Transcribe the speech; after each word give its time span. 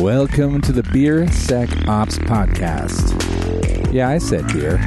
Welcome 0.00 0.62
to 0.62 0.72
the 0.72 0.82
Beer 0.84 1.30
Sec 1.30 1.68
Ops 1.86 2.18
Podcast. 2.18 3.92
Yeah, 3.92 4.08
I 4.08 4.16
said 4.16 4.46
beer. 4.48 4.80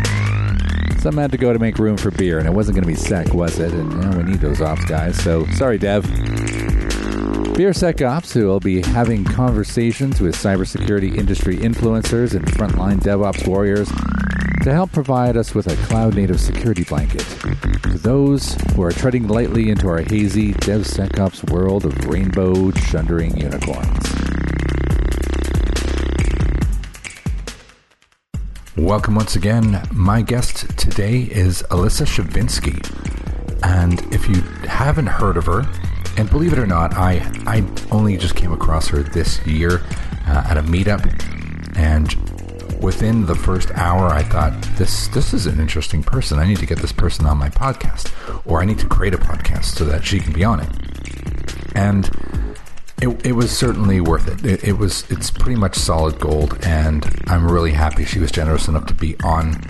Some 0.99 1.17
had 1.17 1.31
to 1.31 1.38
go 1.38 1.54
to 1.54 1.60
make 1.60 1.78
room 1.78 1.96
for 1.96 2.10
beer, 2.10 2.39
and 2.39 2.47
it 2.47 2.51
wasn't 2.51 2.76
going 2.76 2.83
to 2.83 2.88
be 2.88 2.96
sec, 2.96 3.31
was 3.31 3.60
it? 3.60 3.71
And 3.71 4.18
we 4.18 4.23
need 4.23 4.41
those 4.41 4.62
ops 4.62 4.83
guys, 4.86 5.15
so 5.23 5.46
sorry, 5.52 5.78
Dev. 5.78 6.04
Beer 7.54 7.72
Sec 7.72 8.01
Ops, 8.01 8.33
who 8.33 8.47
will 8.47 8.60
be 8.60 8.81
having 8.81 9.23
conversations 9.23 10.19
with 10.19 10.36
cybersecurity 10.36 11.15
industry 11.15 11.58
influencers 11.58 12.33
and 12.33 12.44
frontline 12.47 12.99
DevOps 12.99 13.47
warriors 13.47 13.90
to 14.63 14.74
help 14.74 14.92
provide 14.92 15.37
us 15.37 15.53
with 15.53 15.67
a 15.67 15.76
cloud 15.85 16.16
native 16.16 16.41
security 16.41 16.84
blanket. 16.84 17.26
To 17.84 17.99
those 17.99 18.55
who 18.73 18.81
are 18.81 18.91
treading 18.91 19.27
lightly 19.27 19.70
into 19.70 19.88
our 19.88 19.99
hazy 19.99 20.53
DevSecOps 20.53 21.52
world 21.52 21.85
of 21.85 22.05
rainbow 22.05 22.72
chundering 22.72 23.38
unicorns. 23.38 24.55
Welcome 28.78 29.16
once 29.16 29.38
again. 29.38 29.88
My 29.94 30.22
guest 30.22 30.78
today 30.78 31.22
is 31.22 31.64
Elissa 31.72 32.04
Shevinsky. 32.04 32.76
And 33.64 34.02
if 34.14 34.28
you 34.28 34.42
haven't 34.68 35.06
heard 35.06 35.38
of 35.38 35.46
her, 35.46 35.66
and 36.18 36.30
believe 36.30 36.52
it 36.52 36.60
or 36.60 36.68
not, 36.68 36.94
I, 36.94 37.22
I 37.48 37.66
only 37.90 38.18
just 38.18 38.36
came 38.36 38.52
across 38.52 38.90
her 38.90 39.02
this 39.02 39.40
year 39.48 39.82
uh, 40.28 40.48
at 40.50 40.58
a 40.58 40.62
meetup. 40.62 41.06
And 41.78 42.14
within 42.84 43.26
the 43.26 43.36
first 43.36 43.72
hour, 43.76 44.08
I 44.08 44.24
thought, 44.24 44.62
this, 44.78 45.08
this 45.08 45.34
is 45.34 45.46
an 45.46 45.58
interesting 45.58 46.04
person. 46.04 46.38
I 46.38 46.46
need 46.46 46.58
to 46.58 46.66
get 46.66 46.80
this 46.80 46.92
person 46.92 47.26
on 47.26 47.38
my 47.38 47.50
podcast, 47.50 48.12
or 48.46 48.62
I 48.62 48.66
need 48.66 48.80
to 48.80 48.88
create 48.88 49.14
a 49.14 49.18
podcast 49.18 49.78
so 49.78 49.86
that 49.86 50.04
she 50.04 50.20
can 50.20 50.34
be 50.34 50.44
on 50.44 50.60
it. 50.60 50.70
And 51.76 52.10
it, 53.02 53.26
it 53.26 53.31
was 53.34 53.55
certainly 53.55 53.99
worth 53.99 54.27
it. 54.27 54.45
it. 54.45 54.64
It 54.64 54.78
was 54.78 55.09
it's 55.11 55.30
pretty 55.30 55.59
much 55.59 55.75
solid 55.75 56.20
gold, 56.20 56.58
and 56.64 57.06
I'm 57.28 57.50
really 57.50 57.72
happy 57.72 58.06
she 58.06 58.20
was 58.20 58.31
generous 58.31 58.67
enough 58.67 58.86
to 58.88 58.94
be 58.94 59.16
on 59.23 59.61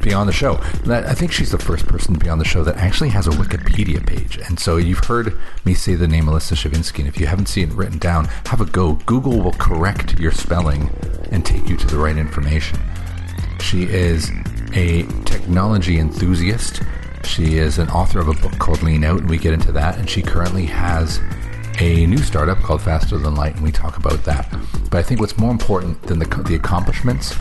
be 0.00 0.14
on 0.14 0.26
the 0.28 0.32
show. 0.32 0.60
I 0.86 1.14
think 1.14 1.32
she's 1.32 1.50
the 1.50 1.58
first 1.58 1.88
person 1.88 2.14
to 2.14 2.20
be 2.20 2.28
on 2.28 2.38
the 2.38 2.44
show 2.44 2.62
that 2.62 2.76
actually 2.76 3.08
has 3.10 3.26
a 3.26 3.30
Wikipedia 3.30 4.06
page. 4.06 4.38
And 4.38 4.58
so 4.58 4.76
you've 4.76 5.04
heard 5.04 5.36
me 5.64 5.74
say 5.74 5.96
the 5.96 6.06
name 6.06 6.28
Elissa 6.28 6.54
Shevinsky, 6.54 7.00
and 7.00 7.08
if 7.08 7.18
you 7.18 7.26
haven't 7.26 7.46
seen 7.46 7.70
it 7.70 7.74
written 7.74 7.98
down, 7.98 8.26
have 8.46 8.60
a 8.60 8.64
go. 8.64 8.94
Google 9.06 9.40
will 9.42 9.54
correct 9.54 10.18
your 10.20 10.30
spelling 10.30 10.90
and 11.32 11.44
take 11.44 11.68
you 11.68 11.76
to 11.76 11.86
the 11.86 11.98
right 11.98 12.16
information. 12.16 12.78
She 13.60 13.84
is 13.84 14.30
a 14.72 15.02
technology 15.24 15.98
enthusiast. 15.98 16.82
She 17.24 17.58
is 17.58 17.78
an 17.78 17.90
author 17.90 18.20
of 18.20 18.28
a 18.28 18.34
book 18.34 18.56
called 18.58 18.82
Lean 18.82 19.02
Out, 19.02 19.20
and 19.20 19.28
we 19.28 19.36
get 19.36 19.52
into 19.52 19.72
that. 19.72 19.98
And 19.98 20.08
she 20.08 20.22
currently 20.22 20.66
has 20.66 21.20
a 21.80 22.06
new 22.06 22.18
startup 22.18 22.58
called 22.58 22.82
Faster 22.82 23.18
Than 23.18 23.34
Light, 23.34 23.54
and 23.54 23.62
we 23.62 23.70
talk 23.70 23.96
about 23.96 24.24
that. 24.24 24.50
But 24.90 24.98
I 24.98 25.02
think 25.02 25.20
what's 25.20 25.38
more 25.38 25.50
important 25.50 26.02
than 26.02 26.18
the, 26.18 26.26
the 26.46 26.54
accomplishments 26.54 27.36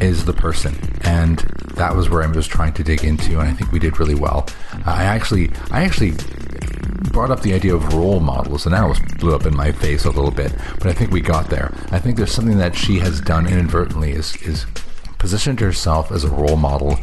is 0.00 0.24
the 0.24 0.32
person, 0.32 0.76
and 1.02 1.38
that 1.74 1.94
was 1.94 2.10
where 2.10 2.22
I 2.22 2.26
was 2.26 2.46
trying 2.46 2.72
to 2.74 2.82
dig 2.82 3.04
into, 3.04 3.38
and 3.38 3.48
I 3.48 3.52
think 3.52 3.72
we 3.72 3.78
did 3.78 3.98
really 3.98 4.14
well. 4.14 4.46
Uh, 4.72 4.90
I 4.90 5.04
actually, 5.04 5.50
I 5.70 5.84
actually 5.84 6.12
brought 7.10 7.30
up 7.30 7.42
the 7.42 7.54
idea 7.54 7.74
of 7.74 7.94
role 7.94 8.20
models, 8.20 8.66
and 8.66 8.74
that 8.74 8.82
almost 8.82 9.02
blew 9.18 9.34
up 9.34 9.46
in 9.46 9.56
my 9.56 9.72
face 9.72 10.04
a 10.04 10.10
little 10.10 10.30
bit, 10.30 10.52
but 10.78 10.86
I 10.86 10.92
think 10.92 11.10
we 11.10 11.20
got 11.20 11.48
there. 11.48 11.72
I 11.90 11.98
think 11.98 12.16
there's 12.16 12.32
something 12.32 12.58
that 12.58 12.74
she 12.74 12.98
has 12.98 13.20
done 13.20 13.46
inadvertently 13.46 14.12
is 14.12 14.36
is 14.42 14.66
positioned 15.18 15.60
herself 15.60 16.10
as 16.12 16.24
a 16.24 16.30
role 16.30 16.56
model 16.56 16.98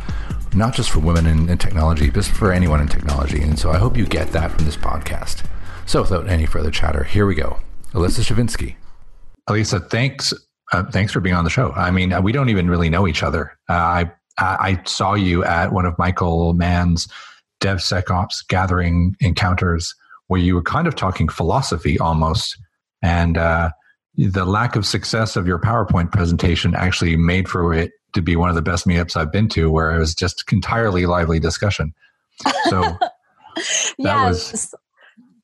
not 0.54 0.74
just 0.74 0.90
for 0.90 1.00
women 1.00 1.28
in, 1.28 1.48
in, 1.50 1.58
technology, 1.58 2.10
but 2.10 2.26
for 2.26 2.52
anyone 2.52 2.82
in 2.82 2.88
technology. 2.88 3.42
And 3.42 3.60
so 3.60 3.70
I 3.70 3.78
hope 3.78 3.96
you 3.96 4.08
get 4.08 4.32
that 4.32 4.52
from 4.52 4.66
this 4.66 4.78
podcast. 4.78 5.44
So 5.88 6.02
without 6.02 6.28
any 6.28 6.46
further 6.46 6.70
chatter, 6.70 7.06
here 7.06 7.26
we 7.26 7.34
go. 7.34 7.60
Elissa 7.96 8.22
Shevinsky. 8.22 8.76
Elissa, 9.50 9.80
thanks. 9.80 10.34
Uh, 10.74 10.84
thanks 10.84 11.14
for 11.14 11.22
being 11.22 11.34
on 11.34 11.46
the 11.46 11.50
show. 11.50 11.72
I 11.72 11.92
mean, 11.92 12.14
we 12.24 12.34
don't 12.34 12.50
even 12.50 12.70
really 12.70 12.90
know 12.90 13.08
each 13.08 13.24
other. 13.24 13.58
Uh, 13.70 13.74
I 13.74 14.12
I 14.38 14.82
saw 14.86 15.14
you 15.14 15.44
at 15.46 15.72
one 15.72 15.86
of 15.86 15.98
Michael 15.98 16.54
Mann's 16.54 17.08
DevSecOps 17.62 18.48
gathering 18.50 19.16
encounters 19.22 19.96
where 20.28 20.42
you 20.42 20.56
were 20.56 20.62
kind 20.62 20.88
of 20.88 20.96
talking 20.96 21.30
philosophy 21.30 21.98
almost, 21.98 22.58
and 23.02 23.38
uh, 23.38 23.72
the 24.18 24.46
lack 24.46 24.76
of 24.76 24.86
success 24.86 25.38
of 25.38 25.48
your 25.48 25.58
PowerPoint 25.58 26.12
presentation 26.12 26.76
actually 26.76 27.16
made 27.16 27.48
for 27.48 27.74
it 27.74 27.92
to 28.14 28.22
be 28.22 28.36
one 28.36 28.50
of 28.50 28.56
the 28.56 28.62
best 28.62 28.86
meetups 28.86 29.16
I've 29.16 29.32
been 29.32 29.48
to, 29.50 29.72
where 29.72 29.96
it 29.96 30.00
was 30.00 30.14
just 30.14 30.44
entirely 30.52 31.06
lively 31.06 31.40
discussion. 31.40 31.94
So 32.66 32.82
that 33.00 33.12
yes. 34.00 34.52
was 34.52 34.76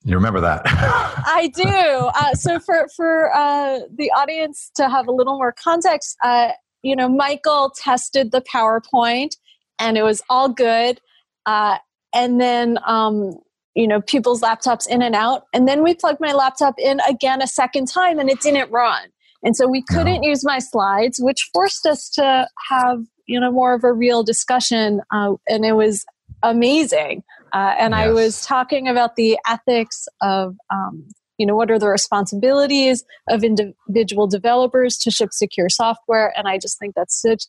you 0.04 0.14
remember 0.14 0.40
that? 0.40 0.62
I 0.66 1.50
do. 1.54 1.64
Uh, 1.64 2.34
so 2.34 2.60
for 2.60 2.86
for 2.94 3.34
uh, 3.34 3.80
the 3.96 4.10
audience 4.10 4.70
to 4.74 4.88
have 4.88 5.08
a 5.08 5.12
little 5.12 5.36
more 5.36 5.52
context, 5.52 6.16
uh, 6.22 6.50
you 6.82 6.94
know, 6.94 7.08
Michael 7.08 7.72
tested 7.74 8.30
the 8.30 8.42
PowerPoint, 8.42 9.30
and 9.78 9.96
it 9.96 10.02
was 10.02 10.22
all 10.28 10.48
good. 10.48 11.00
Uh, 11.46 11.78
and 12.14 12.40
then, 12.40 12.78
um, 12.86 13.38
you 13.74 13.88
know, 13.88 14.00
people's 14.02 14.42
laptops 14.42 14.86
in 14.86 15.02
and 15.02 15.14
out, 15.14 15.44
and 15.54 15.66
then 15.66 15.82
we 15.82 15.94
plugged 15.94 16.20
my 16.20 16.32
laptop 16.32 16.74
in 16.78 17.00
again 17.08 17.40
a 17.40 17.46
second 17.46 17.88
time, 17.88 18.18
and 18.18 18.28
it 18.28 18.40
didn't 18.40 18.70
run. 18.70 19.08
And 19.42 19.56
so 19.56 19.66
we 19.66 19.82
couldn't 19.82 20.22
no. 20.22 20.28
use 20.28 20.44
my 20.44 20.58
slides, 20.58 21.18
which 21.20 21.50
forced 21.52 21.86
us 21.86 22.10
to 22.10 22.46
have 22.68 23.04
you 23.26 23.40
know 23.40 23.50
more 23.50 23.74
of 23.74 23.84
a 23.84 23.92
real 23.92 24.22
discussion, 24.22 25.00
uh, 25.10 25.34
and 25.48 25.64
it 25.64 25.72
was 25.72 26.04
amazing. 26.42 27.22
Uh, 27.54 27.74
and 27.78 27.92
yes. 27.92 28.00
I 28.00 28.10
was 28.10 28.44
talking 28.44 28.88
about 28.88 29.14
the 29.14 29.38
ethics 29.46 30.06
of, 30.20 30.56
um, 30.70 31.08
you 31.38 31.46
know, 31.46 31.54
what 31.54 31.70
are 31.70 31.78
the 31.78 31.88
responsibilities 31.88 33.04
of 33.28 33.44
individual 33.44 34.26
developers 34.26 34.96
to 34.98 35.10
ship 35.10 35.28
secure 35.32 35.68
software. 35.68 36.32
And 36.36 36.48
I 36.48 36.58
just 36.58 36.78
think 36.78 36.94
that's 36.96 37.20
such 37.20 37.44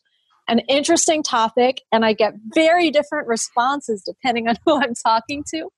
an 0.48 0.60
interesting 0.68 1.24
topic. 1.24 1.82
And 1.90 2.04
I 2.04 2.12
get 2.12 2.34
very 2.54 2.90
different 2.90 3.26
responses 3.26 4.02
depending 4.06 4.46
on 4.48 4.54
who 4.64 4.76
I'm 4.80 4.94
talking 4.94 5.42
to. 5.54 5.68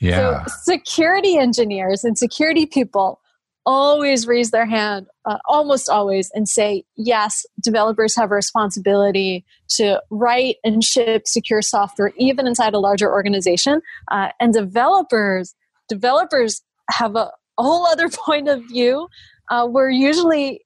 Yeah. 0.00 0.44
So 0.44 0.74
security 0.74 1.38
engineers 1.38 2.04
and 2.04 2.16
security 2.18 2.66
people 2.66 3.20
always 3.68 4.26
raise 4.26 4.50
their 4.50 4.64
hand, 4.64 5.06
uh, 5.26 5.36
almost 5.44 5.90
always, 5.90 6.30
and 6.32 6.48
say, 6.48 6.84
yes, 6.96 7.44
developers 7.62 8.16
have 8.16 8.30
a 8.30 8.34
responsibility 8.34 9.44
to 9.68 10.00
write 10.08 10.56
and 10.64 10.82
ship 10.82 11.24
secure 11.26 11.60
software, 11.60 12.10
even 12.16 12.46
inside 12.46 12.72
a 12.72 12.78
larger 12.78 13.12
organization. 13.12 13.82
Uh, 14.10 14.28
and 14.40 14.54
developers, 14.54 15.54
developers 15.86 16.62
have 16.90 17.14
a, 17.14 17.30
a, 17.58 17.62
whole 17.62 17.86
other 17.86 18.08
point 18.26 18.48
of 18.48 18.62
view 18.68 19.06
uh, 19.50 19.66
where 19.66 19.90
usually 19.90 20.62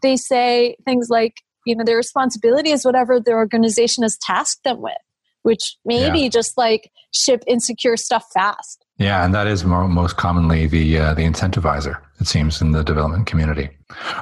they 0.00 0.16
say 0.16 0.76
things 0.86 1.08
like, 1.10 1.34
you 1.66 1.76
know, 1.76 1.84
their 1.84 1.98
responsibility 1.98 2.70
is 2.70 2.86
whatever 2.86 3.20
the 3.20 3.32
organization 3.32 4.02
has 4.02 4.16
tasked 4.22 4.64
them 4.64 4.80
with, 4.80 4.94
which 5.42 5.76
maybe 5.84 6.20
yeah. 6.20 6.28
just 6.30 6.56
like 6.56 6.90
ship 7.12 7.44
insecure 7.46 7.98
stuff 7.98 8.24
fast. 8.32 8.85
Yeah, 8.98 9.24
and 9.24 9.34
that 9.34 9.46
is 9.46 9.64
more, 9.64 9.86
most 9.88 10.16
commonly 10.16 10.66
the 10.66 10.98
uh, 10.98 11.14
the 11.14 11.22
incentivizer. 11.22 12.00
It 12.18 12.26
seems 12.26 12.62
in 12.62 12.72
the 12.72 12.82
development 12.82 13.26
community. 13.26 13.68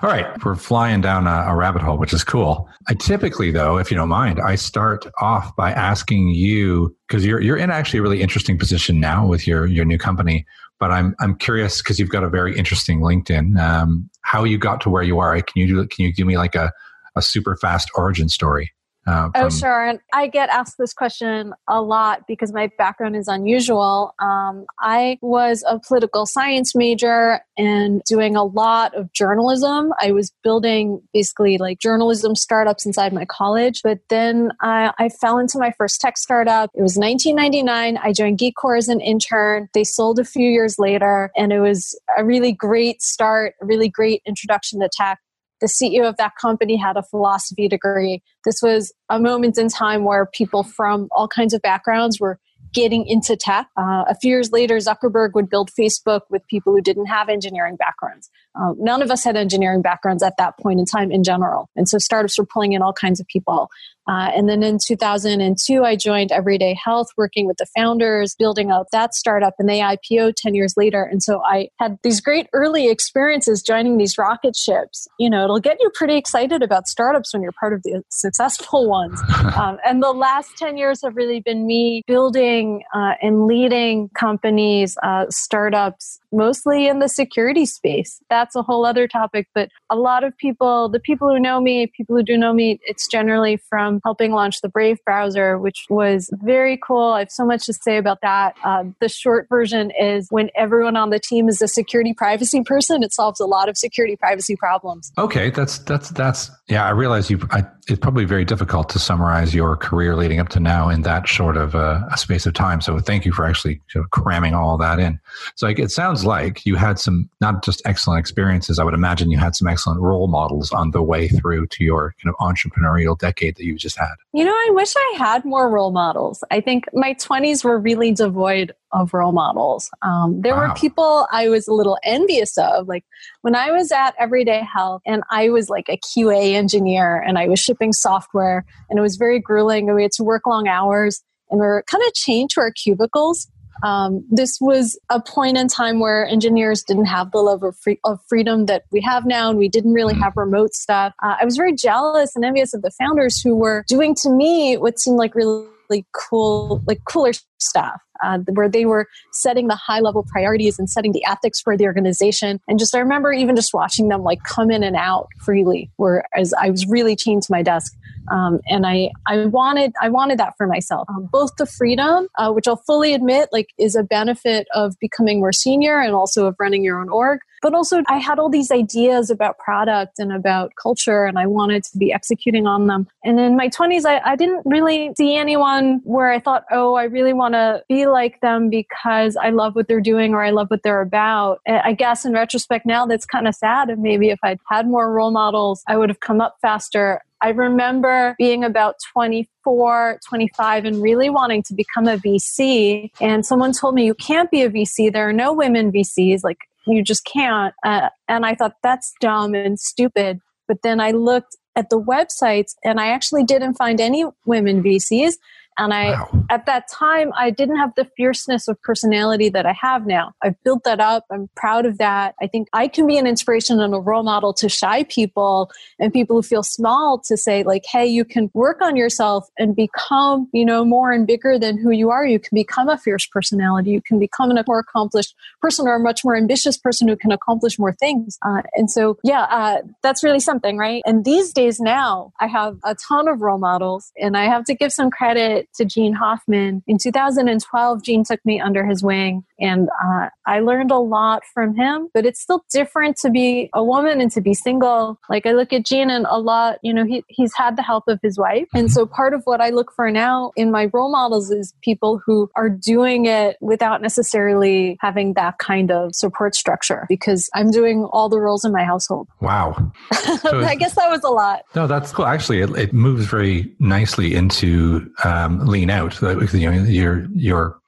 All 0.02 0.10
right, 0.10 0.26
we're 0.44 0.56
flying 0.56 1.00
down 1.00 1.28
a, 1.28 1.44
a, 1.48 1.54
rabbit 1.54 1.80
hole, 1.80 1.96
which 1.96 2.12
is 2.12 2.24
cool. 2.24 2.68
I 2.88 2.94
typically, 2.94 3.52
though, 3.52 3.78
if 3.78 3.88
you 3.88 3.96
don't 3.96 4.08
mind, 4.08 4.40
I 4.40 4.56
start 4.56 5.06
off 5.20 5.54
by 5.54 5.70
asking 5.70 6.30
you 6.30 6.94
because 7.06 7.24
you're 7.24 7.40
you're 7.40 7.56
in 7.56 7.70
actually 7.70 8.00
a 8.00 8.02
really 8.02 8.20
interesting 8.20 8.58
position 8.58 8.98
now 8.98 9.24
with 9.24 9.46
your 9.46 9.66
your 9.66 9.84
new 9.84 9.98
company. 9.98 10.44
But 10.80 10.90
I'm 10.90 11.14
I'm 11.20 11.36
curious 11.36 11.80
because 11.80 12.00
you've 12.00 12.10
got 12.10 12.24
a 12.24 12.28
very 12.28 12.56
interesting 12.58 13.00
LinkedIn. 13.00 13.56
Um, 13.60 14.10
how 14.22 14.42
you 14.42 14.58
got 14.58 14.80
to 14.82 14.90
where 14.90 15.04
you 15.04 15.20
are? 15.20 15.40
Can 15.40 15.62
you 15.62 15.68
do? 15.68 15.86
Can 15.86 16.04
you 16.04 16.12
give 16.12 16.26
me 16.26 16.36
like 16.36 16.56
a 16.56 16.72
a 17.14 17.22
super 17.22 17.56
fast 17.56 17.90
origin 17.94 18.28
story? 18.28 18.72
Uh, 19.06 19.30
oh, 19.34 19.50
sure. 19.50 19.86
And 19.86 20.00
I 20.12 20.28
get 20.28 20.48
asked 20.48 20.76
this 20.78 20.94
question 20.94 21.52
a 21.68 21.82
lot 21.82 22.26
because 22.26 22.52
my 22.52 22.70
background 22.78 23.16
is 23.16 23.28
unusual. 23.28 24.14
Um, 24.18 24.64
I 24.80 25.18
was 25.20 25.64
a 25.68 25.78
political 25.78 26.26
science 26.26 26.74
major 26.74 27.40
and 27.58 28.02
doing 28.04 28.34
a 28.34 28.44
lot 28.44 28.94
of 28.94 29.12
journalism. 29.12 29.92
I 30.00 30.12
was 30.12 30.32
building 30.42 31.02
basically 31.12 31.58
like 31.58 31.80
journalism 31.80 32.34
startups 32.34 32.86
inside 32.86 33.12
my 33.12 33.26
college. 33.26 33.82
But 33.82 33.98
then 34.08 34.52
I, 34.60 34.92
I 34.98 35.08
fell 35.08 35.38
into 35.38 35.58
my 35.58 35.72
first 35.76 36.00
tech 36.00 36.16
startup. 36.16 36.70
It 36.74 36.82
was 36.82 36.96
1999. 36.96 37.98
I 37.98 38.12
joined 38.12 38.38
Geekcorps 38.38 38.78
as 38.78 38.88
an 38.88 39.00
intern. 39.00 39.68
They 39.74 39.84
sold 39.84 40.18
a 40.18 40.24
few 40.24 40.48
years 40.48 40.78
later, 40.78 41.30
and 41.36 41.52
it 41.52 41.60
was 41.60 41.98
a 42.16 42.24
really 42.24 42.52
great 42.52 43.02
start, 43.02 43.54
a 43.60 43.66
really 43.66 43.88
great 43.88 44.22
introduction 44.26 44.80
to 44.80 44.88
tech 44.90 45.20
the 45.60 45.66
CEO 45.66 46.08
of 46.08 46.16
that 46.16 46.32
company 46.40 46.76
had 46.76 46.96
a 46.96 47.02
philosophy 47.02 47.68
degree. 47.68 48.22
This 48.44 48.60
was 48.62 48.92
a 49.08 49.18
moment 49.18 49.58
in 49.58 49.68
time 49.68 50.04
where 50.04 50.26
people 50.26 50.62
from 50.62 51.08
all 51.12 51.28
kinds 51.28 51.54
of 51.54 51.62
backgrounds 51.62 52.20
were 52.20 52.38
getting 52.72 53.06
into 53.06 53.36
tech. 53.36 53.68
Uh, 53.78 54.04
a 54.08 54.14
few 54.20 54.30
years 54.30 54.50
later, 54.50 54.76
Zuckerberg 54.76 55.30
would 55.34 55.48
build 55.48 55.70
Facebook 55.78 56.22
with 56.28 56.46
people 56.48 56.72
who 56.72 56.80
didn't 56.82 57.06
have 57.06 57.28
engineering 57.28 57.76
backgrounds. 57.76 58.28
Uh, 58.54 58.72
none 58.78 59.02
of 59.02 59.10
us 59.10 59.24
had 59.24 59.36
engineering 59.36 59.82
backgrounds 59.82 60.22
at 60.22 60.36
that 60.38 60.58
point 60.58 60.78
in 60.78 60.84
time 60.84 61.10
in 61.10 61.24
general. 61.24 61.68
And 61.76 61.88
so 61.88 61.98
startups 61.98 62.38
were 62.38 62.46
pulling 62.46 62.72
in 62.72 62.82
all 62.82 62.92
kinds 62.92 63.20
of 63.20 63.26
people. 63.26 63.68
Uh, 64.06 64.30
and 64.36 64.48
then 64.48 64.62
in 64.62 64.78
2002, 64.84 65.82
I 65.82 65.96
joined 65.96 66.30
Everyday 66.30 66.76
Health, 66.82 67.08
working 67.16 67.46
with 67.46 67.56
the 67.56 67.66
founders, 67.74 68.34
building 68.38 68.70
out 68.70 68.88
that 68.92 69.14
startup, 69.14 69.54
and 69.58 69.68
they 69.68 69.80
IPO 69.80 70.34
10 70.36 70.54
years 70.54 70.74
later. 70.76 71.02
And 71.02 71.22
so 71.22 71.42
I 71.42 71.68
had 71.80 71.98
these 72.02 72.20
great 72.20 72.48
early 72.52 72.88
experiences 72.88 73.62
joining 73.62 73.96
these 73.96 74.18
rocket 74.18 74.56
ships. 74.56 75.08
You 75.18 75.30
know, 75.30 75.44
it'll 75.44 75.60
get 75.60 75.78
you 75.80 75.90
pretty 75.94 76.16
excited 76.16 76.62
about 76.62 76.86
startups 76.86 77.32
when 77.32 77.42
you're 77.42 77.52
part 77.52 77.72
of 77.72 77.82
the 77.82 78.02
successful 78.10 78.88
ones. 78.94 79.20
Um, 79.56 79.78
and 79.86 80.02
the 80.02 80.12
last 80.12 80.50
10 80.58 80.76
years 80.76 81.00
have 81.02 81.16
really 81.16 81.40
been 81.40 81.66
me 81.66 82.02
building 82.06 82.82
uh, 82.94 83.14
and 83.22 83.46
leading 83.46 84.10
companies, 84.10 84.98
uh, 85.02 85.26
startups, 85.30 86.20
mostly 86.34 86.88
in 86.88 86.98
the 86.98 87.08
security 87.08 87.66
space. 87.66 88.20
That's 88.28 88.56
a 88.56 88.62
whole 88.62 88.84
other 88.84 89.06
topic. 89.06 89.48
But 89.54 89.70
a 89.90 89.96
lot 89.96 90.24
of 90.24 90.36
people, 90.36 90.88
the 90.88 91.00
people 91.00 91.28
who 91.28 91.38
know 91.38 91.60
me, 91.60 91.86
people 91.86 92.16
who 92.16 92.22
do 92.22 92.36
know 92.36 92.52
me, 92.52 92.80
it's 92.84 93.06
generally 93.08 93.56
from 93.68 94.00
helping 94.04 94.32
launch 94.32 94.60
the 94.60 94.68
Brave 94.68 94.98
browser, 95.04 95.58
which 95.58 95.86
was 95.88 96.30
very 96.42 96.76
cool. 96.76 97.12
I 97.12 97.20
have 97.20 97.30
so 97.30 97.44
much 97.44 97.66
to 97.66 97.72
say 97.72 97.96
about 97.96 98.18
that. 98.22 98.56
Uh, 98.64 98.84
the 99.00 99.08
short 99.08 99.48
version 99.48 99.90
is 99.98 100.26
when 100.30 100.50
everyone 100.56 100.96
on 100.96 101.10
the 101.10 101.20
team 101.20 101.48
is 101.48 101.62
a 101.62 101.68
security 101.68 102.14
privacy 102.14 102.62
person, 102.62 103.02
it 103.02 103.12
solves 103.12 103.40
a 103.40 103.46
lot 103.46 103.68
of 103.68 103.76
security 103.76 104.16
privacy 104.16 104.56
problems. 104.56 105.12
Okay, 105.18 105.50
that's 105.50 105.78
that's 105.78 106.10
that's 106.10 106.50
yeah. 106.68 106.84
I 106.84 106.90
realize 106.90 107.30
you. 107.30 107.40
It's 107.86 107.98
probably 108.00 108.24
very 108.24 108.46
difficult 108.46 108.88
to 108.90 108.98
summarize 108.98 109.54
your 109.54 109.76
career 109.76 110.16
leading 110.16 110.40
up 110.40 110.48
to 110.50 110.60
now 110.60 110.88
in 110.88 111.02
that 111.02 111.28
short 111.28 111.58
of 111.58 111.74
a, 111.74 112.02
a 112.10 112.16
space 112.16 112.46
of 112.46 112.54
time. 112.54 112.80
So 112.80 112.98
thank 112.98 113.26
you 113.26 113.32
for 113.32 113.44
actually 113.44 113.82
sort 113.90 114.06
of 114.06 114.10
cramming 114.10 114.54
all 114.54 114.78
that 114.78 114.98
in. 114.98 115.20
So 115.54 115.66
like, 115.66 115.78
it 115.78 115.90
sounds 115.90 116.23
like 116.24 116.64
you 116.66 116.76
had 116.76 116.98
some 116.98 117.28
not 117.40 117.64
just 117.64 117.82
excellent 117.84 118.20
experiences. 118.20 118.78
I 118.78 118.84
would 118.84 118.94
imagine 118.94 119.30
you 119.30 119.38
had 119.38 119.54
some 119.54 119.68
excellent 119.68 120.00
role 120.00 120.26
models 120.26 120.72
on 120.72 120.90
the 120.90 121.02
way 121.02 121.28
through 121.28 121.66
to 121.68 121.84
your 121.84 122.14
kind 122.22 122.34
of 122.34 122.46
entrepreneurial 122.46 123.18
decade 123.18 123.56
that 123.56 123.64
you 123.64 123.76
just 123.76 123.98
had. 123.98 124.14
You 124.32 124.44
know, 124.44 124.52
I 124.52 124.70
wish 124.72 124.94
I 124.96 125.14
had 125.18 125.44
more 125.44 125.70
role 125.70 125.92
models. 125.92 126.42
I 126.50 126.60
think 126.60 126.84
my 126.92 127.14
20s 127.14 127.64
were 127.64 127.78
really 127.78 128.12
devoid 128.12 128.72
of 128.92 129.12
role 129.12 129.32
models. 129.32 129.90
Um, 130.02 130.40
there 130.40 130.54
wow. 130.54 130.68
were 130.68 130.74
people 130.74 131.26
I 131.32 131.48
was 131.48 131.66
a 131.66 131.74
little 131.74 131.98
envious 132.04 132.56
of. 132.56 132.86
Like 132.86 133.04
when 133.42 133.54
I 133.54 133.72
was 133.72 133.90
at 133.92 134.14
Everyday 134.18 134.62
Health 134.62 135.02
and 135.04 135.22
I 135.30 135.50
was 135.50 135.68
like 135.68 135.88
a 135.88 135.98
QA 135.98 136.54
engineer 136.54 137.20
and 137.20 137.36
I 137.38 137.48
was 137.48 137.58
shipping 137.58 137.92
software 137.92 138.64
and 138.88 138.98
it 138.98 139.02
was 139.02 139.16
very 139.16 139.40
grueling 139.40 139.88
and 139.88 139.96
we 139.96 140.02
had 140.02 140.12
to 140.12 140.24
work 140.24 140.46
long 140.46 140.68
hours 140.68 141.22
and 141.50 141.60
we 141.60 141.66
were 141.66 141.84
kind 141.88 142.02
of 142.06 142.14
chained 142.14 142.50
to 142.50 142.60
our 142.60 142.72
cubicles. 142.72 143.48
Um, 143.82 144.24
this 144.30 144.58
was 144.60 144.98
a 145.10 145.20
point 145.20 145.56
in 145.56 145.68
time 145.68 146.00
where 146.00 146.26
engineers 146.26 146.82
didn't 146.82 147.06
have 147.06 147.30
the 147.32 147.38
level 147.38 147.68
of, 147.68 147.76
free, 147.76 147.98
of 148.04 148.20
freedom 148.28 148.66
that 148.66 148.84
we 148.90 149.00
have 149.00 149.26
now, 149.26 149.50
and 149.50 149.58
we 149.58 149.68
didn't 149.68 149.92
really 149.92 150.14
mm-hmm. 150.14 150.22
have 150.22 150.36
remote 150.36 150.74
stuff. 150.74 151.12
Uh, 151.22 151.36
I 151.40 151.44
was 151.44 151.56
very 151.56 151.74
jealous 151.74 152.36
and 152.36 152.44
envious 152.44 152.74
of 152.74 152.82
the 152.82 152.90
founders 152.90 153.40
who 153.40 153.56
were 153.56 153.84
doing 153.88 154.14
to 154.16 154.30
me 154.30 154.76
what 154.76 154.98
seemed 154.98 155.16
like 155.16 155.34
really 155.34 155.66
really 155.88 156.06
cool, 156.12 156.82
like 156.86 157.00
cooler 157.04 157.32
stuff, 157.58 158.00
uh, 158.22 158.38
where 158.52 158.68
they 158.68 158.84
were 158.84 159.06
setting 159.32 159.68
the 159.68 159.74
high 159.74 160.00
level 160.00 160.24
priorities 160.30 160.78
and 160.78 160.88
setting 160.88 161.12
the 161.12 161.24
ethics 161.24 161.60
for 161.60 161.76
the 161.76 161.84
organization. 161.84 162.60
And 162.68 162.78
just 162.78 162.94
I 162.94 162.98
remember 162.98 163.32
even 163.32 163.56
just 163.56 163.74
watching 163.74 164.08
them 164.08 164.22
like 164.22 164.42
come 164.44 164.70
in 164.70 164.82
and 164.82 164.96
out 164.96 165.28
freely, 165.40 165.90
whereas 165.96 166.52
I 166.60 166.70
was 166.70 166.86
really 166.86 167.16
chained 167.16 167.42
to 167.44 167.52
my 167.52 167.62
desk. 167.62 167.92
Um, 168.30 168.60
and 168.66 168.86
I, 168.86 169.10
I 169.26 169.46
wanted, 169.46 169.92
I 170.00 170.08
wanted 170.08 170.38
that 170.38 170.54
for 170.56 170.66
myself. 170.66 171.06
Um, 171.10 171.28
both 171.30 171.56
the 171.56 171.66
freedom, 171.66 172.28
uh, 172.38 172.52
which 172.52 172.66
I'll 172.66 172.76
fully 172.86 173.12
admit, 173.12 173.50
like, 173.52 173.68
is 173.78 173.96
a 173.96 174.02
benefit 174.02 174.66
of 174.74 174.94
becoming 174.98 175.40
more 175.40 175.52
senior 175.52 175.98
and 176.00 176.14
also 176.14 176.46
of 176.46 176.56
running 176.58 176.82
your 176.82 176.98
own 177.00 177.10
org 177.10 177.40
but 177.64 177.72
also 177.72 178.02
I 178.08 178.18
had 178.18 178.38
all 178.38 178.50
these 178.50 178.70
ideas 178.70 179.30
about 179.30 179.56
product 179.56 180.18
and 180.18 180.30
about 180.30 180.72
culture, 180.76 181.24
and 181.24 181.38
I 181.38 181.46
wanted 181.46 181.82
to 181.84 181.96
be 181.96 182.12
executing 182.12 182.66
on 182.66 182.88
them. 182.88 183.08
And 183.24 183.40
in 183.40 183.56
my 183.56 183.70
20s, 183.70 184.04
I, 184.04 184.20
I 184.22 184.36
didn't 184.36 184.60
really 184.66 185.14
see 185.16 185.34
anyone 185.34 186.02
where 186.04 186.30
I 186.30 186.40
thought, 186.40 186.64
oh, 186.70 186.96
I 186.96 187.04
really 187.04 187.32
want 187.32 187.54
to 187.54 187.82
be 187.88 188.06
like 188.06 188.42
them 188.42 188.68
because 188.68 189.34
I 189.38 189.48
love 189.48 189.74
what 189.74 189.88
they're 189.88 190.02
doing 190.02 190.34
or 190.34 190.44
I 190.44 190.50
love 190.50 190.70
what 190.70 190.82
they're 190.82 191.00
about. 191.00 191.60
I 191.66 191.94
guess 191.94 192.26
in 192.26 192.34
retrospect 192.34 192.84
now, 192.84 193.06
that's 193.06 193.24
kind 193.24 193.48
of 193.48 193.54
sad. 193.54 193.88
And 193.88 194.02
maybe 194.02 194.28
if 194.28 194.40
I'd 194.42 194.60
had 194.68 194.86
more 194.86 195.10
role 195.10 195.30
models, 195.30 195.82
I 195.88 195.96
would 195.96 196.10
have 196.10 196.20
come 196.20 196.42
up 196.42 196.58
faster. 196.60 197.22
I 197.40 197.48
remember 197.48 198.34
being 198.36 198.62
about 198.62 198.96
24, 199.14 200.20
25 200.28 200.84
and 200.84 201.00
really 201.00 201.30
wanting 201.30 201.62
to 201.62 201.74
become 201.74 202.08
a 202.08 202.18
VC. 202.18 203.10
And 203.22 203.46
someone 203.46 203.72
told 203.72 203.94
me, 203.94 204.04
you 204.04 204.14
can't 204.14 204.50
be 204.50 204.60
a 204.60 204.68
VC. 204.68 205.10
There 205.10 205.26
are 205.26 205.32
no 205.32 205.54
women 205.54 205.90
VCs. 205.90 206.44
Like 206.44 206.58
you 206.86 207.02
just 207.02 207.24
can't. 207.24 207.74
Uh, 207.84 208.08
and 208.28 208.44
I 208.44 208.54
thought 208.54 208.74
that's 208.82 209.12
dumb 209.20 209.54
and 209.54 209.78
stupid. 209.78 210.40
But 210.68 210.78
then 210.82 211.00
I 211.00 211.10
looked 211.10 211.56
at 211.76 211.90
the 211.90 212.00
websites 212.00 212.74
and 212.84 213.00
I 213.00 213.08
actually 213.08 213.44
didn't 213.44 213.74
find 213.74 214.00
any 214.00 214.24
women 214.46 214.82
VCs. 214.82 215.34
And 215.78 215.92
I, 215.92 216.12
wow. 216.12 216.44
at 216.50 216.66
that 216.66 216.88
time, 216.88 217.32
I 217.36 217.50
didn't 217.50 217.76
have 217.76 217.94
the 217.96 218.04
fierceness 218.16 218.68
of 218.68 218.80
personality 218.82 219.48
that 219.48 219.66
I 219.66 219.74
have 219.80 220.06
now. 220.06 220.32
I've 220.42 220.62
built 220.62 220.84
that 220.84 221.00
up. 221.00 221.24
I'm 221.30 221.48
proud 221.56 221.86
of 221.86 221.98
that. 221.98 222.34
I 222.40 222.46
think 222.46 222.68
I 222.72 222.88
can 222.88 223.06
be 223.06 223.18
an 223.18 223.26
inspiration 223.26 223.80
and 223.80 223.94
a 223.94 223.98
role 223.98 224.22
model 224.22 224.52
to 224.54 224.68
shy 224.68 225.04
people 225.04 225.70
and 225.98 226.12
people 226.12 226.36
who 226.36 226.42
feel 226.42 226.62
small 226.62 227.20
to 227.26 227.36
say, 227.36 227.62
like, 227.62 227.84
hey, 227.90 228.06
you 228.06 228.24
can 228.24 228.50
work 228.54 228.80
on 228.82 228.96
yourself 228.96 229.48
and 229.58 229.74
become, 229.74 230.48
you 230.52 230.64
know, 230.64 230.84
more 230.84 231.12
and 231.12 231.26
bigger 231.26 231.58
than 231.58 231.78
who 231.78 231.90
you 231.90 232.10
are. 232.10 232.24
You 232.24 232.38
can 232.38 232.54
become 232.54 232.88
a 232.88 232.96
fierce 232.96 233.26
personality. 233.26 233.90
You 233.90 234.02
can 234.02 234.18
become 234.18 234.50
a 234.50 234.64
more 234.66 234.78
accomplished 234.78 235.34
person 235.60 235.86
or 235.86 235.96
a 235.96 236.00
much 236.00 236.24
more 236.24 236.36
ambitious 236.36 236.78
person 236.78 237.08
who 237.08 237.16
can 237.16 237.32
accomplish 237.32 237.78
more 237.78 237.92
things. 237.92 238.38
Uh, 238.46 238.62
and 238.74 238.90
so, 238.90 239.18
yeah, 239.24 239.42
uh, 239.50 239.78
that's 240.02 240.22
really 240.22 240.40
something, 240.40 240.78
right? 240.78 241.02
And 241.04 241.24
these 241.24 241.52
days 241.52 241.80
now, 241.80 242.32
I 242.40 242.46
have 242.46 242.78
a 242.84 242.94
ton 242.94 243.28
of 243.28 243.42
role 243.42 243.58
models 243.58 244.12
and 244.16 244.36
I 244.36 244.44
have 244.44 244.64
to 244.64 244.74
give 244.74 244.92
some 244.92 245.10
credit 245.10 245.63
to 245.74 245.84
Gene 245.84 246.14
Hoffman. 246.14 246.82
In 246.86 246.98
2012, 246.98 248.02
Gene 248.02 248.24
took 248.24 248.44
me 248.44 248.60
under 248.60 248.84
his 248.84 249.02
wing 249.02 249.44
and 249.60 249.88
uh, 250.02 250.28
I 250.46 250.60
learned 250.60 250.90
a 250.90 250.98
lot 250.98 251.42
from 251.52 251.74
him, 251.76 252.08
but 252.12 252.26
it's 252.26 252.40
still 252.40 252.64
different 252.70 253.16
to 253.18 253.30
be 253.30 253.70
a 253.72 253.84
woman 253.84 254.20
and 254.20 254.30
to 254.32 254.40
be 254.40 254.54
single. 254.54 255.18
Like 255.28 255.46
I 255.46 255.52
look 255.52 255.72
at 255.72 255.84
Gene 255.84 256.10
and 256.10 256.26
a 256.28 256.38
lot, 256.38 256.78
you 256.82 256.92
know, 256.92 257.04
he, 257.04 257.24
he's 257.28 257.52
had 257.54 257.76
the 257.76 257.82
help 257.82 258.04
of 258.08 258.18
his 258.22 258.38
wife. 258.38 258.66
And 258.74 258.90
so 258.90 259.06
part 259.06 259.34
of 259.34 259.42
what 259.44 259.60
I 259.60 259.70
look 259.70 259.92
for 259.94 260.10
now 260.10 260.52
in 260.56 260.70
my 260.70 260.90
role 260.92 261.10
models 261.10 261.50
is 261.50 261.72
people 261.82 262.20
who 262.24 262.50
are 262.56 262.68
doing 262.68 263.26
it 263.26 263.56
without 263.60 264.02
necessarily 264.02 264.98
having 265.00 265.34
that 265.34 265.58
kind 265.58 265.90
of 265.90 266.14
support 266.14 266.54
structure 266.54 267.06
because 267.08 267.48
I'm 267.54 267.70
doing 267.70 268.04
all 268.12 268.28
the 268.28 268.40
roles 268.40 268.64
in 268.64 268.72
my 268.72 268.84
household. 268.84 269.28
Wow. 269.40 269.92
So 270.44 270.62
I 270.62 270.74
guess 270.74 270.94
that 270.96 271.08
was 271.08 271.22
a 271.24 271.30
lot. 271.30 271.62
No, 271.74 271.86
that's 271.86 272.12
cool. 272.12 272.26
Actually, 272.26 272.60
it, 272.60 272.70
it 272.76 272.92
moves 272.92 273.24
very 273.24 273.72
nicely 273.78 274.34
into 274.34 275.10
um, 275.22 275.53
lean 275.60 275.90
out. 275.90 276.20
You 276.20 276.70
know, 276.70 276.82
your 276.84 277.26
your 277.34 277.80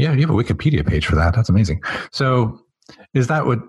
yeah, 0.00 0.12
you 0.12 0.20
have 0.20 0.30
a 0.30 0.32
Wikipedia 0.32 0.86
page 0.86 1.04
for 1.04 1.14
that. 1.16 1.34
That's 1.34 1.50
amazing. 1.50 1.82
So, 2.10 2.58
is 3.12 3.26
that 3.26 3.44
what 3.44 3.60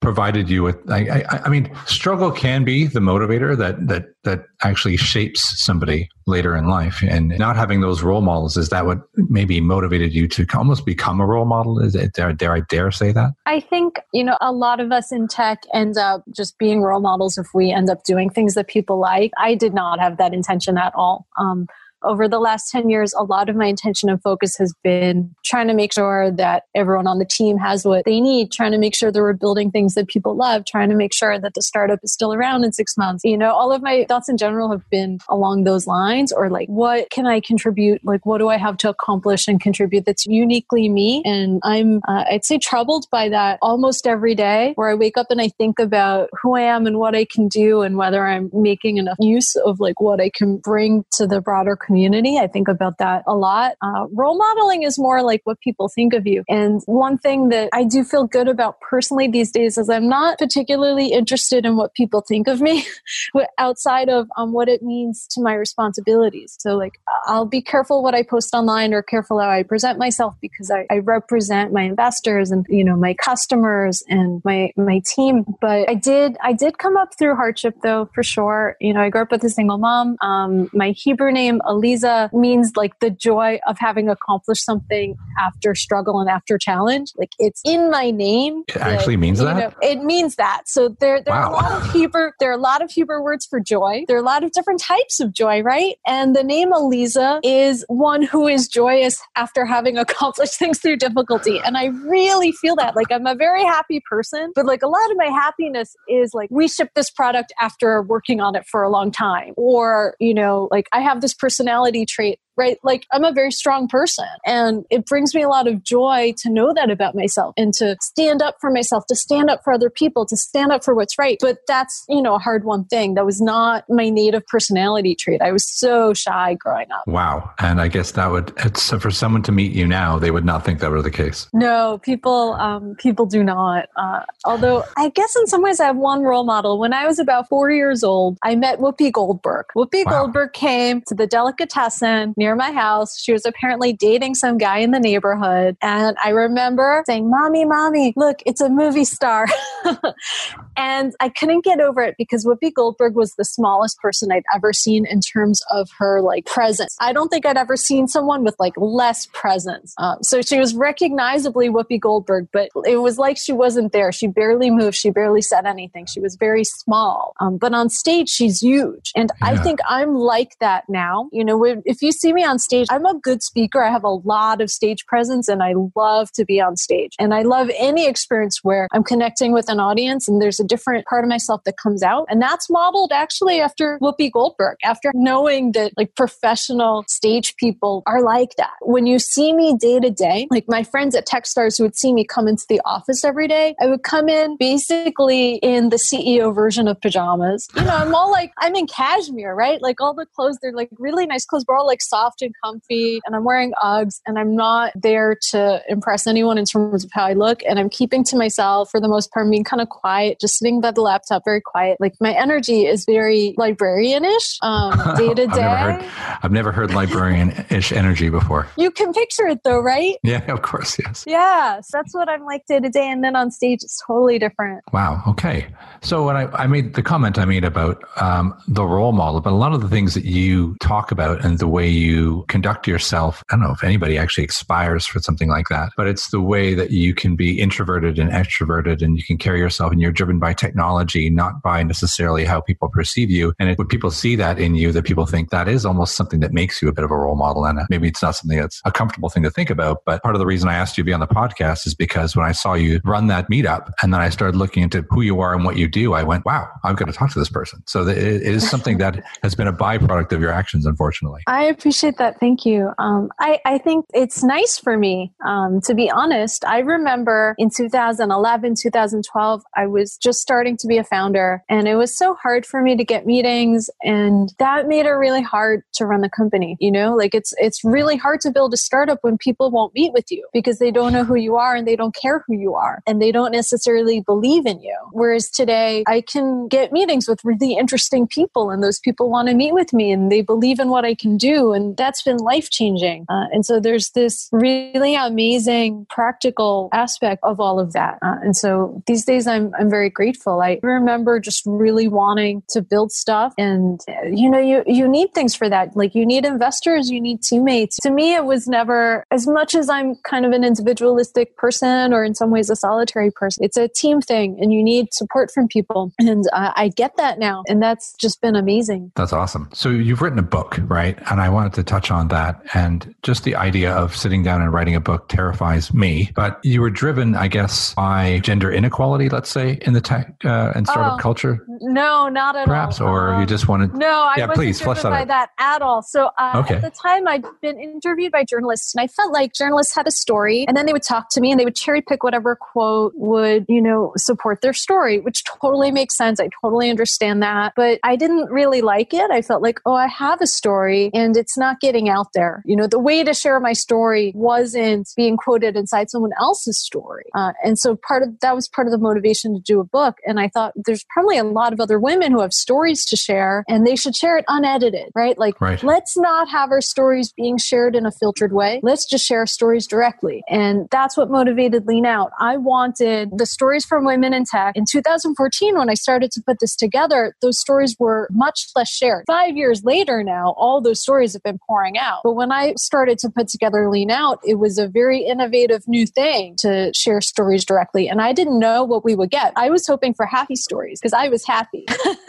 provided 0.00 0.48
you 0.48 0.62
with? 0.62 0.78
I, 0.90 1.24
I, 1.28 1.40
I 1.44 1.48
mean, 1.50 1.70
struggle 1.84 2.30
can 2.30 2.64
be 2.64 2.86
the 2.86 3.00
motivator 3.00 3.54
that 3.58 3.86
that 3.88 4.06
that 4.24 4.46
actually 4.62 4.96
shapes 4.96 5.62
somebody 5.62 6.08
later 6.26 6.56
in 6.56 6.68
life, 6.68 7.02
and 7.06 7.28
not 7.38 7.56
having 7.56 7.82
those 7.82 8.02
role 8.02 8.22
models 8.22 8.56
is 8.56 8.70
that 8.70 8.86
what 8.86 9.00
maybe 9.28 9.60
motivated 9.60 10.14
you 10.14 10.26
to 10.28 10.46
almost 10.54 10.86
become 10.86 11.20
a 11.20 11.26
role 11.26 11.44
model? 11.44 11.80
Is 11.80 11.94
it 11.94 12.14
dare, 12.14 12.32
dare 12.32 12.54
I 12.54 12.60
dare 12.70 12.90
say 12.90 13.12
that? 13.12 13.32
I 13.44 13.60
think 13.60 14.00
you 14.14 14.24
know 14.24 14.38
a 14.40 14.52
lot 14.52 14.80
of 14.80 14.90
us 14.90 15.12
in 15.12 15.28
tech 15.28 15.64
end 15.74 15.98
up 15.98 16.24
just 16.34 16.58
being 16.58 16.80
role 16.80 17.00
models 17.00 17.36
if 17.36 17.48
we 17.52 17.70
end 17.70 17.90
up 17.90 18.04
doing 18.04 18.30
things 18.30 18.54
that 18.54 18.68
people 18.68 18.98
like. 18.98 19.32
I 19.36 19.54
did 19.54 19.74
not 19.74 20.00
have 20.00 20.16
that 20.16 20.32
intention 20.32 20.78
at 20.78 20.94
all. 20.94 21.26
Um, 21.38 21.66
over 22.02 22.28
the 22.28 22.38
last 22.38 22.70
10 22.70 22.88
years, 22.88 23.12
a 23.14 23.22
lot 23.22 23.48
of 23.48 23.56
my 23.56 23.66
intention 23.66 24.08
and 24.08 24.20
focus 24.22 24.56
has 24.56 24.74
been 24.82 25.34
trying 25.44 25.68
to 25.68 25.74
make 25.74 25.92
sure 25.92 26.30
that 26.30 26.64
everyone 26.74 27.06
on 27.06 27.18
the 27.18 27.24
team 27.24 27.58
has 27.58 27.84
what 27.84 28.04
they 28.04 28.20
need, 28.20 28.50
trying 28.50 28.72
to 28.72 28.78
make 28.78 28.94
sure 28.94 29.10
that 29.12 29.20
we're 29.20 29.32
building 29.32 29.70
things 29.70 29.94
that 29.94 30.08
people 30.08 30.34
love, 30.34 30.64
trying 30.66 30.88
to 30.88 30.94
make 30.94 31.12
sure 31.12 31.38
that 31.38 31.54
the 31.54 31.62
startup 31.62 31.98
is 32.02 32.12
still 32.12 32.32
around 32.32 32.64
in 32.64 32.72
six 32.72 32.96
months. 32.96 33.24
You 33.24 33.36
know, 33.36 33.52
all 33.52 33.72
of 33.72 33.82
my 33.82 34.06
thoughts 34.08 34.28
in 34.28 34.36
general 34.36 34.70
have 34.70 34.88
been 34.90 35.18
along 35.28 35.64
those 35.64 35.86
lines 35.86 36.32
or 36.32 36.48
like, 36.48 36.68
what 36.68 37.10
can 37.10 37.26
I 37.26 37.40
contribute? 37.40 38.04
Like, 38.04 38.24
what 38.24 38.38
do 38.38 38.48
I 38.48 38.56
have 38.56 38.76
to 38.78 38.88
accomplish 38.88 39.46
and 39.46 39.60
contribute 39.60 40.06
that's 40.06 40.26
uniquely 40.26 40.88
me? 40.88 41.22
And 41.24 41.60
I'm, 41.64 42.00
uh, 42.08 42.24
I'd 42.30 42.44
say, 42.44 42.58
troubled 42.58 43.06
by 43.10 43.28
that 43.28 43.58
almost 43.62 44.06
every 44.06 44.34
day 44.34 44.72
where 44.76 44.90
I 44.90 44.94
wake 44.94 45.16
up 45.16 45.26
and 45.30 45.40
I 45.40 45.48
think 45.48 45.78
about 45.78 46.30
who 46.42 46.56
I 46.56 46.62
am 46.62 46.86
and 46.86 46.98
what 46.98 47.14
I 47.14 47.24
can 47.24 47.48
do 47.48 47.82
and 47.82 47.96
whether 47.96 48.26
I'm 48.26 48.50
making 48.52 48.96
enough 48.96 49.16
use 49.20 49.54
of 49.56 49.80
like 49.80 50.00
what 50.00 50.20
I 50.20 50.30
can 50.30 50.58
bring 50.58 51.04
to 51.12 51.26
the 51.26 51.40
broader 51.40 51.76
community 51.76 51.89
community. 51.90 52.38
I 52.38 52.46
think 52.46 52.68
about 52.68 52.98
that 52.98 53.24
a 53.26 53.34
lot. 53.34 53.74
Uh, 53.82 54.06
role 54.12 54.38
modeling 54.38 54.84
is 54.84 54.96
more 54.96 55.22
like 55.24 55.40
what 55.42 55.58
people 55.60 55.88
think 55.88 56.14
of 56.14 56.24
you. 56.24 56.44
And 56.48 56.80
one 56.86 57.18
thing 57.18 57.48
that 57.48 57.68
I 57.72 57.82
do 57.82 58.04
feel 58.04 58.28
good 58.28 58.46
about 58.46 58.80
personally 58.80 59.26
these 59.26 59.50
days 59.50 59.76
is 59.76 59.88
I'm 59.90 60.08
not 60.08 60.38
particularly 60.38 61.08
interested 61.08 61.66
in 61.66 61.76
what 61.76 61.92
people 61.94 62.20
think 62.20 62.46
of 62.46 62.60
me 62.60 62.86
outside 63.58 64.08
of 64.08 64.28
um, 64.36 64.52
what 64.52 64.68
it 64.68 64.82
means 64.82 65.26
to 65.32 65.42
my 65.42 65.54
responsibilities. 65.54 66.56
So, 66.60 66.76
like, 66.76 66.92
I'll 67.26 67.44
be 67.44 67.60
careful 67.60 68.04
what 68.04 68.14
I 68.14 68.22
post 68.22 68.54
online 68.54 68.94
or 68.94 69.02
careful 69.02 69.40
how 69.40 69.50
I 69.50 69.64
present 69.64 69.98
myself 69.98 70.34
because 70.40 70.70
I, 70.70 70.86
I 70.94 70.98
represent 70.98 71.72
my 71.72 71.82
investors 71.82 72.52
and 72.52 72.64
you 72.68 72.84
know 72.84 72.96
my 72.96 73.14
customers 73.14 74.02
and 74.08 74.40
my 74.44 74.70
my 74.76 75.02
team. 75.04 75.44
But 75.60 75.88
I 75.88 75.94
did 75.94 76.36
I 76.40 76.52
did 76.52 76.78
come 76.78 76.96
up 76.96 77.10
through 77.18 77.34
hardship 77.34 77.74
though 77.82 78.08
for 78.14 78.22
sure. 78.22 78.76
You 78.80 78.94
know, 78.94 79.00
I 79.00 79.08
grew 79.08 79.22
up 79.22 79.32
with 79.32 79.42
a 79.42 79.50
single 79.50 79.78
mom. 79.78 80.16
Um, 80.20 80.70
my 80.72 80.90
Hebrew 80.96 81.32
name 81.32 81.60
Aliza 81.80 82.32
means 82.32 82.72
like 82.76 82.98
the 83.00 83.10
joy 83.10 83.58
of 83.66 83.78
having 83.78 84.08
accomplished 84.08 84.64
something 84.64 85.16
after 85.38 85.74
struggle 85.74 86.20
and 86.20 86.28
after 86.28 86.58
challenge. 86.58 87.12
Like 87.16 87.32
it's 87.38 87.60
in 87.64 87.90
my 87.90 88.10
name. 88.10 88.64
It 88.68 88.76
actually 88.76 89.16
means 89.16 89.38
that. 89.38 89.56
Know, 89.56 89.72
it 89.82 90.02
means 90.02 90.36
that. 90.36 90.62
So 90.66 90.88
there 91.00 91.22
there 91.22 91.34
wow. 91.34 91.42
are 91.42 91.50
a 91.50 91.52
lot 91.52 91.72
of 91.72 91.92
Hebrew 91.92 92.30
there 92.40 92.50
are 92.50 92.54
a 92.54 92.60
lot 92.60 92.82
of 92.82 92.90
Hebrew 92.90 93.22
words 93.22 93.46
for 93.46 93.60
joy. 93.60 94.04
There 94.08 94.16
are 94.16 94.20
a 94.20 94.24
lot 94.24 94.44
of 94.44 94.52
different 94.52 94.80
types 94.80 95.20
of 95.20 95.32
joy, 95.32 95.62
right? 95.62 95.96
And 96.06 96.34
the 96.34 96.44
name 96.44 96.72
Aliza 96.72 97.40
is 97.42 97.84
one 97.88 98.22
who 98.22 98.48
is 98.48 98.68
joyous 98.68 99.20
after 99.36 99.64
having 99.64 99.98
accomplished 99.98 100.58
things 100.58 100.78
through 100.78 100.96
difficulty. 100.96 101.60
And 101.64 101.76
I 101.76 101.86
really 101.86 102.52
feel 102.52 102.76
that. 102.76 102.96
Like 102.96 103.10
I'm 103.10 103.26
a 103.26 103.34
very 103.34 103.64
happy 103.64 104.02
person, 104.08 104.52
but 104.54 104.66
like 104.66 104.82
a 104.82 104.88
lot 104.88 105.10
of 105.10 105.16
my 105.16 105.26
happiness 105.26 105.96
is 106.08 106.34
like 106.34 106.48
we 106.50 106.68
ship 106.68 106.90
this 106.94 107.10
product 107.10 107.52
after 107.60 108.02
working 108.02 108.40
on 108.40 108.54
it 108.54 108.66
for 108.66 108.82
a 108.82 108.88
long 108.88 109.10
time. 109.10 109.54
Or, 109.56 110.14
you 110.18 110.34
know, 110.34 110.68
like 110.70 110.88
I 110.92 111.00
have 111.00 111.20
this 111.20 111.34
personality 111.70 112.04
trait 112.06 112.38
right? 112.60 112.78
Like 112.82 113.06
I'm 113.10 113.24
a 113.24 113.32
very 113.32 113.50
strong 113.50 113.88
person 113.88 114.26
and 114.44 114.84
it 114.90 115.06
brings 115.06 115.34
me 115.34 115.40
a 115.42 115.48
lot 115.48 115.66
of 115.66 115.82
joy 115.82 116.34
to 116.42 116.50
know 116.50 116.74
that 116.74 116.90
about 116.90 117.14
myself 117.14 117.54
and 117.56 117.72
to 117.74 117.96
stand 118.02 118.42
up 118.42 118.56
for 118.60 118.70
myself, 118.70 119.06
to 119.06 119.16
stand 119.16 119.48
up 119.48 119.64
for 119.64 119.72
other 119.72 119.88
people, 119.88 120.26
to 120.26 120.36
stand 120.36 120.70
up 120.70 120.84
for 120.84 120.94
what's 120.94 121.18
right. 121.18 121.38
But 121.40 121.60
that's, 121.66 122.04
you 122.08 122.20
know, 122.20 122.34
a 122.34 122.38
hard 122.38 122.64
one 122.64 122.84
thing. 122.84 123.14
That 123.14 123.24
was 123.24 123.40
not 123.40 123.84
my 123.88 124.10
native 124.10 124.46
personality 124.46 125.14
trait. 125.14 125.40
I 125.40 125.52
was 125.52 125.66
so 125.66 126.12
shy 126.12 126.54
growing 126.54 126.92
up. 126.92 127.06
Wow. 127.06 127.50
And 127.58 127.80
I 127.80 127.88
guess 127.88 128.12
that 128.12 128.30
would, 128.30 128.52
it's 128.58 128.90
for 128.90 129.10
someone 129.10 129.42
to 129.44 129.52
meet 129.52 129.72
you 129.72 129.86
now, 129.86 130.18
they 130.18 130.30
would 130.30 130.44
not 130.44 130.62
think 130.62 130.80
that 130.80 130.90
were 130.90 131.00
the 131.00 131.10
case. 131.10 131.48
No, 131.54 131.98
people, 132.02 132.52
um, 132.54 132.94
people 132.98 133.24
do 133.24 133.42
not. 133.42 133.88
Uh, 133.96 134.20
although 134.44 134.84
I 134.98 135.08
guess 135.08 135.34
in 135.34 135.46
some 135.46 135.62
ways 135.62 135.80
I 135.80 135.86
have 135.86 135.96
one 135.96 136.22
role 136.22 136.44
model. 136.44 136.78
When 136.78 136.92
I 136.92 137.06
was 137.06 137.18
about 137.18 137.48
four 137.48 137.70
years 137.70 138.04
old, 138.04 138.36
I 138.42 138.54
met 138.54 138.80
Whoopi 138.80 139.10
Goldberg. 139.10 139.66
Whoopi 139.74 140.04
wow. 140.04 140.12
Goldberg 140.12 140.52
came 140.52 141.00
to 141.06 141.14
the 141.14 141.26
delicatessen 141.26 142.34
near 142.36 142.49
near 142.50 142.56
my 142.56 142.72
house. 142.72 143.16
She 143.20 143.32
was 143.32 143.46
apparently 143.46 143.92
dating 143.92 144.34
some 144.34 144.58
guy 144.58 144.78
in 144.78 144.90
the 144.90 144.98
neighborhood. 144.98 145.76
And 145.80 146.16
I 146.22 146.30
remember 146.30 147.04
saying, 147.06 147.30
Mommy, 147.30 147.64
Mommy, 147.64 148.12
look, 148.16 148.38
it's 148.44 148.60
a 148.60 148.68
movie 148.68 149.04
star. 149.04 149.46
and 150.76 151.14
I 151.20 151.28
couldn't 151.28 151.62
get 151.62 151.80
over 151.80 152.02
it 152.02 152.16
because 152.18 152.44
Whoopi 152.44 152.74
Goldberg 152.74 153.14
was 153.14 153.32
the 153.38 153.44
smallest 153.44 153.98
person 154.00 154.32
I'd 154.32 154.42
ever 154.52 154.72
seen 154.72 155.06
in 155.06 155.20
terms 155.20 155.60
of 155.70 155.88
her 155.98 156.20
like 156.20 156.46
presence. 156.46 156.96
I 157.00 157.12
don't 157.12 157.28
think 157.28 157.46
I'd 157.46 157.56
ever 157.56 157.76
seen 157.76 158.08
someone 158.08 158.42
with 158.42 158.56
like 158.58 158.74
less 158.76 159.26
presence. 159.32 159.94
Um, 159.98 160.18
so 160.22 160.42
she 160.42 160.58
was 160.58 160.74
recognizably 160.74 161.68
Whoopi 161.68 162.00
Goldberg, 162.00 162.48
but 162.52 162.70
it 162.84 162.96
was 162.96 163.16
like 163.16 163.36
she 163.36 163.52
wasn't 163.52 163.92
there. 163.92 164.10
She 164.10 164.26
barely 164.26 164.70
moved. 164.70 164.96
She 164.96 165.10
barely 165.10 165.42
said 165.42 165.66
anything. 165.66 166.06
She 166.06 166.18
was 166.18 166.34
very 166.34 166.64
small. 166.64 167.34
Um, 167.38 167.58
but 167.58 167.74
on 167.74 167.90
stage, 167.90 168.28
she's 168.28 168.60
huge. 168.60 169.12
And 169.14 169.30
yeah. 169.40 169.50
I 169.50 169.56
think 169.58 169.78
I'm 169.88 170.16
like 170.16 170.58
that 170.58 170.88
now. 170.88 171.28
You 171.32 171.44
know, 171.44 171.62
if 171.84 172.02
you 172.02 172.10
see 172.10 172.32
me 172.32 172.39
me 172.40 172.46
on 172.46 172.58
stage, 172.58 172.86
I'm 172.90 173.04
a 173.04 173.14
good 173.14 173.42
speaker. 173.42 173.82
I 173.82 173.90
have 173.90 174.04
a 174.04 174.08
lot 174.08 174.60
of 174.60 174.70
stage 174.70 175.04
presence 175.06 175.46
and 175.46 175.62
I 175.62 175.74
love 175.94 176.32
to 176.32 176.44
be 176.44 176.60
on 176.60 176.76
stage. 176.76 177.12
And 177.18 177.34
I 177.34 177.42
love 177.42 177.70
any 177.76 178.08
experience 178.08 178.60
where 178.62 178.88
I'm 178.92 179.04
connecting 179.04 179.52
with 179.52 179.68
an 179.68 179.78
audience 179.78 180.26
and 180.26 180.40
there's 180.40 180.58
a 180.58 180.64
different 180.64 181.06
part 181.06 181.22
of 181.22 181.28
myself 181.28 181.62
that 181.64 181.76
comes 181.76 182.02
out. 182.02 182.26
And 182.30 182.40
that's 182.40 182.70
modeled 182.70 183.12
actually 183.12 183.60
after 183.60 183.98
Whoopi 184.00 184.32
Goldberg, 184.32 184.78
after 184.82 185.10
knowing 185.14 185.72
that 185.72 185.92
like 185.98 186.14
professional 186.14 187.04
stage 187.08 187.56
people 187.56 188.02
are 188.06 188.22
like 188.22 188.56
that. 188.56 188.72
When 188.80 189.06
you 189.06 189.18
see 189.18 189.52
me 189.52 189.76
day 189.76 190.00
to 190.00 190.10
day, 190.10 190.48
like 190.50 190.64
my 190.66 190.82
friends 190.82 191.14
at 191.14 191.26
Techstars 191.26 191.76
who 191.76 191.84
would 191.84 191.96
see 191.96 192.14
me 192.14 192.24
come 192.24 192.48
into 192.48 192.64
the 192.68 192.80
office 192.86 193.22
every 193.22 193.48
day, 193.48 193.74
I 193.80 193.86
would 193.86 194.02
come 194.02 194.28
in 194.28 194.56
basically 194.56 195.56
in 195.56 195.90
the 195.90 195.98
CEO 195.98 196.54
version 196.54 196.88
of 196.88 196.98
pajamas. 197.00 197.68
You 197.76 197.82
know, 197.82 197.94
I'm 197.94 198.14
all 198.14 198.30
like, 198.30 198.52
I'm 198.58 198.74
in 198.74 198.86
cashmere, 198.86 199.54
right? 199.54 199.82
Like 199.82 200.00
all 200.00 200.14
the 200.14 200.26
clothes, 200.34 200.56
they're 200.62 200.72
like 200.72 200.88
really 200.98 201.26
nice 201.26 201.44
clothes, 201.44 201.64
but 201.66 201.74
all 201.74 201.86
like 201.86 202.00
soft 202.00 202.19
soft 202.20 202.42
and 202.42 202.54
comfy 202.62 203.20
and 203.24 203.34
I'm 203.34 203.44
wearing 203.44 203.72
Uggs 203.82 204.20
and 204.26 204.38
I'm 204.38 204.54
not 204.54 204.92
there 204.94 205.36
to 205.50 205.82
impress 205.88 206.26
anyone 206.26 206.58
in 206.58 206.64
terms 206.64 207.04
of 207.04 207.10
how 207.12 207.24
I 207.24 207.32
look. 207.32 207.62
And 207.66 207.78
I'm 207.78 207.88
keeping 207.88 208.24
to 208.24 208.36
myself 208.36 208.90
for 208.90 209.00
the 209.00 209.08
most 209.08 209.30
part, 209.32 209.44
I'm 209.44 209.50
being 209.50 209.64
kind 209.64 209.80
of 209.80 209.88
quiet, 209.88 210.40
just 210.40 210.58
sitting 210.58 210.80
by 210.80 210.90
the 210.90 211.00
laptop, 211.00 211.42
very 211.44 211.60
quiet. 211.60 211.98
Like 212.00 212.14
my 212.20 212.32
energy 212.32 212.86
is 212.86 213.04
very 213.04 213.54
librarian-ish, 213.56 214.58
um, 214.62 215.16
day 215.16 215.34
to 215.34 215.46
day. 215.46 216.08
I've 216.42 216.52
never 216.52 216.72
heard 216.72 216.92
librarian-ish 216.92 217.92
energy 217.92 218.28
before. 218.28 218.68
You 218.76 218.90
can 218.90 219.12
picture 219.12 219.46
it 219.46 219.62
though, 219.64 219.80
right? 219.80 220.16
Yeah, 220.22 220.44
of 220.52 220.62
course, 220.62 220.98
yes. 220.98 221.24
Yeah, 221.26 221.80
so 221.80 221.98
that's 221.98 222.14
what 222.14 222.28
I'm 222.28 222.44
like 222.44 222.66
day 222.66 222.80
to 222.80 222.88
day. 222.88 223.08
And 223.08 223.24
then 223.24 223.36
on 223.36 223.50
stage, 223.50 223.82
it's 223.82 224.02
totally 224.06 224.38
different. 224.38 224.82
Wow. 224.92 225.22
Okay. 225.28 225.66
So 226.02 226.24
when 226.24 226.36
I, 226.36 226.44
I 226.52 226.66
made 226.66 226.94
the 226.94 227.02
comment 227.02 227.38
I 227.38 227.44
made 227.44 227.64
about 227.64 228.02
um, 228.20 228.54
the 228.68 228.84
role 228.84 229.12
model, 229.12 229.40
but 229.40 229.52
a 229.52 229.56
lot 229.56 229.72
of 229.72 229.80
the 229.80 229.88
things 229.88 230.14
that 230.14 230.24
you 230.24 230.76
talk 230.80 231.10
about 231.10 231.44
and 231.44 231.58
the 231.58 231.68
way 231.68 231.88
you 231.88 232.09
conduct 232.48 232.86
yourself. 232.86 233.42
I 233.50 233.56
don't 233.56 233.64
know 233.64 233.72
if 233.72 233.84
anybody 233.84 234.18
actually 234.18 234.44
expires 234.44 235.06
for 235.06 235.20
something 235.20 235.48
like 235.48 235.68
that, 235.68 235.90
but 235.96 236.06
it's 236.06 236.30
the 236.30 236.40
way 236.40 236.74
that 236.74 236.90
you 236.90 237.14
can 237.14 237.36
be 237.36 237.60
introverted 237.60 238.18
and 238.18 238.30
extroverted 238.30 239.02
and 239.02 239.16
you 239.16 239.24
can 239.24 239.38
carry 239.38 239.58
yourself 239.58 239.92
and 239.92 240.00
you're 240.00 240.12
driven 240.12 240.38
by 240.38 240.52
technology, 240.52 241.30
not 241.30 241.62
by 241.62 241.82
necessarily 241.82 242.44
how 242.44 242.60
people 242.60 242.88
perceive 242.88 243.30
you. 243.30 243.52
And 243.58 243.70
it, 243.70 243.78
when 243.78 243.86
people 243.86 244.10
see 244.10 244.36
that 244.36 244.58
in 244.58 244.74
you, 244.74 244.92
that 244.92 245.04
people 245.04 245.26
think 245.26 245.50
that 245.50 245.68
is 245.68 245.86
almost 245.86 246.16
something 246.16 246.40
that 246.40 246.52
makes 246.52 246.80
you 246.80 246.88
a 246.88 246.92
bit 246.92 247.04
of 247.04 247.10
a 247.10 247.16
role 247.16 247.36
model. 247.36 247.64
And 247.64 247.78
uh, 247.78 247.86
maybe 247.90 248.08
it's 248.08 248.22
not 248.22 248.36
something 248.36 248.58
that's 248.58 248.80
a 248.84 248.92
comfortable 248.92 249.28
thing 249.28 249.42
to 249.42 249.50
think 249.50 249.70
about. 249.70 250.02
But 250.04 250.22
part 250.22 250.34
of 250.34 250.38
the 250.38 250.46
reason 250.46 250.68
I 250.68 250.74
asked 250.74 250.96
you 250.96 251.04
to 251.04 251.06
be 251.06 251.12
on 251.12 251.20
the 251.20 251.26
podcast 251.26 251.86
is 251.86 251.94
because 251.94 252.34
when 252.34 252.46
I 252.46 252.52
saw 252.52 252.74
you 252.74 253.00
run 253.04 253.26
that 253.28 253.50
meetup 253.50 253.90
and 254.02 254.12
then 254.12 254.20
I 254.20 254.30
started 254.30 254.56
looking 254.56 254.82
into 254.82 255.02
who 255.10 255.22
you 255.22 255.40
are 255.40 255.54
and 255.54 255.64
what 255.64 255.76
you 255.76 255.88
do, 255.88 256.14
I 256.14 256.22
went, 256.22 256.44
wow, 256.44 256.68
I'm 256.84 256.94
going 256.94 257.10
to 257.10 257.16
talk 257.16 257.32
to 257.32 257.38
this 257.38 257.50
person. 257.50 257.82
So 257.86 258.06
it 258.06 258.16
is 258.18 258.68
something 258.68 258.98
that 258.98 259.22
has 259.42 259.54
been 259.54 259.66
a 259.66 259.72
byproduct 259.72 260.32
of 260.32 260.40
your 260.40 260.50
actions, 260.50 260.86
unfortunately. 260.86 261.42
I 261.46 261.64
appreciate 261.64 261.99
appreciate 262.00 262.18
that. 262.18 262.40
Thank 262.40 262.64
you. 262.64 262.92
Um, 262.98 263.30
I, 263.38 263.60
I 263.66 263.78
think 263.78 264.06
it's 264.14 264.42
nice 264.42 264.78
for 264.78 264.96
me, 264.96 265.32
um, 265.44 265.82
to 265.82 265.94
be 265.94 266.10
honest. 266.10 266.64
I 266.64 266.78
remember 266.78 267.54
in 267.58 267.68
2011, 267.68 268.74
2012, 268.80 269.62
I 269.76 269.86
was 269.86 270.16
just 270.16 270.40
starting 270.40 270.78
to 270.78 270.86
be 270.86 270.96
a 270.96 271.04
founder 271.04 271.62
and 271.68 271.86
it 271.86 271.96
was 271.96 272.16
so 272.16 272.34
hard 272.34 272.64
for 272.64 272.80
me 272.80 272.96
to 272.96 273.04
get 273.04 273.26
meetings 273.26 273.90
and 274.02 274.50
that 274.58 274.88
made 274.88 275.04
it 275.04 275.10
really 275.10 275.42
hard 275.42 275.82
to 275.94 276.06
run 276.06 276.22
the 276.22 276.30
company. 276.30 276.78
You 276.80 276.90
know, 276.90 277.14
like 277.14 277.34
it's, 277.34 277.52
it's 277.58 277.84
really 277.84 278.16
hard 278.16 278.40
to 278.42 278.50
build 278.50 278.72
a 278.72 278.78
startup 278.78 279.18
when 279.20 279.36
people 279.36 279.70
won't 279.70 279.94
meet 279.94 280.14
with 280.14 280.30
you 280.30 280.48
because 280.54 280.78
they 280.78 280.90
don't 280.90 281.12
know 281.12 281.24
who 281.24 281.36
you 281.36 281.56
are 281.56 281.74
and 281.74 281.86
they 281.86 281.96
don't 281.96 282.14
care 282.14 282.42
who 282.46 282.54
you 282.54 282.74
are 282.74 283.02
and 283.06 283.20
they 283.20 283.30
don't 283.30 283.52
necessarily 283.52 284.20
believe 284.20 284.64
in 284.64 284.80
you. 284.80 284.96
Whereas 285.12 285.50
today 285.50 286.04
I 286.06 286.22
can 286.22 286.66
get 286.68 286.92
meetings 286.92 287.28
with 287.28 287.44
really 287.44 287.74
interesting 287.74 288.26
people 288.26 288.70
and 288.70 288.82
those 288.82 288.98
people 288.98 289.28
want 289.28 289.48
to 289.48 289.54
meet 289.54 289.74
with 289.74 289.92
me 289.92 290.10
and 290.10 290.32
they 290.32 290.40
believe 290.40 290.80
in 290.80 290.88
what 290.88 291.04
I 291.04 291.14
can 291.14 291.36
do. 291.36 291.74
And 291.74 291.89
that's 291.96 292.22
been 292.22 292.38
life 292.38 292.70
changing. 292.70 293.26
Uh, 293.28 293.46
and 293.52 293.64
so 293.64 293.80
there's 293.80 294.10
this 294.10 294.48
really 294.52 295.14
amazing 295.14 296.06
practical 296.10 296.88
aspect 296.92 297.40
of 297.42 297.60
all 297.60 297.78
of 297.78 297.92
that. 297.92 298.18
Uh, 298.22 298.36
and 298.42 298.56
so 298.56 299.02
these 299.06 299.24
days 299.24 299.46
I'm, 299.46 299.72
I'm 299.78 299.90
very 299.90 300.10
grateful. 300.10 300.60
I 300.60 300.78
remember 300.82 301.40
just 301.40 301.62
really 301.66 302.08
wanting 302.08 302.62
to 302.70 302.82
build 302.82 303.12
stuff 303.12 303.54
and, 303.58 304.00
you 304.30 304.50
know, 304.50 304.58
you, 304.58 304.82
you 304.86 305.08
need 305.08 305.34
things 305.34 305.54
for 305.54 305.68
that. 305.68 305.96
Like 305.96 306.14
you 306.14 306.26
need 306.26 306.44
investors, 306.44 307.10
you 307.10 307.20
need 307.20 307.42
teammates. 307.42 307.96
To 308.02 308.10
me, 308.10 308.34
it 308.34 308.44
was 308.44 308.68
never 308.68 309.24
as 309.30 309.46
much 309.46 309.74
as 309.74 309.88
I'm 309.88 310.16
kind 310.16 310.44
of 310.44 310.52
an 310.52 310.64
individualistic 310.64 311.56
person 311.56 312.12
or 312.12 312.24
in 312.24 312.34
some 312.34 312.50
ways 312.50 312.70
a 312.70 312.76
solitary 312.76 313.30
person. 313.30 313.64
It's 313.64 313.76
a 313.76 313.88
team 313.88 314.20
thing 314.20 314.58
and 314.60 314.72
you 314.72 314.82
need 314.82 315.12
support 315.12 315.50
from 315.52 315.68
people. 315.68 316.12
And 316.18 316.44
uh, 316.52 316.72
I 316.74 316.88
get 316.88 317.16
that 317.16 317.38
now. 317.38 317.62
And 317.68 317.82
that's 317.82 318.14
just 318.14 318.40
been 318.40 318.56
amazing. 318.56 319.12
That's 319.16 319.32
awesome. 319.32 319.68
So 319.72 319.90
you've 319.90 320.22
written 320.22 320.38
a 320.38 320.42
book, 320.42 320.78
right? 320.82 321.18
And 321.30 321.40
I 321.40 321.48
wanted 321.48 321.74
to 321.74 321.79
touch 321.82 322.10
on 322.10 322.28
that. 322.28 322.62
And 322.74 323.14
just 323.22 323.44
the 323.44 323.56
idea 323.56 323.92
of 323.92 324.16
sitting 324.16 324.42
down 324.42 324.62
and 324.62 324.72
writing 324.72 324.94
a 324.94 325.00
book 325.00 325.28
terrifies 325.28 325.92
me. 325.92 326.30
But 326.34 326.58
you 326.64 326.80
were 326.80 326.90
driven, 326.90 327.34
I 327.34 327.48
guess, 327.48 327.94
by 327.94 328.40
gender 328.40 328.70
inequality, 328.72 329.28
let's 329.28 329.50
say, 329.50 329.78
in 329.82 329.92
the 329.92 330.00
tech 330.00 330.34
uh, 330.44 330.72
and 330.74 330.86
startup 330.86 331.14
oh, 331.14 331.22
culture. 331.22 331.64
No, 331.80 332.28
not 332.28 332.56
at 332.56 332.66
perhaps, 332.66 333.00
all. 333.00 333.06
Perhaps, 333.06 333.30
or 333.30 333.34
um, 333.34 333.40
you 333.40 333.46
just 333.46 333.68
wanted. 333.68 333.94
No, 333.94 334.06
I 334.06 334.34
yeah, 334.36 334.46
wasn't 334.46 334.64
please, 334.64 334.80
driven 334.80 335.10
by 335.10 335.24
that 335.24 335.50
at 335.58 335.82
all. 335.82 336.02
So 336.02 336.30
uh, 336.38 336.52
okay. 336.56 336.76
at 336.76 336.82
the 336.82 336.90
time, 336.90 337.26
I'd 337.28 337.44
been 337.60 337.78
interviewed 337.78 338.32
by 338.32 338.44
journalists, 338.44 338.94
and 338.94 339.02
I 339.02 339.06
felt 339.06 339.32
like 339.32 339.52
journalists 339.54 339.94
had 339.94 340.06
a 340.06 340.10
story, 340.10 340.64
and 340.66 340.76
then 340.76 340.86
they 340.86 340.92
would 340.92 341.02
talk 341.02 341.30
to 341.30 341.40
me, 341.40 341.50
and 341.50 341.60
they 341.60 341.64
would 341.64 341.76
cherry 341.76 342.02
pick 342.02 342.22
whatever 342.22 342.56
quote 342.56 343.12
would, 343.16 343.66
you 343.68 343.80
know, 343.80 344.12
support 344.16 344.60
their 344.62 344.72
story, 344.72 345.20
which 345.20 345.44
totally 345.44 345.90
makes 345.90 346.16
sense. 346.16 346.40
I 346.40 346.48
totally 346.62 346.90
understand 346.90 347.42
that, 347.42 347.72
but 347.76 347.98
I 348.02 348.16
didn't 348.16 348.50
really 348.50 348.82
like 348.82 349.14
it. 349.14 349.30
I 349.30 349.42
felt 349.42 349.62
like, 349.62 349.80
oh, 349.86 349.94
I 349.94 350.06
have 350.06 350.40
a 350.40 350.46
story, 350.46 351.10
and 351.14 351.36
it's 351.36 351.56
not 351.56 351.69
not 351.70 351.80
getting 351.80 352.08
out 352.08 352.28
there. 352.34 352.62
You 352.66 352.76
know, 352.76 352.86
the 352.86 352.98
way 352.98 353.22
to 353.24 353.32
share 353.34 353.60
my 353.60 353.72
story 353.72 354.32
wasn't 354.34 355.08
being 355.16 355.36
quoted 355.36 355.76
inside 355.76 356.10
someone 356.10 356.32
else's 356.38 356.78
story. 356.78 357.24
Uh, 357.34 357.52
and 357.64 357.78
so 357.78 357.96
part 357.96 358.22
of 358.22 358.38
that 358.40 358.54
was 358.54 358.68
part 358.68 358.86
of 358.86 358.92
the 358.92 358.98
motivation 358.98 359.54
to 359.54 359.60
do 359.60 359.80
a 359.80 359.84
book. 359.84 360.16
And 360.26 360.40
I 360.40 360.48
thought 360.48 360.72
there's 360.76 361.04
probably 361.10 361.38
a 361.38 361.44
lot 361.44 361.72
of 361.72 361.80
other 361.80 361.98
women 361.98 362.32
who 362.32 362.40
have 362.40 362.52
stories 362.52 363.04
to 363.06 363.16
share 363.16 363.64
and 363.68 363.86
they 363.86 363.96
should 363.96 364.16
share 364.16 364.36
it 364.36 364.44
unedited, 364.48 365.10
right? 365.14 365.38
Like, 365.38 365.60
right. 365.60 365.82
let's 365.82 366.16
not 366.16 366.48
have 366.48 366.70
our 366.70 366.80
stories 366.80 367.32
being 367.32 367.58
shared 367.58 367.94
in 367.94 368.06
a 368.06 368.10
filtered 368.10 368.52
way. 368.52 368.80
Let's 368.82 369.06
just 369.06 369.24
share 369.24 369.46
stories 369.46 369.86
directly. 369.86 370.42
And 370.48 370.88
that's 370.90 371.16
what 371.16 371.30
motivated 371.30 371.86
Lean 371.86 372.06
Out. 372.06 372.32
I 372.40 372.56
wanted 372.56 373.30
the 373.36 373.46
stories 373.46 373.84
from 373.84 374.04
women 374.04 374.34
in 374.34 374.44
tech. 374.44 374.76
In 374.76 374.84
2014, 374.90 375.78
when 375.78 375.90
I 375.90 375.94
started 375.94 376.30
to 376.32 376.42
put 376.42 376.58
this 376.60 376.74
together, 376.74 377.36
those 377.40 377.60
stories 377.60 377.96
were 377.98 378.28
much 378.32 378.68
less 378.74 378.90
shared. 378.90 379.24
Five 379.26 379.56
years 379.56 379.84
later 379.84 380.22
now, 380.24 380.54
all 380.56 380.80
those 380.80 381.00
stories 381.00 381.32
have 381.34 381.42
been 381.42 381.59
pouring 381.66 381.98
out. 381.98 382.20
But 382.24 382.32
when 382.32 382.52
I 382.52 382.74
started 382.74 383.18
to 383.20 383.30
put 383.30 383.48
together 383.48 383.88
Lean 383.88 384.10
Out, 384.10 384.40
it 384.44 384.54
was 384.54 384.78
a 384.78 384.88
very 384.88 385.20
innovative 385.20 385.86
new 385.86 386.06
thing 386.06 386.56
to 386.58 386.92
share 386.94 387.20
stories 387.20 387.64
directly. 387.64 388.08
And 388.08 388.20
I 388.20 388.32
didn't 388.32 388.58
know 388.58 388.84
what 388.84 389.04
we 389.04 389.14
would 389.14 389.30
get. 389.30 389.52
I 389.56 389.70
was 389.70 389.86
hoping 389.86 390.14
for 390.14 390.26
happy 390.26 390.56
stories 390.56 391.00
because 391.00 391.12
I 391.12 391.28
was 391.28 391.46
happy. 391.46 391.84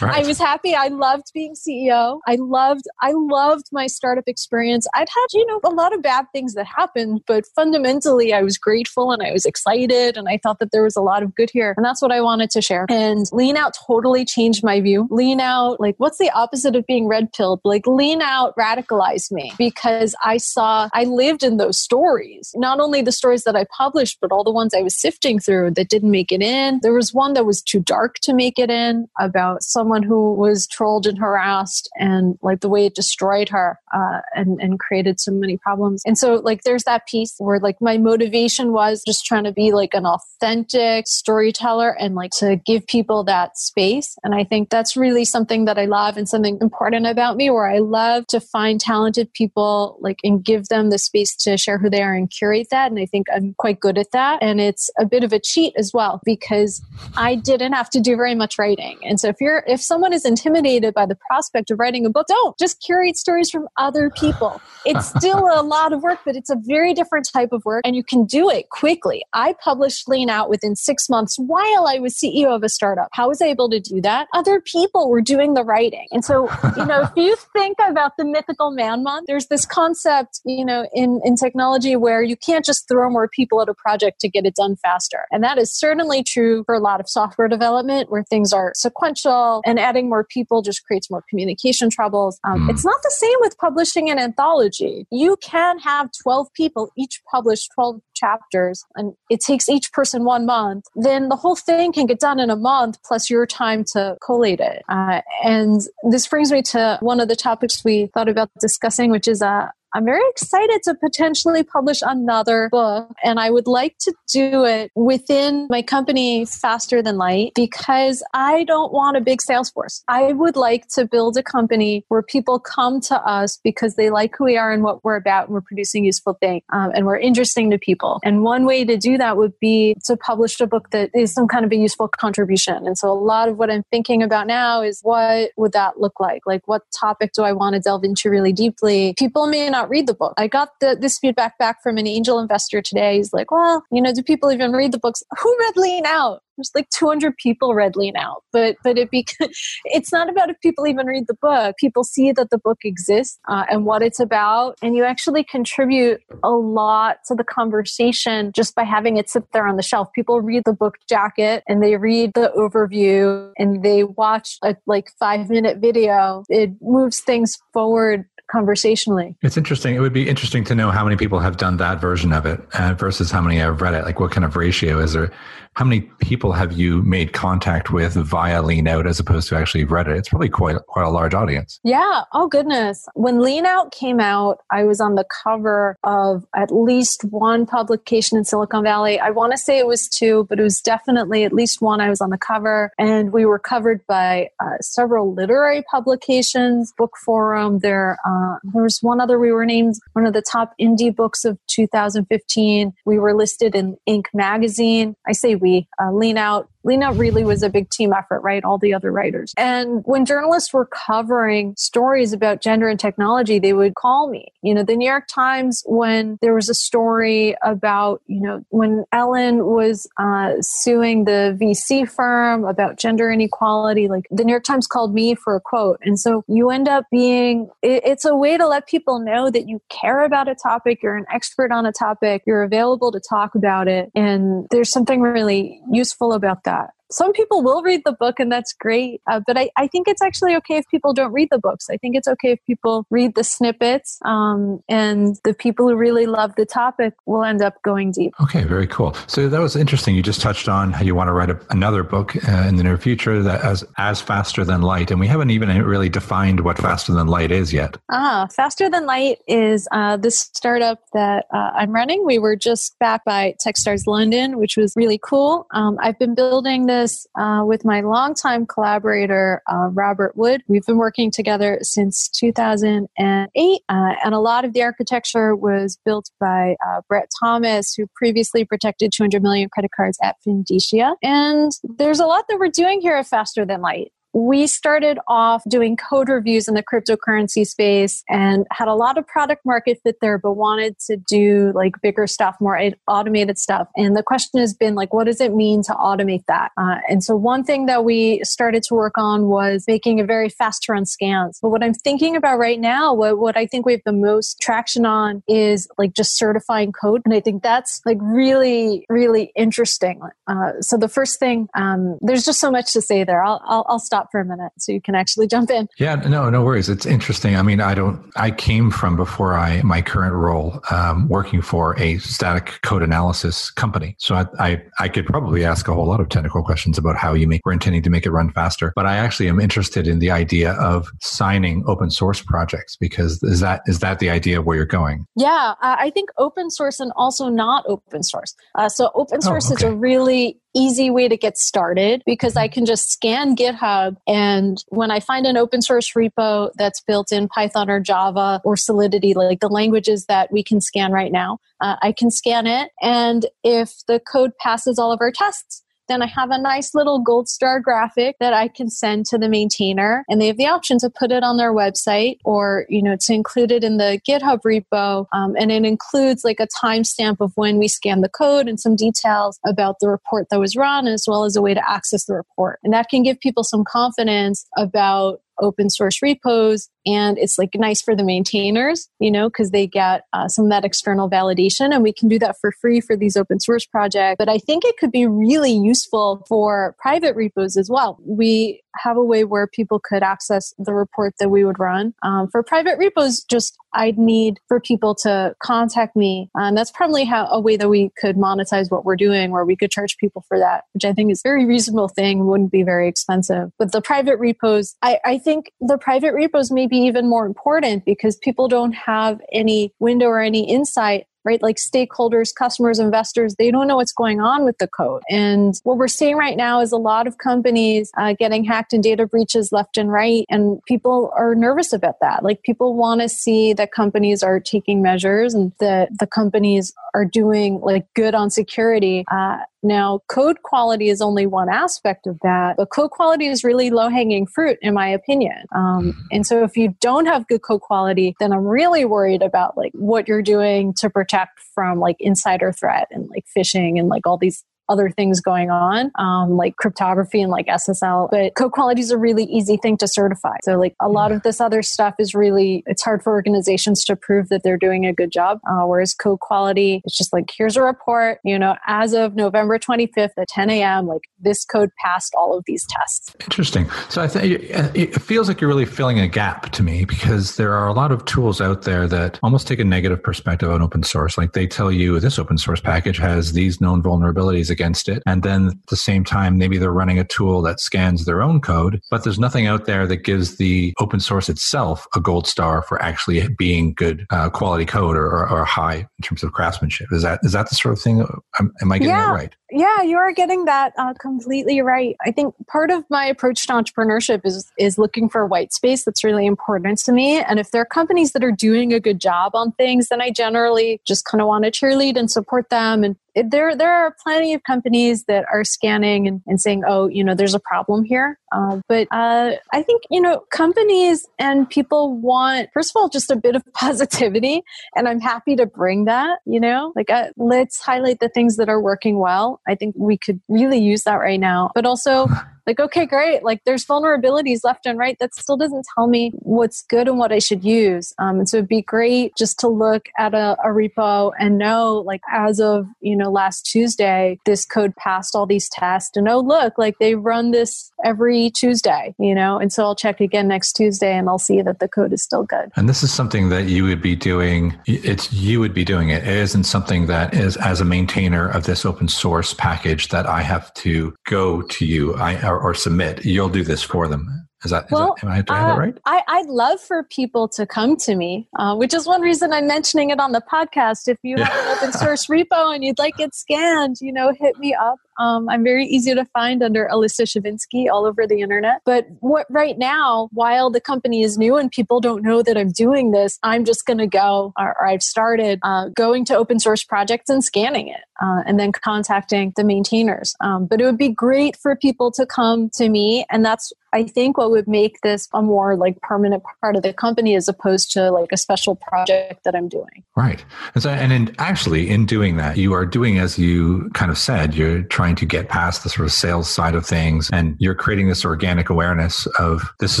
right. 0.00 0.24
I 0.24 0.26
was 0.26 0.38
happy. 0.38 0.74
I 0.74 0.88
loved 0.88 1.32
being 1.34 1.54
CEO. 1.54 2.20
I 2.26 2.36
loved, 2.36 2.84
I 3.00 3.12
loved 3.14 3.66
my 3.72 3.86
startup 3.86 4.24
experience. 4.26 4.86
I'd 4.94 5.08
had, 5.08 5.26
you 5.32 5.46
know, 5.46 5.60
a 5.64 5.70
lot 5.70 5.94
of 5.94 6.02
bad 6.02 6.26
things 6.32 6.54
that 6.54 6.66
happened, 6.66 7.22
but 7.26 7.44
fundamentally 7.54 8.32
I 8.32 8.42
was 8.42 8.58
grateful 8.58 9.12
and 9.12 9.22
I 9.22 9.32
was 9.32 9.44
excited 9.44 10.16
and 10.16 10.28
I 10.28 10.38
thought 10.42 10.58
that 10.58 10.70
there 10.72 10.82
was 10.82 10.96
a 10.96 11.02
lot 11.02 11.22
of 11.22 11.34
good 11.34 11.50
here. 11.50 11.74
And 11.76 11.84
that's 11.84 12.02
what 12.02 12.12
I 12.12 12.20
wanted 12.20 12.50
to 12.50 12.62
share. 12.62 12.86
And 12.88 13.26
Lean 13.32 13.56
Out 13.56 13.74
totally 13.86 14.24
changed 14.24 14.64
my 14.64 14.80
view. 14.80 15.08
Lean 15.10 15.40
Out, 15.40 15.80
like, 15.80 15.94
what's 15.98 16.18
the 16.18 16.30
opposite 16.30 16.76
of 16.76 16.86
being 16.86 17.06
red 17.06 17.32
pilled? 17.32 17.60
Like, 17.64 17.86
Lean 17.86 18.22
Out 18.22 18.54
radicalized 18.58 19.32
me 19.32 19.52
because 19.58 20.14
I 20.24 20.38
saw, 20.38 20.88
I 20.92 21.04
lived 21.04 21.42
in 21.42 21.56
those 21.56 21.80
stories. 21.80 22.52
Not 22.54 22.80
only 22.80 23.02
the 23.02 23.12
stories 23.12 23.44
that 23.44 23.56
I 23.56 23.66
published, 23.76 24.18
but 24.20 24.32
all 24.32 24.44
the 24.44 24.50
ones 24.50 24.74
I 24.74 24.82
was 24.82 25.00
sifting 25.00 25.38
through 25.38 25.72
that 25.72 25.88
didn't 25.88 26.10
make 26.10 26.32
it 26.32 26.42
in. 26.42 26.80
There 26.82 26.92
was 26.92 27.12
one 27.14 27.34
that 27.34 27.46
was 27.46 27.62
too 27.62 27.80
dark 27.80 28.16
to 28.22 28.34
make 28.34 28.58
it 28.58 28.70
in 28.70 29.08
about 29.18 29.62
someone 29.62 30.02
who 30.02 30.34
was 30.34 30.66
trolled 30.66 31.06
and 31.06 31.18
harassed 31.18 31.88
and 31.98 32.38
like 32.42 32.60
the 32.60 32.68
way 32.68 32.86
it 32.86 32.94
destroyed 32.94 33.48
her 33.48 33.78
uh, 33.94 34.20
and, 34.34 34.60
and 34.60 34.78
created 34.78 35.20
so 35.20 35.32
many 35.32 35.56
problems. 35.56 36.02
And 36.06 36.18
so, 36.18 36.36
like, 36.36 36.62
there's 36.62 36.84
that 36.84 37.06
piece 37.06 37.34
where 37.38 37.60
like 37.60 37.76
my 37.80 37.98
motivation 37.98 38.72
was 38.72 39.02
just 39.06 39.24
trying 39.24 39.44
to 39.44 39.52
be 39.52 39.72
like 39.72 39.94
an 39.94 40.06
authentic 40.06 41.06
storyteller 41.06 41.90
and 41.98 42.14
like 42.14 42.30
to 42.38 42.56
give 42.56 42.86
people 42.86 43.24
that 43.24 43.58
space. 43.58 44.16
And 44.22 44.34
I 44.34 44.44
think 44.44 44.70
that's 44.70 44.96
really 44.96 45.24
something 45.24 45.64
that 45.66 45.78
I 45.78 45.86
love 45.86 46.16
and 46.16 46.28
something 46.28 46.58
important 46.60 47.06
about 47.06 47.36
me 47.36 47.50
where 47.50 47.68
I 47.68 47.78
love 47.78 48.26
to 48.28 48.35
find 48.40 48.80
talented 48.80 49.32
people 49.32 49.98
like 50.00 50.18
and 50.22 50.44
give 50.44 50.68
them 50.68 50.90
the 50.90 50.98
space 50.98 51.34
to 51.36 51.56
share 51.56 51.78
who 51.78 51.90
they 51.90 52.02
are 52.02 52.14
and 52.14 52.30
curate 52.30 52.68
that. 52.70 52.90
And 52.90 53.00
I 53.00 53.06
think 53.06 53.26
I'm 53.34 53.54
quite 53.58 53.80
good 53.80 53.98
at 53.98 54.12
that. 54.12 54.42
And 54.42 54.60
it's 54.60 54.90
a 54.98 55.06
bit 55.06 55.24
of 55.24 55.32
a 55.32 55.38
cheat 55.38 55.74
as 55.76 55.92
well 55.92 56.20
because 56.24 56.82
I 57.16 57.34
didn't 57.34 57.72
have 57.72 57.90
to 57.90 58.00
do 58.00 58.16
very 58.16 58.34
much 58.34 58.58
writing. 58.58 58.98
And 59.04 59.18
so 59.20 59.28
if 59.28 59.36
you're 59.40 59.64
if 59.66 59.80
someone 59.80 60.12
is 60.12 60.24
intimidated 60.24 60.94
by 60.94 61.06
the 61.06 61.16
prospect 61.26 61.70
of 61.70 61.78
writing 61.78 62.06
a 62.06 62.10
book, 62.10 62.26
don't 62.26 62.58
just 62.58 62.82
curate 62.82 63.16
stories 63.16 63.50
from 63.50 63.68
other 63.76 64.10
people. 64.10 64.60
It's 64.84 65.08
still 65.16 65.48
a 65.52 65.62
lot 65.62 65.92
of 65.92 66.02
work, 66.02 66.20
but 66.24 66.36
it's 66.36 66.50
a 66.50 66.56
very 66.60 66.94
different 66.94 67.28
type 67.32 67.52
of 67.52 67.64
work 67.64 67.82
and 67.84 67.96
you 67.96 68.04
can 68.04 68.24
do 68.24 68.50
it 68.50 68.68
quickly. 68.70 69.24
I 69.32 69.54
published 69.62 70.08
Lean 70.08 70.30
Out 70.30 70.50
within 70.50 70.76
six 70.76 71.08
months 71.08 71.38
while 71.38 71.86
I 71.86 71.98
was 71.98 72.14
CEO 72.14 72.54
of 72.54 72.62
a 72.62 72.68
startup. 72.68 73.08
How 73.12 73.28
was 73.28 73.40
I 73.40 73.46
able 73.46 73.70
to 73.70 73.80
do 73.80 74.00
that? 74.02 74.28
Other 74.32 74.60
people 74.60 75.08
were 75.08 75.20
doing 75.20 75.54
the 75.54 75.64
writing. 75.64 76.06
And 76.12 76.24
so, 76.24 76.50
you 76.76 76.84
know, 76.84 77.02
if 77.02 77.10
you 77.16 77.36
think 77.52 77.78
about 77.86 78.16
the 78.16 78.24
mythical 78.26 78.70
man 78.70 79.02
month, 79.02 79.26
there's 79.26 79.46
this 79.46 79.64
concept, 79.64 80.40
you 80.44 80.64
know, 80.64 80.86
in, 80.92 81.20
in 81.24 81.36
technology 81.36 81.96
where 81.96 82.22
you 82.22 82.36
can't 82.36 82.64
just 82.64 82.88
throw 82.88 83.10
more 83.10 83.28
people 83.28 83.60
at 83.62 83.68
a 83.68 83.74
project 83.74 84.20
to 84.20 84.28
get 84.28 84.44
it 84.46 84.54
done 84.54 84.76
faster. 84.76 85.26
And 85.30 85.42
that 85.42 85.58
is 85.58 85.76
certainly 85.76 86.22
true 86.22 86.64
for 86.64 86.74
a 86.74 86.80
lot 86.80 87.00
of 87.00 87.08
software 87.08 87.48
development 87.48 88.10
where 88.10 88.24
things 88.24 88.52
are 88.52 88.72
sequential 88.74 89.62
and 89.64 89.78
adding 89.78 90.08
more 90.08 90.24
people 90.24 90.62
just 90.62 90.84
creates 90.84 91.10
more 91.10 91.24
communication 91.28 91.90
troubles. 91.90 92.38
Um, 92.44 92.66
mm. 92.66 92.70
It's 92.70 92.84
not 92.84 93.00
the 93.02 93.14
same 93.16 93.36
with 93.40 93.56
publishing 93.58 94.10
an 94.10 94.18
anthology. 94.18 95.06
You 95.10 95.36
can 95.42 95.78
have 95.78 96.10
12 96.22 96.48
people 96.54 96.90
each 96.96 97.20
publish 97.30 97.68
12 97.74 98.00
chapters 98.16 98.84
and 98.96 99.14
it 99.30 99.40
takes 99.40 99.68
each 99.68 99.92
person 99.92 100.24
one 100.24 100.46
month, 100.46 100.84
then 100.96 101.28
the 101.28 101.36
whole 101.36 101.56
thing 101.56 101.92
can 101.92 102.06
get 102.06 102.18
done 102.18 102.40
in 102.40 102.50
a 102.50 102.56
month 102.56 102.98
plus 103.04 103.30
your 103.30 103.46
time 103.46 103.84
to 103.92 104.16
collate 104.24 104.60
it. 104.60 104.82
Uh, 104.88 105.20
and 105.44 105.82
this 106.10 106.26
brings 106.26 106.50
me 106.50 106.62
to 106.62 106.98
one 107.00 107.20
of 107.20 107.28
the 107.28 107.36
topics 107.36 107.84
we 107.84 108.06
thought 108.14 108.28
about 108.28 108.50
discussing, 108.60 109.10
which 109.10 109.28
is 109.28 109.42
uh, 109.42 109.68
I'm 109.96 110.04
very 110.04 110.28
excited 110.28 110.82
to 110.82 110.94
potentially 110.94 111.62
publish 111.62 112.02
another 112.02 112.68
book, 112.70 113.14
and 113.24 113.40
I 113.40 113.50
would 113.50 113.66
like 113.66 113.96
to 114.00 114.12
do 114.30 114.66
it 114.66 114.90
within 114.94 115.66
my 115.70 115.80
company 115.80 116.44
faster 116.44 117.00
than 117.00 117.16
light 117.16 117.52
because 117.54 118.22
I 118.34 118.64
don't 118.64 118.92
want 118.92 119.16
a 119.16 119.22
big 119.22 119.40
sales 119.40 119.70
force. 119.70 120.04
I 120.06 120.34
would 120.34 120.54
like 120.54 120.86
to 120.88 121.06
build 121.06 121.38
a 121.38 121.42
company 121.42 122.04
where 122.08 122.20
people 122.20 122.58
come 122.58 123.00
to 123.02 123.16
us 123.26 123.58
because 123.64 123.94
they 123.94 124.10
like 124.10 124.34
who 124.36 124.44
we 124.44 124.58
are 124.58 124.70
and 124.70 124.82
what 124.82 125.02
we're 125.02 125.16
about, 125.16 125.46
and 125.46 125.54
we're 125.54 125.62
producing 125.62 126.04
useful 126.04 126.34
things, 126.34 126.62
um, 126.74 126.90
and 126.94 127.06
we're 127.06 127.16
interesting 127.16 127.70
to 127.70 127.78
people. 127.78 128.20
And 128.22 128.42
one 128.42 128.66
way 128.66 128.84
to 128.84 128.98
do 128.98 129.16
that 129.16 129.38
would 129.38 129.58
be 129.60 129.96
to 130.04 130.14
publish 130.14 130.60
a 130.60 130.66
book 130.66 130.90
that 130.90 131.08
is 131.14 131.32
some 131.32 131.48
kind 131.48 131.64
of 131.64 131.72
a 131.72 131.76
useful 131.76 132.08
contribution. 132.08 132.86
And 132.86 132.98
so, 132.98 133.10
a 133.10 133.16
lot 133.16 133.48
of 133.48 133.56
what 133.56 133.70
I'm 133.70 133.82
thinking 133.90 134.22
about 134.22 134.46
now 134.46 134.82
is 134.82 135.00
what 135.02 135.52
would 135.56 135.72
that 135.72 135.98
look 135.98 136.20
like? 136.20 136.42
Like, 136.44 136.68
what 136.68 136.82
topic 137.00 137.32
do 137.32 137.44
I 137.44 137.52
want 137.52 137.76
to 137.76 137.80
delve 137.80 138.04
into 138.04 138.28
really 138.28 138.52
deeply? 138.52 139.14
People 139.16 139.46
may 139.46 139.70
not 139.70 139.85
read 139.88 140.06
the 140.06 140.14
book. 140.14 140.34
I 140.36 140.46
got 140.46 140.70
the, 140.80 140.96
this 141.00 141.18
feedback 141.18 141.58
back 141.58 141.82
from 141.82 141.96
an 141.98 142.06
angel 142.06 142.38
investor 142.38 142.82
today. 142.82 143.16
He's 143.16 143.32
like, 143.32 143.50
well, 143.50 143.84
you 143.90 144.02
know, 144.02 144.12
do 144.12 144.22
people 144.22 144.50
even 144.50 144.72
read 144.72 144.92
the 144.92 144.98
books? 144.98 145.22
Who 145.40 145.56
read 145.60 145.76
Lean 145.76 146.06
Out? 146.06 146.42
There's 146.56 146.70
like 146.74 146.88
200 146.90 147.36
people 147.36 147.74
read 147.74 147.96
Lean 147.96 148.16
Out, 148.16 148.42
but 148.52 148.76
but 148.82 148.96
it 148.96 149.10
be, 149.10 149.26
it's 149.84 150.12
not 150.12 150.28
about 150.28 150.50
if 150.50 150.58
people 150.60 150.86
even 150.86 151.06
read 151.06 151.26
the 151.26 151.36
book. 151.40 151.76
People 151.78 152.02
see 152.02 152.32
that 152.32 152.50
the 152.50 152.58
book 152.58 152.78
exists 152.84 153.38
uh, 153.48 153.64
and 153.70 153.84
what 153.84 154.02
it's 154.02 154.20
about, 154.20 154.76
and 154.82 154.96
you 154.96 155.04
actually 155.04 155.44
contribute 155.44 156.20
a 156.42 156.50
lot 156.50 157.18
to 157.26 157.34
the 157.34 157.44
conversation 157.44 158.52
just 158.54 158.74
by 158.74 158.84
having 158.84 159.16
it 159.16 159.28
sit 159.28 159.44
there 159.52 159.66
on 159.66 159.76
the 159.76 159.82
shelf. 159.82 160.08
People 160.14 160.40
read 160.40 160.62
the 160.64 160.72
book 160.72 160.96
jacket 161.08 161.62
and 161.68 161.82
they 161.82 161.96
read 161.96 162.32
the 162.34 162.52
overview 162.56 163.50
and 163.58 163.82
they 163.82 164.04
watch 164.04 164.56
a 164.62 164.76
like 164.86 165.10
five 165.18 165.50
minute 165.50 165.78
video. 165.78 166.44
It 166.48 166.70
moves 166.80 167.20
things 167.20 167.58
forward 167.72 168.24
conversationally. 168.50 169.36
It's 169.42 169.56
interesting. 169.56 169.94
It 169.94 170.00
would 170.00 170.12
be 170.12 170.28
interesting 170.28 170.64
to 170.64 170.74
know 170.74 170.90
how 170.90 171.04
many 171.04 171.16
people 171.16 171.38
have 171.40 171.56
done 171.56 171.76
that 171.78 172.00
version 172.00 172.32
of 172.32 172.46
it 172.46 172.60
uh, 172.74 172.94
versus 172.94 173.30
how 173.30 173.40
many 173.40 173.56
have 173.56 173.80
read 173.80 173.94
it. 173.94 174.04
Like, 174.04 174.20
what 174.20 174.30
kind 174.30 174.44
of 174.44 174.56
ratio 174.56 174.98
is 174.98 175.12
there? 175.12 175.32
How 175.76 175.84
many 175.84 176.00
people 176.20 176.52
have 176.52 176.72
you 176.72 177.02
made 177.02 177.34
contact 177.34 177.90
with 177.90 178.14
via 178.14 178.62
Lean 178.62 178.88
Out 178.88 179.06
as 179.06 179.20
opposed 179.20 179.46
to 179.50 179.56
actually 179.56 179.84
Reddit? 179.84 180.16
It's 180.16 180.30
probably 180.30 180.48
quite 180.48 180.76
quite 180.86 181.04
a 181.04 181.10
large 181.10 181.34
audience. 181.34 181.78
Yeah. 181.84 182.22
Oh 182.32 182.48
goodness. 182.48 183.06
When 183.12 183.42
Lean 183.42 183.66
Out 183.66 183.92
came 183.92 184.18
out, 184.18 184.60
I 184.70 184.84
was 184.84 185.02
on 185.02 185.16
the 185.16 185.26
cover 185.44 185.98
of 186.02 186.46
at 186.56 186.70
least 186.70 187.24
one 187.24 187.66
publication 187.66 188.38
in 188.38 188.44
Silicon 188.44 188.84
Valley. 188.84 189.20
I 189.20 189.28
want 189.28 189.52
to 189.52 189.58
say 189.58 189.78
it 189.78 189.86
was 189.86 190.08
two, 190.08 190.46
but 190.48 190.58
it 190.58 190.62
was 190.62 190.80
definitely 190.80 191.44
at 191.44 191.52
least 191.52 191.82
one. 191.82 192.00
I 192.00 192.08
was 192.08 192.22
on 192.22 192.30
the 192.30 192.38
cover, 192.38 192.90
and 192.98 193.30
we 193.30 193.44
were 193.44 193.58
covered 193.58 194.00
by 194.06 194.48
uh, 194.58 194.78
several 194.80 195.34
literary 195.34 195.84
publications, 195.90 196.94
Book 196.96 197.18
Forum. 197.22 197.80
There, 197.80 198.16
uh, 198.26 198.56
there 198.72 198.82
was 198.82 198.98
one 199.02 199.20
other. 199.20 199.38
We 199.38 199.52
were 199.52 199.66
named 199.66 199.96
one 200.14 200.24
of 200.24 200.32
the 200.32 200.42
top 200.42 200.72
indie 200.80 201.14
books 201.14 201.44
of 201.44 201.58
2015. 201.66 202.94
We 203.04 203.18
were 203.18 203.34
listed 203.34 203.74
in 203.74 203.98
Inc. 204.08 204.24
magazine. 204.32 205.16
I 205.28 205.32
say 205.32 205.54
we 205.54 205.65
we 205.66 205.88
uh, 206.00 206.12
lean 206.12 206.38
out 206.38 206.70
out 207.02 207.16
really 207.16 207.44
was 207.44 207.62
a 207.62 207.70
big 207.70 207.90
team 207.90 208.12
effort 208.12 208.40
right? 208.40 208.64
All 208.64 208.78
the 208.78 208.94
other 208.94 209.10
writers. 209.10 209.52
And 209.56 210.02
when 210.04 210.24
journalists 210.24 210.72
were 210.72 210.86
covering 210.86 211.74
stories 211.76 212.32
about 212.32 212.60
gender 212.60 212.88
and 212.88 212.98
technology 212.98 213.58
they 213.58 213.72
would 213.72 213.94
call 213.94 214.28
me. 214.28 214.52
You 214.62 214.74
know 214.74 214.82
the 214.82 214.96
new 214.96 215.08
york 215.08 215.26
times 215.28 215.82
when 215.86 216.38
there 216.42 216.54
was 216.54 216.68
a 216.68 216.74
story 216.74 217.56
about 217.62 218.22
you 218.26 218.40
know 218.40 218.64
when 218.70 219.04
ellen 219.12 219.64
was 219.64 220.06
uh, 220.18 220.54
suing 220.60 221.24
the 221.24 221.56
vc 221.60 222.08
firm 222.10 222.64
about 222.64 222.98
gender 222.98 223.30
inequality 223.30 224.08
like 224.08 224.26
the 224.30 224.44
new 224.44 224.52
york 224.52 224.64
times 224.64 224.86
called 224.86 225.14
me 225.14 225.34
for 225.34 225.56
a 225.56 225.60
quote. 225.60 225.98
And 226.02 226.18
so 226.18 226.44
you 226.48 226.70
end 226.70 226.88
up 226.88 227.04
being 227.10 227.68
it, 227.82 228.02
it's 228.04 228.24
a 228.24 228.36
way 228.36 228.56
to 228.56 228.66
let 228.66 228.86
people 228.86 229.18
know 229.18 229.50
that 229.50 229.68
you 229.68 229.80
care 229.88 230.24
about 230.24 230.48
a 230.48 230.54
topic 230.54 231.02
you're 231.02 231.16
an 231.16 231.26
expert 231.32 231.70
on 231.72 231.86
a 231.86 231.92
topic 231.92 232.42
you're 232.46 232.62
available 232.62 233.12
to 233.12 233.20
talk 233.20 233.54
about 233.54 233.88
it. 233.88 234.10
And 234.14 234.66
there's 234.70 234.90
something 234.90 235.20
really 235.20 235.80
useful 235.90 236.32
about 236.32 236.64
that. 236.64 236.75
Some 237.10 237.32
people 237.32 237.62
will 237.62 237.82
read 237.82 238.02
the 238.04 238.12
book 238.12 238.40
and 238.40 238.50
that's 238.50 238.72
great. 238.72 239.20
Uh, 239.30 239.40
but 239.46 239.56
I, 239.56 239.70
I 239.76 239.86
think 239.86 240.08
it's 240.08 240.22
actually 240.22 240.56
okay 240.56 240.76
if 240.76 240.86
people 240.88 241.12
don't 241.12 241.32
read 241.32 241.48
the 241.50 241.58
books. 241.58 241.88
I 241.90 241.96
think 241.96 242.16
it's 242.16 242.28
okay 242.28 242.52
if 242.52 242.64
people 242.66 243.06
read 243.10 243.34
the 243.34 243.44
snippets 243.44 244.18
um, 244.24 244.82
and 244.88 245.36
the 245.44 245.54
people 245.54 245.88
who 245.88 245.96
really 245.96 246.26
love 246.26 246.54
the 246.56 246.66
topic 246.66 247.14
will 247.26 247.44
end 247.44 247.62
up 247.62 247.80
going 247.82 248.12
deep. 248.12 248.34
Okay, 248.42 248.64
very 248.64 248.86
cool. 248.86 249.14
So 249.26 249.48
that 249.48 249.60
was 249.60 249.76
interesting. 249.76 250.14
You 250.14 250.22
just 250.22 250.40
touched 250.40 250.68
on 250.68 250.92
how 250.92 251.02
you 251.02 251.14
want 251.14 251.28
to 251.28 251.32
write 251.32 251.50
a, 251.50 251.60
another 251.70 252.02
book 252.02 252.36
uh, 252.48 252.66
in 252.68 252.76
the 252.76 252.82
near 252.82 252.98
future 252.98 253.42
that 253.42 253.62
as, 253.62 253.84
as 253.98 254.20
faster 254.20 254.64
than 254.64 254.82
light. 254.82 255.10
And 255.10 255.20
we 255.20 255.26
haven't 255.26 255.50
even 255.50 255.68
really 255.82 256.08
defined 256.08 256.60
what 256.60 256.78
faster 256.78 257.12
than 257.12 257.28
light 257.28 257.50
is 257.50 257.72
yet. 257.72 257.96
Ah, 258.10 258.48
faster 258.54 258.90
than 258.90 259.06
light 259.06 259.38
is 259.46 259.86
uh, 259.92 260.16
this 260.16 260.38
startup 260.38 261.00
that 261.12 261.46
uh, 261.52 261.70
I'm 261.74 261.92
running. 261.92 262.24
We 262.24 262.38
were 262.38 262.56
just 262.56 262.98
backed 262.98 263.24
by 263.24 263.54
Techstars 263.64 264.06
London, 264.06 264.58
which 264.58 264.76
was 264.76 264.94
really 264.96 265.18
cool. 265.22 265.66
Um, 265.72 265.98
I've 266.00 266.18
been 266.18 266.34
building 266.34 266.86
this 266.86 266.95
uh, 267.38 267.62
with 267.66 267.84
my 267.84 268.00
longtime 268.00 268.66
collaborator, 268.66 269.62
uh, 269.70 269.88
Robert 269.92 270.36
Wood. 270.36 270.62
We've 270.68 270.84
been 270.84 270.96
working 270.96 271.30
together 271.30 271.78
since 271.82 272.28
2008, 272.30 273.80
uh, 273.88 274.14
and 274.24 274.34
a 274.34 274.38
lot 274.38 274.64
of 274.64 274.72
the 274.72 274.82
architecture 274.82 275.54
was 275.54 275.98
built 276.04 276.30
by 276.40 276.76
uh, 276.86 277.00
Brett 277.08 277.28
Thomas, 277.40 277.94
who 277.94 278.06
previously 278.14 278.64
protected 278.64 279.12
200 279.12 279.42
million 279.42 279.68
credit 279.68 279.90
cards 279.94 280.18
at 280.22 280.36
Endicia. 280.46 281.14
And 281.22 281.72
there's 281.82 282.20
a 282.20 282.26
lot 282.26 282.44
that 282.48 282.58
we're 282.58 282.68
doing 282.68 283.00
here 283.00 283.16
at 283.16 283.26
Faster 283.26 283.64
Than 283.64 283.80
Light 283.80 284.12
we 284.36 284.66
started 284.66 285.18
off 285.26 285.62
doing 285.66 285.96
code 285.96 286.28
reviews 286.28 286.68
in 286.68 286.74
the 286.74 286.82
cryptocurrency 286.82 287.66
space 287.66 288.22
and 288.28 288.66
had 288.70 288.86
a 288.86 288.94
lot 288.94 289.16
of 289.16 289.26
product 289.26 289.64
market 289.64 289.98
fit 290.02 290.18
there, 290.20 290.36
but 290.36 290.52
wanted 290.52 290.98
to 290.98 291.16
do 291.16 291.72
like 291.74 291.94
bigger 292.02 292.26
stuff, 292.26 292.54
more 292.60 292.78
automated 293.08 293.58
stuff. 293.58 293.88
And 293.96 294.14
the 294.14 294.22
question 294.22 294.60
has 294.60 294.74
been 294.74 294.94
like, 294.94 295.14
what 295.14 295.24
does 295.24 295.40
it 295.40 295.54
mean 295.54 295.82
to 295.84 295.92
automate 295.92 296.44
that? 296.48 296.70
Uh, 296.76 296.96
and 297.08 297.24
so 297.24 297.34
one 297.34 297.64
thing 297.64 297.86
that 297.86 298.04
we 298.04 298.42
started 298.44 298.82
to 298.84 298.94
work 298.94 299.16
on 299.16 299.46
was 299.46 299.84
making 299.88 300.20
a 300.20 300.24
very 300.24 300.50
fast 300.50 300.82
to 300.82 300.92
run 300.92 301.06
scans. 301.06 301.58
But 301.62 301.70
what 301.70 301.82
I'm 301.82 301.94
thinking 301.94 302.36
about 302.36 302.58
right 302.58 302.78
now, 302.78 303.14
what, 303.14 303.38
what 303.38 303.56
I 303.56 303.66
think 303.66 303.86
we 303.86 303.92
have 303.92 304.02
the 304.04 304.12
most 304.12 304.60
traction 304.60 305.06
on 305.06 305.42
is 305.48 305.88
like 305.96 306.12
just 306.12 306.36
certifying 306.36 306.92
code. 306.92 307.22
And 307.24 307.32
I 307.32 307.40
think 307.40 307.62
that's 307.62 308.02
like 308.04 308.18
really, 308.20 309.06
really 309.08 309.50
interesting. 309.56 310.20
Uh, 310.46 310.72
so 310.80 310.98
the 310.98 311.08
first 311.08 311.38
thing, 311.38 311.68
um, 311.74 312.18
there's 312.20 312.44
just 312.44 312.60
so 312.60 312.70
much 312.70 312.92
to 312.92 313.00
say 313.00 313.24
there. 313.24 313.42
I'll, 313.42 313.62
I'll, 313.64 313.86
I'll 313.88 313.98
stop 313.98 314.25
for 314.30 314.40
a 314.40 314.44
minute 314.44 314.72
so 314.78 314.92
you 314.92 315.00
can 315.00 315.14
actually 315.14 315.46
jump 315.56 315.70
in. 315.70 315.88
Yeah, 315.98 316.16
no, 316.16 316.50
no 316.50 316.62
worries. 316.62 316.88
It's 316.88 317.06
interesting. 317.06 317.56
I 317.56 317.62
mean, 317.62 317.80
I 317.80 317.94
don't, 317.94 318.30
I 318.36 318.50
came 318.50 318.90
from 318.90 319.16
before 319.16 319.54
I, 319.54 319.82
my 319.82 320.02
current 320.02 320.34
role, 320.34 320.80
um, 320.90 321.28
working 321.28 321.62
for 321.62 321.98
a 322.00 322.18
static 322.18 322.80
code 322.82 323.02
analysis 323.02 323.70
company. 323.70 324.16
So 324.18 324.34
I, 324.34 324.46
I, 324.58 324.82
I 324.98 325.08
could 325.08 325.26
probably 325.26 325.64
ask 325.64 325.88
a 325.88 325.94
whole 325.94 326.06
lot 326.06 326.20
of 326.20 326.28
technical 326.28 326.62
questions 326.62 326.98
about 326.98 327.16
how 327.16 327.34
you 327.34 327.46
make, 327.46 327.64
we're 327.64 327.72
intending 327.72 328.02
to 328.02 328.10
make 328.10 328.26
it 328.26 328.30
run 328.30 328.50
faster. 328.50 328.92
But 328.94 329.06
I 329.06 329.16
actually 329.16 329.48
am 329.48 329.60
interested 329.60 330.06
in 330.06 330.18
the 330.18 330.30
idea 330.30 330.72
of 330.72 331.08
signing 331.20 331.84
open 331.86 332.10
source 332.10 332.42
projects 332.42 332.96
because 332.96 333.42
is 333.42 333.60
that, 333.60 333.82
is 333.86 334.00
that 334.00 334.18
the 334.18 334.30
idea 334.30 334.62
where 334.62 334.76
you're 334.76 334.86
going? 334.86 335.26
Yeah, 335.36 335.74
I 335.80 336.10
think 336.10 336.30
open 336.38 336.70
source 336.70 337.00
and 337.00 337.12
also 337.16 337.48
not 337.48 337.84
open 337.86 338.22
source. 338.22 338.54
Uh, 338.74 338.88
so 338.88 339.10
open 339.14 339.38
oh, 339.42 339.46
source 339.46 339.70
oh, 339.70 339.74
okay. 339.74 339.86
is 339.86 339.92
a 339.92 339.94
really 339.94 340.60
easy 340.74 341.10
way 341.10 341.28
to 341.28 341.36
get 341.36 341.56
started 341.56 342.22
because 342.26 342.56
I 342.56 342.68
can 342.68 342.84
just 342.84 343.10
scan 343.10 343.56
GitHub 343.56 344.15
and 344.26 344.82
when 344.88 345.10
I 345.10 345.20
find 345.20 345.46
an 345.46 345.56
open 345.56 345.82
source 345.82 346.12
repo 346.12 346.70
that's 346.76 347.00
built 347.00 347.32
in 347.32 347.48
Python 347.48 347.90
or 347.90 348.00
Java 348.00 348.60
or 348.64 348.76
Solidity, 348.76 349.34
like 349.34 349.60
the 349.60 349.68
languages 349.68 350.26
that 350.26 350.52
we 350.52 350.62
can 350.62 350.80
scan 350.80 351.12
right 351.12 351.32
now, 351.32 351.58
uh, 351.80 351.96
I 352.02 352.12
can 352.12 352.30
scan 352.30 352.66
it. 352.66 352.90
And 353.00 353.46
if 353.62 354.04
the 354.06 354.20
code 354.20 354.52
passes 354.58 354.98
all 354.98 355.12
of 355.12 355.20
our 355.20 355.30
tests, 355.30 355.82
then 356.08 356.22
I 356.22 356.26
have 356.26 356.50
a 356.50 356.58
nice 356.58 356.94
little 356.94 357.20
gold 357.20 357.48
star 357.48 357.80
graphic 357.80 358.36
that 358.40 358.52
I 358.52 358.68
can 358.68 358.90
send 358.90 359.26
to 359.26 359.38
the 359.38 359.48
maintainer 359.48 360.24
and 360.28 360.40
they 360.40 360.46
have 360.46 360.56
the 360.56 360.66
option 360.66 360.98
to 360.98 361.10
put 361.10 361.32
it 361.32 361.42
on 361.42 361.56
their 361.56 361.72
website 361.72 362.38
or, 362.44 362.86
you 362.88 363.02
know, 363.02 363.16
to 363.20 363.34
include 363.34 363.72
it 363.72 363.84
in 363.84 363.96
the 363.96 364.20
GitHub 364.28 364.60
repo. 364.62 365.26
Um, 365.32 365.54
and 365.58 365.70
it 365.70 365.84
includes 365.84 366.44
like 366.44 366.60
a 366.60 366.68
timestamp 366.82 367.36
of 367.40 367.52
when 367.56 367.78
we 367.78 367.88
scan 367.88 368.20
the 368.20 368.28
code 368.28 368.68
and 368.68 368.80
some 368.80 368.96
details 368.96 369.58
about 369.66 369.96
the 370.00 370.08
report 370.08 370.48
that 370.50 370.60
was 370.60 370.76
run 370.76 371.06
as 371.06 371.24
well 371.26 371.44
as 371.44 371.56
a 371.56 371.62
way 371.62 371.74
to 371.74 371.90
access 371.90 372.24
the 372.24 372.34
report. 372.34 372.78
And 372.82 372.92
that 372.92 373.08
can 373.08 373.22
give 373.22 373.40
people 373.40 373.64
some 373.64 373.84
confidence 373.84 374.66
about 374.76 375.40
open 375.60 375.90
source 375.90 376.20
repos 376.22 376.88
and 377.04 377.38
it's 377.38 377.58
like 377.58 377.70
nice 377.74 378.02
for 378.02 378.14
the 378.14 378.24
maintainers 378.24 379.08
you 379.20 379.30
know 379.30 379.48
because 379.48 379.70
they 379.70 379.86
get 379.86 380.22
uh, 380.32 380.48
some 380.48 380.66
of 380.66 380.70
that 380.70 380.84
external 380.84 381.30
validation 381.30 381.92
and 381.94 382.02
we 382.02 382.12
can 382.12 382.28
do 382.28 382.38
that 382.38 382.56
for 382.60 382.72
free 382.80 383.00
for 383.00 383.16
these 383.16 383.36
open 383.36 383.60
source 383.60 383.86
projects. 383.86 384.36
But 384.38 384.48
i 384.48 384.58
think 384.58 384.84
it 384.84 384.96
could 384.98 385.12
be 385.12 385.26
really 385.26 385.72
useful 385.72 386.44
for 386.48 386.94
private 386.98 387.36
repos 387.36 387.76
as 387.76 387.90
well. 387.90 388.18
We 388.24 388.82
have 389.02 389.16
a 389.16 389.24
way 389.24 389.44
where 389.44 389.66
people 389.66 390.00
could 390.02 390.22
access 390.22 390.74
the 390.78 390.94
report 390.94 391.34
that 391.38 391.48
we 391.48 391.64
would 391.64 391.78
run. 391.78 392.14
Um, 392.22 392.48
for 392.48 392.62
private 392.62 392.98
repos 392.98 393.44
just 393.44 393.76
i'd 393.94 394.18
need 394.18 394.58
for 394.68 394.80
people 394.80 395.14
to 395.14 395.54
contact 395.62 396.16
me. 396.16 396.50
And 396.54 396.76
that's 396.76 396.90
probably 396.90 397.24
how 397.24 397.46
a 397.46 397.60
way 397.60 397.76
that 397.76 397.88
we 397.88 398.10
could 398.18 398.36
monetize 398.36 398.90
what 398.90 399.04
we're 399.04 399.16
doing 399.16 399.50
where 399.50 399.64
we 399.64 399.76
could 399.76 399.90
charge 399.90 400.16
people 400.18 400.44
for 400.48 400.58
that 400.58 400.84
which 400.92 401.04
i 401.04 401.12
think 401.12 401.30
is 401.30 401.40
a 401.44 401.48
very 401.48 401.64
reasonable 401.64 402.08
thing 402.08 402.46
wouldn't 402.46 402.72
be 402.72 402.82
very 402.82 403.08
expensive. 403.08 403.70
But 403.78 403.92
the 403.92 404.02
private 404.02 404.38
repos 404.38 404.96
i, 405.02 405.18
I 405.24 405.38
think 405.38 405.72
the 405.80 405.98
private 405.98 406.32
repos 406.32 406.70
may 406.70 406.86
be 406.86 406.98
even 406.98 407.28
more 407.28 407.46
important 407.46 408.04
because 408.04 408.36
people 408.36 408.68
don't 408.68 408.92
have 408.92 409.40
any 409.52 409.92
window 409.98 410.26
or 410.26 410.40
any 410.40 410.68
insight 410.70 411.26
right? 411.46 411.62
Like 411.62 411.76
stakeholders, 411.76 412.54
customers, 412.54 412.98
investors, 412.98 413.54
they 413.54 413.70
don't 413.70 413.86
know 413.86 413.96
what's 413.96 414.12
going 414.12 414.40
on 414.40 414.64
with 414.64 414.78
the 414.78 414.88
code. 414.88 415.22
And 415.30 415.80
what 415.84 415.96
we're 415.96 416.08
seeing 416.08 416.36
right 416.36 416.56
now 416.56 416.80
is 416.80 416.92
a 416.92 416.96
lot 416.96 417.26
of 417.26 417.38
companies 417.38 418.10
uh, 418.18 418.34
getting 418.38 418.64
hacked 418.64 418.92
and 418.92 419.02
data 419.02 419.26
breaches 419.26 419.72
left 419.72 419.96
and 419.96 420.10
right. 420.10 420.44
And 420.50 420.82
people 420.86 421.32
are 421.36 421.54
nervous 421.54 421.92
about 421.92 422.16
that. 422.20 422.42
Like 422.42 422.62
people 422.62 422.94
want 422.94 423.20
to 423.20 423.28
see 423.28 423.72
that 423.74 423.92
companies 423.92 424.42
are 424.42 424.60
taking 424.60 425.00
measures 425.00 425.54
and 425.54 425.72
that 425.80 426.10
the 426.18 426.26
companies 426.26 426.92
are 427.14 427.24
doing 427.24 427.80
like 427.80 428.06
good 428.14 428.34
on 428.34 428.50
security. 428.50 429.24
Uh, 429.30 429.58
now, 429.82 430.20
code 430.28 430.62
quality 430.62 431.08
is 431.08 431.20
only 431.20 431.46
one 431.46 431.68
aspect 431.68 432.26
of 432.26 432.38
that, 432.42 432.76
but 432.76 432.90
code 432.90 433.10
quality 433.10 433.46
is 433.46 433.62
really 433.62 433.90
low 433.90 434.08
hanging 434.08 434.46
fruit, 434.46 434.78
in 434.82 434.94
my 434.94 435.08
opinion. 435.08 435.64
Um, 435.74 436.16
and 436.32 436.46
so, 436.46 436.64
if 436.64 436.76
you 436.76 436.94
don't 437.00 437.26
have 437.26 437.46
good 437.46 437.62
code 437.62 437.82
quality, 437.82 438.34
then 438.40 438.52
I'm 438.52 438.64
really 438.64 439.04
worried 439.04 439.42
about 439.42 439.76
like 439.76 439.92
what 439.94 440.26
you're 440.28 440.42
doing 440.42 440.94
to 440.94 441.10
protect 441.10 441.60
from 441.74 442.00
like 442.00 442.16
insider 442.18 442.72
threat 442.72 443.08
and 443.10 443.28
like 443.28 443.44
phishing 443.56 443.98
and 443.98 444.08
like 444.08 444.26
all 444.26 444.38
these 444.38 444.64
other 444.88 445.10
things 445.10 445.40
going 445.40 445.70
on, 445.70 446.10
um, 446.16 446.56
like 446.56 446.76
cryptography 446.76 447.40
and 447.40 447.50
like 447.50 447.66
SSL. 447.66 448.28
But 448.30 448.54
code 448.54 448.72
quality 448.72 449.00
is 449.00 449.10
a 449.10 449.18
really 449.18 449.44
easy 449.44 449.76
thing 449.76 449.96
to 449.98 450.08
certify. 450.08 450.56
So 450.62 450.78
like 450.78 450.94
a 451.00 451.08
lot 451.08 451.32
of 451.32 451.42
this 451.42 451.60
other 451.60 451.82
stuff 451.82 452.14
is 452.18 452.34
really, 452.34 452.82
it's 452.86 453.02
hard 453.02 453.22
for 453.22 453.32
organizations 453.32 454.04
to 454.04 454.16
prove 454.16 454.48
that 454.48 454.62
they're 454.62 454.76
doing 454.76 455.06
a 455.06 455.12
good 455.12 455.32
job. 455.32 455.60
Uh, 455.68 455.86
whereas 455.86 456.14
code 456.14 456.40
quality, 456.40 457.00
it's 457.04 457.16
just 457.16 457.32
like, 457.32 457.50
here's 457.56 457.76
a 457.76 457.82
report, 457.82 458.38
you 458.44 458.58
know, 458.58 458.76
as 458.86 459.12
of 459.12 459.34
November 459.34 459.78
25th 459.78 460.30
at 460.36 460.48
10 460.48 460.70
a.m., 460.70 461.06
like 461.06 461.22
this 461.38 461.64
code 461.64 461.90
passed 462.02 462.34
all 462.34 462.56
of 462.56 462.64
these 462.66 462.86
tests. 462.88 463.34
Interesting. 463.40 463.88
So 464.08 464.22
I 464.22 464.28
think 464.28 464.62
it 464.94 465.20
feels 465.20 465.48
like 465.48 465.60
you're 465.60 465.68
really 465.68 465.84
filling 465.84 466.20
a 466.20 466.28
gap 466.28 466.70
to 466.70 466.82
me 466.82 467.04
because 467.04 467.56
there 467.56 467.72
are 467.72 467.88
a 467.88 467.92
lot 467.92 468.12
of 468.12 468.24
tools 468.24 468.60
out 468.60 468.82
there 468.82 469.06
that 469.08 469.38
almost 469.42 469.66
take 469.66 469.78
a 469.78 469.84
negative 469.84 470.22
perspective 470.22 470.70
on 470.70 470.82
open 470.82 471.02
source. 471.02 471.38
Like 471.38 471.52
they 471.52 471.66
tell 471.66 471.90
you 471.90 472.20
this 472.20 472.38
open 472.38 472.58
source 472.58 472.80
package 472.80 473.18
has 473.18 473.52
these 473.52 473.80
known 473.80 474.02
vulnerabilities 474.02 474.70
against 474.76 475.08
it. 475.08 475.22
And 475.26 475.42
then 475.42 475.68
at 475.68 475.86
the 475.88 475.96
same 475.96 476.22
time, 476.22 476.58
maybe 476.58 476.76
they're 476.76 476.92
running 476.92 477.18
a 477.18 477.24
tool 477.24 477.62
that 477.62 477.80
scans 477.80 478.26
their 478.26 478.42
own 478.42 478.60
code, 478.60 479.00
but 479.10 479.24
there's 479.24 479.38
nothing 479.38 479.66
out 479.66 479.86
there 479.86 480.06
that 480.06 480.18
gives 480.18 480.56
the 480.56 480.92
open 481.00 481.18
source 481.18 481.48
itself 481.48 482.06
a 482.14 482.20
gold 482.20 482.46
star 482.46 482.82
for 482.82 483.00
actually 483.00 483.48
being 483.56 483.94
good 483.94 484.26
uh, 484.30 484.50
quality 484.50 484.84
code 484.84 485.16
or, 485.16 485.24
or, 485.24 485.48
or, 485.48 485.64
high 485.64 485.96
in 485.96 486.22
terms 486.22 486.42
of 486.42 486.52
craftsmanship. 486.52 487.08
Is 487.10 487.22
that 487.22 487.40
is 487.42 487.52
that 487.52 487.68
the 487.70 487.74
sort 487.74 487.94
of 487.94 488.00
thing? 488.00 488.20
Am, 488.60 488.72
am 488.82 488.92
I 488.92 488.98
getting 488.98 489.14
yeah. 489.14 489.30
it 489.30 489.34
right? 489.34 489.56
Yeah, 489.70 490.02
you 490.02 490.16
are 490.16 490.32
getting 490.32 490.64
that 490.66 490.92
uh, 490.96 491.14
completely 491.14 491.80
right. 491.80 492.16
I 492.24 492.30
think 492.30 492.54
part 492.68 492.90
of 492.90 493.04
my 493.10 493.26
approach 493.26 493.66
to 493.66 493.72
entrepreneurship 493.72 494.42
is 494.44 494.70
is 494.78 494.96
looking 494.96 495.28
for 495.28 495.44
white 495.44 495.72
space 495.72 496.04
that's 496.04 496.22
really 496.22 496.46
important 496.46 496.98
to 496.98 497.12
me. 497.12 497.40
And 497.40 497.58
if 497.58 497.72
there 497.72 497.82
are 497.82 497.86
companies 497.86 498.32
that 498.32 498.44
are 498.44 498.52
doing 498.52 498.92
a 498.92 499.00
good 499.00 499.20
job 499.20 499.56
on 499.56 499.72
things, 499.72 500.08
then 500.08 500.20
I 500.20 500.30
generally 500.30 501.00
just 501.04 501.24
kind 501.24 501.42
of 501.42 501.48
want 501.48 501.64
to 501.64 501.72
cheerlead 501.72 502.16
and 502.16 502.30
support 502.30 502.70
them 502.70 503.02
and 503.02 503.16
there 503.44 503.76
there 503.76 503.92
are 503.92 504.16
plenty 504.22 504.54
of 504.54 504.62
companies 504.62 505.24
that 505.24 505.44
are 505.52 505.64
scanning 505.64 506.26
and, 506.26 506.40
and 506.46 506.60
saying, 506.60 506.82
oh, 506.86 507.08
you 507.08 507.22
know, 507.22 507.34
there's 507.34 507.54
a 507.54 507.60
problem 507.60 508.04
here. 508.04 508.38
Uh, 508.52 508.80
but 508.88 509.06
uh, 509.10 509.52
I 509.72 509.82
think 509.82 510.02
you 510.10 510.20
know 510.20 510.40
companies 510.50 511.26
and 511.38 511.68
people 511.68 512.16
want 512.16 512.70
first 512.72 512.90
of 512.90 512.96
all 512.96 513.08
just 513.08 513.30
a 513.30 513.36
bit 513.36 513.54
of 513.54 513.62
positivity, 513.74 514.62
and 514.94 515.06
I'm 515.06 515.20
happy 515.20 515.56
to 515.56 515.66
bring 515.66 516.06
that. 516.06 516.38
You 516.46 516.60
know, 516.60 516.92
like 516.96 517.10
uh, 517.10 517.28
let's 517.36 517.80
highlight 517.80 518.20
the 518.20 518.28
things 518.28 518.56
that 518.56 518.68
are 518.68 518.80
working 518.80 519.18
well, 519.18 519.60
I 519.66 519.74
think 519.74 519.94
we 519.98 520.16
could 520.16 520.40
really 520.48 520.78
use 520.78 521.04
that 521.04 521.16
right 521.16 521.40
now. 521.40 521.70
But 521.74 521.86
also, 521.86 522.28
like, 522.66 522.80
okay, 522.80 523.06
great. 523.06 523.44
Like, 523.44 523.62
there's 523.64 523.86
vulnerabilities 523.86 524.64
left 524.64 524.86
and 524.86 524.98
right. 524.98 525.16
That 525.20 525.34
still 525.34 525.56
doesn't 525.56 525.86
tell 525.94 526.08
me 526.08 526.32
what's 526.36 526.82
good 526.82 527.08
and 527.08 527.18
what 527.18 527.32
I 527.32 527.38
should 527.38 527.64
use. 527.64 528.12
Um, 528.18 528.38
and 528.38 528.48
so 528.48 528.58
it'd 528.58 528.68
be 528.68 528.82
great 528.82 529.36
just 529.36 529.58
to 529.60 529.68
look 529.68 530.08
at 530.18 530.34
a, 530.34 530.56
a 530.64 530.68
repo 530.68 531.32
and 531.38 531.58
know, 531.58 532.02
like, 532.04 532.22
as 532.30 532.60
of, 532.60 532.86
you 533.00 533.16
know, 533.16 533.30
last 533.30 533.66
Tuesday, 533.66 534.38
this 534.46 534.64
code 534.64 534.94
passed 534.96 535.36
all 535.36 535.46
these 535.46 535.68
tests. 535.68 536.16
And 536.16 536.28
oh, 536.28 536.40
look, 536.40 536.76
like 536.76 536.98
they 536.98 537.14
run 537.14 537.52
this 537.52 537.92
every 538.04 538.50
Tuesday, 538.50 539.14
you 539.18 539.34
know? 539.34 539.58
And 539.58 539.72
so 539.72 539.84
I'll 539.84 539.96
check 539.96 540.20
again 540.20 540.48
next 540.48 540.72
Tuesday 540.72 541.16
and 541.16 541.28
I'll 541.28 541.38
see 541.38 541.62
that 541.62 541.78
the 541.78 541.88
code 541.88 542.12
is 542.12 542.22
still 542.22 542.42
good. 542.42 542.70
And 542.76 542.88
this 542.88 543.02
is 543.02 543.12
something 543.12 543.48
that 543.50 543.68
you 543.68 543.84
would 543.84 544.02
be 544.02 544.16
doing. 544.16 544.76
It's 544.86 545.32
you 545.32 545.60
would 545.60 545.74
be 545.74 545.84
doing 545.84 546.10
it. 546.10 546.24
It 546.24 546.36
isn't 546.36 546.64
something 546.64 547.06
that 547.06 547.34
is 547.34 547.56
as 547.58 547.80
a 547.80 547.84
maintainer 547.84 548.48
of 548.48 548.64
this 548.64 548.84
open 548.84 549.08
source 549.08 549.54
package 549.56 550.08
that 550.08 550.26
I 550.26 550.42
have 550.42 550.72
to 550.74 551.14
go 551.26 551.62
to 551.62 551.86
you 551.86 552.14
I, 552.14 552.40
or, 552.46 552.58
or 552.58 552.74
submit. 552.74 553.24
You'll 553.24 553.48
do 553.48 553.64
this 553.64 553.82
for 553.82 554.08
them. 554.08 554.46
Is 554.64 554.70
that, 554.70 554.90
well, 554.90 555.14
is 555.14 555.20
that, 555.20 555.26
am 555.26 555.32
I, 555.32 555.42
do 555.42 555.52
I 555.52 555.58
have 555.58 555.76
uh, 555.76 555.80
right? 555.80 555.98
I, 556.06 556.22
I'd 556.28 556.46
love 556.46 556.80
for 556.80 557.04
people 557.04 557.46
to 557.48 557.66
come 557.66 557.96
to 557.98 558.16
me, 558.16 558.48
uh, 558.58 558.74
which 558.74 558.94
is 558.94 559.06
one 559.06 559.20
reason 559.20 559.52
I'm 559.52 559.66
mentioning 559.66 560.10
it 560.10 560.18
on 560.18 560.32
the 560.32 560.40
podcast. 560.40 561.08
If 561.08 561.18
you 561.22 561.36
have 561.36 561.52
an 561.52 561.76
open 561.76 561.92
source 561.98 562.26
repo 562.26 562.74
and 562.74 562.82
you'd 562.82 562.98
like 562.98 563.20
it 563.20 563.34
scanned, 563.34 563.96
you 564.00 564.12
know, 564.12 564.32
hit 564.38 564.58
me 564.58 564.74
up. 564.74 564.98
Um, 565.18 565.48
I'm 565.48 565.64
very 565.64 565.86
easy 565.86 566.14
to 566.14 566.24
find 566.26 566.62
under 566.62 566.86
Elissa 566.86 567.24
Shevinsky 567.24 567.86
all 567.90 568.06
over 568.06 568.26
the 568.26 568.40
internet. 568.40 568.80
But 568.84 569.06
what 569.20 569.46
right 569.50 569.78
now, 569.78 570.28
while 570.32 570.70
the 570.70 570.80
company 570.80 571.22
is 571.22 571.38
new 571.38 571.56
and 571.56 571.70
people 571.70 572.00
don't 572.00 572.22
know 572.22 572.42
that 572.42 572.56
I'm 572.56 572.72
doing 572.72 573.10
this, 573.10 573.38
I'm 573.42 573.64
just 573.64 573.86
going 573.86 573.98
to 573.98 574.06
go, 574.06 574.52
or, 574.58 574.76
or, 574.80 574.86
I've 574.86 575.02
started 575.02 575.58
uh, 575.62 575.88
going 575.88 576.24
to 576.26 576.36
open 576.36 576.60
source 576.60 576.84
projects 576.84 577.28
and 577.28 577.42
scanning 577.42 577.88
it. 577.88 578.00
Uh, 578.18 578.40
and 578.46 578.58
then 578.58 578.72
contacting 578.72 579.52
the 579.56 579.64
maintainers. 579.64 580.34
Um, 580.40 580.64
but 580.64 580.80
it 580.80 580.86
would 580.86 580.96
be 580.96 581.10
great 581.10 581.54
for 581.54 581.76
people 581.76 582.10
to 582.12 582.24
come 582.24 582.70
to 582.70 582.88
me. 582.88 583.26
And 583.28 583.44
that's, 583.44 583.74
I 583.92 584.04
think, 584.04 584.38
what 584.38 584.50
would 584.50 584.66
make 584.66 584.98
this 585.02 585.28
a 585.34 585.42
more 585.42 585.76
like 585.76 586.00
permanent 586.00 586.42
part 586.62 586.76
of 586.76 586.82
the 586.82 586.94
company 586.94 587.36
as 587.36 587.46
opposed 587.46 587.92
to 587.92 588.10
like 588.10 588.32
a 588.32 588.38
special 588.38 588.74
project 588.74 589.44
that 589.44 589.54
I'm 589.54 589.68
doing. 589.68 590.02
Right. 590.16 590.42
And, 590.74 590.82
so, 590.82 590.88
and 590.88 591.12
in, 591.12 591.36
actually, 591.38 591.90
in 591.90 592.06
doing 592.06 592.38
that, 592.38 592.56
you 592.56 592.72
are 592.72 592.86
doing, 592.86 593.18
as 593.18 593.38
you 593.38 593.90
kind 593.92 594.10
of 594.10 594.16
said, 594.16 594.54
you're 594.54 594.84
trying 594.84 595.05
trying 595.06 595.14
to 595.14 595.26
get 595.26 595.48
past 595.48 595.84
the 595.84 595.88
sort 595.88 596.04
of 596.04 596.12
sales 596.12 596.50
side 596.50 596.74
of 596.74 596.84
things. 596.84 597.30
And 597.32 597.54
you're 597.60 597.76
creating 597.76 598.08
this 598.08 598.24
organic 598.24 598.68
awareness 598.68 599.26
of 599.38 599.62
this 599.78 600.00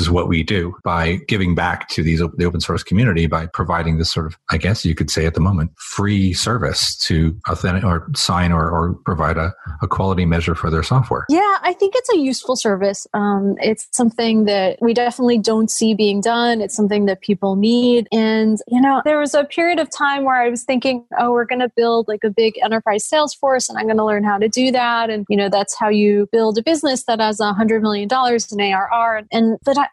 is 0.00 0.10
what 0.10 0.26
we 0.26 0.42
do 0.42 0.74
by 0.82 1.20
giving 1.28 1.54
back 1.54 1.88
to 1.90 2.02
these 2.02 2.18
the 2.18 2.44
open 2.44 2.60
source 2.60 2.82
community 2.82 3.28
by 3.28 3.46
providing 3.46 3.98
this 3.98 4.10
sort 4.10 4.26
of, 4.26 4.36
I 4.50 4.56
guess 4.56 4.84
you 4.84 4.96
could 4.96 5.08
say 5.08 5.24
at 5.24 5.34
the 5.34 5.40
moment, 5.40 5.70
free 5.76 6.32
service 6.32 6.96
to 7.06 7.38
authentic 7.48 7.84
or 7.84 8.08
sign 8.16 8.50
or, 8.50 8.68
or 8.68 8.94
provide 9.04 9.36
a, 9.36 9.54
a 9.80 9.86
quality 9.86 10.24
measure 10.24 10.56
for 10.56 10.70
their 10.70 10.82
software. 10.82 11.24
Yeah, 11.28 11.58
I 11.62 11.72
think 11.78 11.94
it's 11.96 12.12
a 12.12 12.18
useful 12.18 12.56
service. 12.56 13.06
Um, 13.14 13.54
it's 13.60 13.86
something 13.92 14.46
that 14.46 14.78
we 14.80 14.92
definitely 14.92 15.38
don't 15.38 15.70
see 15.70 15.94
being 15.94 16.20
done. 16.20 16.60
It's 16.60 16.74
something 16.74 17.06
that 17.06 17.20
people 17.20 17.54
need. 17.54 18.08
And, 18.10 18.58
you 18.66 18.80
know, 18.80 19.02
there 19.04 19.20
was 19.20 19.34
a 19.34 19.44
period 19.44 19.78
of 19.78 19.88
time 19.88 20.24
where 20.24 20.42
I 20.42 20.48
was 20.48 20.64
thinking, 20.64 21.06
oh, 21.16 21.30
we're 21.30 21.44
going 21.44 21.60
to 21.60 21.70
build 21.76 22.08
like 22.08 22.24
a 22.24 22.30
big 22.30 22.58
enterprise 22.64 23.04
sales 23.04 23.32
force 23.32 23.68
and 23.68 23.78
I'm 23.78 23.84
going 23.84 23.98
to 23.98 24.04
learn 24.04 24.24
how 24.24 24.38
to 24.38 24.48
do 24.48 24.72
that 24.72 24.95
that. 24.96 25.10
And, 25.10 25.26
you 25.28 25.36
know, 25.36 25.48
that's 25.48 25.76
how 25.78 25.88
you 25.88 26.28
build 26.32 26.58
a 26.58 26.62
business 26.62 27.04
that 27.04 27.20
has 27.20 27.40
a 27.40 27.52
hundred 27.52 27.82
million 27.82 28.08
dollars 28.08 28.50
in 28.52 28.60
ARR. 28.60 29.22
And, 29.32 29.58
but 29.64 29.78
I, 29.78 29.88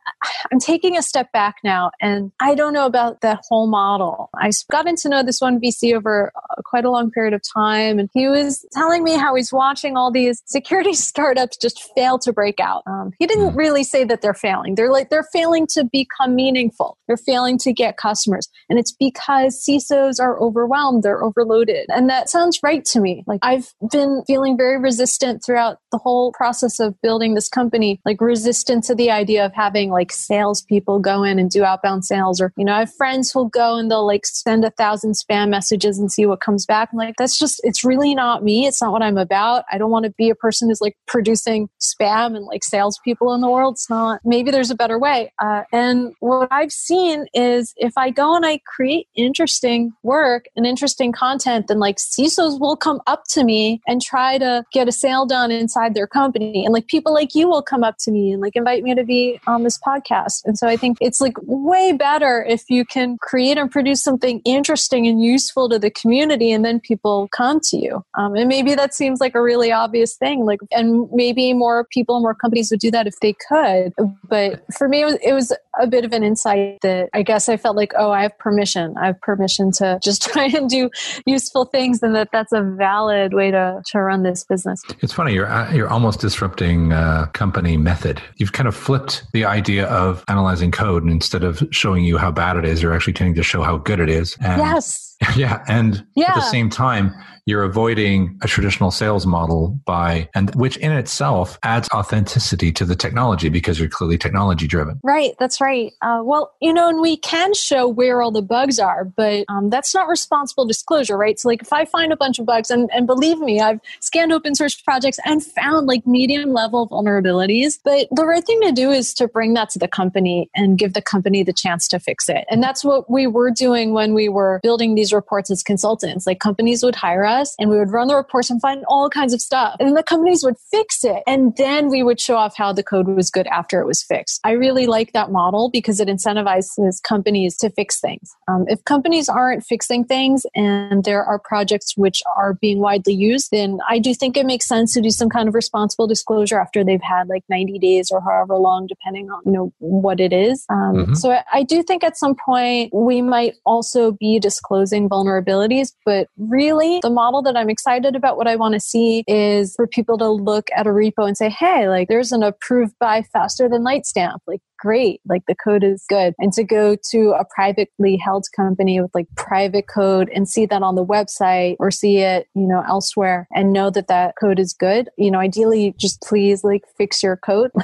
I'm 0.51 0.59
taking 0.59 0.97
a 0.97 1.01
step 1.01 1.31
back 1.31 1.55
now 1.63 1.91
and 2.01 2.31
I 2.39 2.55
don't 2.55 2.73
know 2.73 2.85
about 2.85 3.21
that 3.21 3.41
whole 3.47 3.67
model. 3.67 4.29
I've 4.35 4.53
gotten 4.71 4.95
to 4.97 5.09
know 5.09 5.23
this 5.23 5.41
one 5.41 5.59
VC 5.59 5.95
over 5.95 6.31
quite 6.65 6.85
a 6.85 6.91
long 6.91 7.11
period 7.11 7.33
of 7.33 7.41
time. 7.55 7.99
And 7.99 8.09
he 8.13 8.27
was 8.27 8.65
telling 8.71 9.03
me 9.03 9.13
how 9.13 9.35
he's 9.35 9.51
watching 9.51 9.97
all 9.97 10.11
these 10.11 10.41
security 10.45 10.93
startups 11.09 11.57
just 11.57 11.91
fail 11.95 12.17
to 12.19 12.33
break 12.33 12.59
out. 12.59 12.83
Um, 12.87 13.11
he 13.19 13.27
didn't 13.27 13.51
hmm. 13.51 13.57
really 13.57 13.83
say 13.83 14.03
that 14.05 14.21
they're 14.21 14.33
failing. 14.33 14.75
They're 14.75 14.91
like, 14.91 15.09
they're 15.09 15.27
failing 15.31 15.67
to 15.73 15.83
become 15.83 16.35
meaningful. 16.35 16.97
They're 17.07 17.17
failing 17.17 17.57
to 17.59 17.73
get 17.73 17.97
customers. 17.97 18.47
And 18.69 18.79
it's 18.79 18.91
because 18.91 19.63
CISOs 19.63 20.19
are 20.19 20.39
overwhelmed. 20.39 21.03
They're 21.03 21.23
overloaded. 21.23 21.87
And 21.89 22.09
that 22.09 22.29
sounds 22.29 22.59
right 22.63 22.83
to 22.85 22.99
me. 22.99 23.23
Like 23.27 23.39
I've 23.43 23.73
been 23.91 24.23
feeling 24.25 24.57
very 24.57 24.79
resistant 24.93 25.41
throughout 25.43 25.77
the 25.91 25.97
whole 25.97 26.31
process 26.33 26.79
of 26.79 26.93
building 27.01 27.33
this 27.33 27.49
company, 27.49 27.99
like 28.05 28.21
resistant 28.21 28.83
to 28.83 28.93
the 28.93 29.09
idea 29.09 29.43
of 29.43 29.51
having 29.53 29.89
like 29.89 30.11
salespeople 30.11 30.99
go 30.99 31.23
in 31.23 31.39
and 31.39 31.49
do 31.49 31.63
outbound 31.63 32.05
sales. 32.05 32.39
Or, 32.39 32.53
you 32.57 32.65
know, 32.65 32.73
I 32.73 32.79
have 32.79 32.93
friends 32.93 33.31
who'll 33.31 33.49
go 33.49 33.75
and 33.75 33.89
they'll 33.89 34.05
like 34.05 34.25
send 34.25 34.63
a 34.63 34.69
thousand 34.69 35.13
spam 35.13 35.49
messages 35.49 35.97
and 35.97 36.11
see 36.11 36.27
what 36.27 36.41
comes 36.41 36.67
back. 36.67 36.89
I'm 36.91 36.97
like, 36.97 37.15
that's 37.17 37.39
just, 37.39 37.59
it's 37.63 37.83
really 37.83 38.13
not 38.13 38.43
me. 38.43 38.67
It's 38.67 38.81
not 38.81 38.91
what 38.91 39.01
I'm 39.01 39.17
about. 39.17 39.65
I 39.71 39.79
don't 39.79 39.89
want 39.89 40.05
to 40.05 40.13
be 40.15 40.29
a 40.29 40.35
person 40.35 40.69
who's 40.69 40.81
like 40.81 40.95
producing 41.07 41.69
spam 41.81 42.35
and 42.35 42.45
like 42.45 42.63
salespeople 42.63 43.33
in 43.33 43.41
the 43.41 43.49
world. 43.49 43.73
It's 43.73 43.89
not, 43.89 44.21
maybe 44.23 44.51
there's 44.51 44.71
a 44.71 44.75
better 44.75 44.99
way. 44.99 45.31
Uh, 45.41 45.63
and 45.71 46.13
what 46.19 46.47
I've 46.51 46.71
seen 46.71 47.25
is 47.33 47.73
if 47.77 47.93
I 47.97 48.11
go 48.11 48.35
and 48.35 48.45
I 48.45 48.59
create 48.67 49.07
interesting 49.15 49.93
work 50.03 50.45
and 50.55 50.67
interesting 50.67 51.11
content, 51.11 51.67
then 51.67 51.79
like 51.79 51.97
CISOs 51.97 52.59
will 52.59 52.77
come 52.77 53.01
up 53.07 53.23
to 53.31 53.43
me 53.43 53.81
and 53.87 54.01
try 54.01 54.37
to 54.37 54.63
get 54.71 54.82
get 54.83 54.89
a 54.89 54.91
sale 54.91 55.25
done 55.25 55.51
inside 55.51 55.93
their 55.93 56.07
company. 56.07 56.65
And 56.65 56.73
like 56.73 56.87
people 56.87 57.13
like 57.13 57.33
you 57.35 57.47
will 57.47 57.61
come 57.61 57.83
up 57.83 57.97
to 57.99 58.11
me 58.11 58.31
and 58.31 58.41
like 58.41 58.55
invite 58.55 58.83
me 58.83 58.93
to 58.95 59.03
be 59.03 59.39
on 59.47 59.63
this 59.63 59.79
podcast. 59.79 60.43
And 60.45 60.57
so 60.57 60.67
I 60.67 60.75
think 60.75 60.97
it's 60.99 61.21
like 61.21 61.35
way 61.43 61.93
better 61.93 62.43
if 62.43 62.69
you 62.69 62.85
can 62.85 63.17
create 63.17 63.57
and 63.57 63.71
produce 63.71 64.03
something 64.03 64.41
interesting 64.43 65.07
and 65.07 65.21
useful 65.21 65.69
to 65.69 65.79
the 65.79 65.89
community 65.89 66.51
and 66.51 66.65
then 66.65 66.79
people 66.79 67.29
come 67.29 67.59
to 67.61 67.77
you. 67.77 68.03
Um, 68.15 68.35
and 68.35 68.49
maybe 68.49 68.75
that 68.75 68.93
seems 68.93 69.21
like 69.21 69.35
a 69.35 69.41
really 69.41 69.71
obvious 69.71 70.15
thing. 70.15 70.45
Like, 70.45 70.59
and 70.71 71.09
maybe 71.13 71.53
more 71.53 71.85
people, 71.85 72.19
more 72.19 72.35
companies 72.35 72.69
would 72.71 72.79
do 72.79 72.91
that 72.91 73.07
if 73.07 73.19
they 73.21 73.33
could. 73.49 73.93
But 74.27 74.65
for 74.73 74.89
me, 74.89 75.01
it 75.01 75.05
was, 75.05 75.17
it 75.23 75.33
was 75.33 75.53
a 75.79 75.87
bit 75.87 76.05
of 76.05 76.13
an 76.13 76.23
insight 76.23 76.79
that 76.81 77.09
I 77.13 77.23
guess 77.23 77.49
I 77.49 77.57
felt 77.57 77.75
like, 77.75 77.93
oh, 77.97 78.11
I 78.11 78.23
have 78.23 78.37
permission. 78.37 78.95
I 78.97 79.07
have 79.07 79.19
permission 79.21 79.71
to 79.73 79.99
just 80.01 80.21
try 80.31 80.45
and 80.45 80.69
do 80.69 80.89
useful 81.25 81.65
things 81.65 82.01
and 82.01 82.15
that 82.15 82.29
that's 82.31 82.51
a 82.53 82.61
valid 82.61 83.33
way 83.33 83.51
to, 83.51 83.81
to 83.87 84.01
run 84.01 84.23
this 84.23 84.43
business. 84.43 84.81
It's 85.01 85.13
funny 85.13 85.33
you're 85.33 85.47
uh, 85.47 85.73
you're 85.73 85.89
almost 85.89 86.19
disrupting 86.19 86.93
uh, 86.93 87.25
company 87.33 87.75
method. 87.77 88.21
You've 88.37 88.53
kind 88.53 88.67
of 88.67 88.75
flipped 88.75 89.23
the 89.33 89.45
idea 89.45 89.87
of 89.87 90.23
analyzing 90.27 90.71
code, 90.71 91.03
and 91.03 91.11
instead 91.11 91.43
of 91.43 91.63
showing 91.71 92.03
you 92.03 92.17
how 92.17 92.31
bad 92.31 92.57
it 92.57 92.65
is, 92.65 92.81
you're 92.81 92.93
actually 92.93 93.13
tending 93.13 93.35
to 93.35 93.43
show 93.43 93.63
how 93.63 93.77
good 93.77 93.99
it 93.99 94.09
is. 94.09 94.37
And, 94.39 94.61
yes. 94.61 95.12
Yeah, 95.35 95.63
and 95.67 96.05
yeah. 96.15 96.29
at 96.29 96.35
the 96.35 96.41
same 96.41 96.69
time, 96.69 97.11
you're 97.45 97.63
avoiding 97.63 98.39
a 98.41 98.47
traditional 98.47 98.91
sales 98.91 99.25
model 99.25 99.79
by 99.85 100.29
and 100.33 100.53
which 100.55 100.77
in 100.77 100.91
itself 100.91 101.59
adds 101.63 101.89
authenticity 101.93 102.71
to 102.71 102.85
the 102.85 102.95
technology 102.95 103.49
because 103.49 103.79
you're 103.79 103.89
clearly 103.89 104.17
technology 104.17 104.67
driven. 104.67 104.99
Right 105.03 105.33
that's 105.39 105.59
right. 105.59 105.91
Uh, 106.01 106.21
well 106.23 106.53
you 106.61 106.73
know 106.73 106.87
and 106.87 107.01
we 107.01 107.17
can 107.17 107.53
show 107.53 107.87
where 107.87 108.21
all 108.21 108.31
the 108.31 108.41
bugs 108.41 108.79
are 108.79 109.03
but 109.03 109.43
um, 109.49 109.69
that's 109.69 109.93
not 109.93 110.07
responsible 110.07 110.65
disclosure 110.65 111.17
right? 111.17 111.37
So 111.37 111.49
like 111.49 111.61
if 111.61 111.73
i 111.73 111.83
find 111.85 112.13
a 112.13 112.15
bunch 112.15 112.39
of 112.39 112.45
bugs 112.45 112.69
and, 112.69 112.89
and 112.93 113.07
believe 113.07 113.39
me 113.39 113.59
i've 113.59 113.79
scanned 113.99 114.31
open 114.31 114.55
source 114.55 114.75
projects 114.75 115.19
and 115.25 115.43
found 115.43 115.87
like 115.87 116.05
medium 116.07 116.53
level 116.53 116.87
vulnerabilities 116.87 117.79
but 117.83 118.07
the 118.11 118.25
right 118.25 118.45
thing 118.45 118.61
to 118.61 118.71
do 118.71 118.91
is 118.91 119.13
to 119.15 119.27
bring 119.27 119.53
that 119.53 119.69
to 119.71 119.79
the 119.79 119.87
company 119.87 120.49
and 120.55 120.77
give 120.77 120.93
the 120.93 121.01
company 121.01 121.43
the 121.43 121.53
chance 121.53 121.87
to 121.87 121.99
fix 121.99 122.29
it. 122.29 122.45
And 122.49 122.61
that's 122.61 122.83
what 122.83 123.09
we 123.09 123.27
were 123.27 123.51
doing 123.51 123.93
when 123.93 124.13
we 124.13 124.29
were 124.29 124.59
building 124.63 124.95
these 124.95 125.12
reports 125.13 125.51
as 125.51 125.63
consultants 125.63 126.25
like 126.25 126.39
companies 126.39 126.83
would 126.83 126.95
hire 126.95 127.25
us 127.25 127.55
and 127.59 127.69
we 127.69 127.77
would 127.77 127.91
run 127.91 128.07
the 128.07 128.15
reports 128.15 128.49
and 128.49 128.61
find 128.61 128.83
all 128.87 129.09
kinds 129.09 129.33
of 129.33 129.41
stuff. 129.41 129.75
And 129.79 129.87
then 129.87 129.95
the 129.95 130.03
companies 130.03 130.43
would 130.43 130.55
fix 130.71 131.03
it. 131.03 131.23
And 131.27 131.55
then 131.57 131.89
we 131.89 132.03
would 132.03 132.19
show 132.19 132.35
off 132.35 132.55
how 132.55 132.73
the 132.73 132.83
code 132.83 133.07
was 133.07 133.29
good 133.29 133.47
after 133.47 133.79
it 133.79 133.85
was 133.85 134.03
fixed. 134.03 134.39
I 134.43 134.51
really 134.51 134.87
like 134.87 135.13
that 135.13 135.31
model 135.31 135.69
because 135.69 135.99
it 135.99 136.07
incentivizes 136.07 137.01
companies 137.03 137.57
to 137.57 137.69
fix 137.71 137.99
things. 137.99 138.31
Um, 138.47 138.65
if 138.67 138.83
companies 138.85 139.29
aren't 139.29 139.63
fixing 139.63 140.05
things 140.05 140.45
and 140.55 141.03
there 141.03 141.23
are 141.23 141.39
projects 141.39 141.95
which 141.97 142.21
are 142.35 142.53
being 142.55 142.79
widely 142.79 143.13
used, 143.13 143.49
then 143.51 143.79
I 143.89 143.99
do 143.99 144.13
think 144.13 144.37
it 144.37 144.45
makes 144.45 144.67
sense 144.67 144.93
to 144.93 145.01
do 145.01 145.09
some 145.09 145.29
kind 145.29 145.47
of 145.47 145.55
responsible 145.55 146.07
disclosure 146.07 146.59
after 146.59 146.83
they've 146.83 147.01
had 147.01 147.27
like 147.29 147.43
90 147.49 147.79
days 147.79 148.11
or 148.11 148.21
however 148.21 148.57
long, 148.57 148.87
depending 148.87 149.29
on, 149.29 149.41
you 149.45 149.51
know, 149.51 149.73
what 149.79 150.19
it 150.19 150.33
is. 150.33 150.65
Um, 150.69 150.95
mm-hmm. 150.95 151.13
So 151.15 151.39
I 151.51 151.63
do 151.63 151.83
think 151.83 152.03
at 152.03 152.17
some 152.17 152.35
point 152.35 152.93
we 152.93 153.21
might 153.21 153.55
also 153.65 154.11
be 154.11 154.39
disclosing 154.39 155.02
vulnerabilities, 155.09 155.93
but 156.05 156.27
really 156.37 156.99
the 157.01 157.09
model 157.09 157.41
that 157.43 157.55
I'm 157.55 157.69
excited 157.69 158.15
about, 158.15 158.37
what 158.37 158.47
I 158.47 158.55
want 158.55 158.73
to 158.73 158.79
see 158.79 159.23
is 159.27 159.75
for 159.75 159.87
people 159.87 160.17
to 160.17 160.29
look 160.29 160.69
at 160.75 160.87
a 160.87 160.91
repo 160.91 161.27
and 161.27 161.37
say, 161.37 161.49
hey, 161.49 161.87
like 161.89 162.07
there's 162.07 162.31
an 162.31 162.43
approved 162.43 162.95
by 162.99 163.23
faster 163.33 163.69
than 163.69 163.83
light 163.83 164.05
stamp. 164.05 164.41
Like 164.47 164.61
great. 164.83 165.21
Like 165.25 165.43
the 165.47 165.55
code 165.55 165.81
is 165.81 166.03
good. 166.09 166.35
And 166.39 166.51
to 166.53 166.63
go 166.65 166.97
to 167.11 167.31
a 167.39 167.45
privately 167.45 168.17
held 168.17 168.45
company 168.53 168.99
with 168.99 169.15
like 169.15 169.27
private 169.37 169.87
code 169.87 170.29
and 170.35 170.47
see 170.47 170.65
that 170.65 170.83
on 170.83 170.95
the 170.95 171.05
website 171.05 171.77
or 171.79 171.89
see 171.89 172.17
it, 172.17 172.49
you 172.53 172.67
know, 172.67 172.83
elsewhere 172.85 173.47
and 173.55 173.71
know 173.71 173.89
that 173.89 174.09
that 174.09 174.35
code 174.37 174.59
is 174.59 174.73
good, 174.73 175.09
you 175.17 175.31
know, 175.31 175.39
ideally 175.39 175.95
just 175.97 176.21
please 176.21 176.65
like 176.65 176.83
fix 176.97 177.23
your 177.23 177.37
code. 177.37 177.71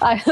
I, 0.00 0.22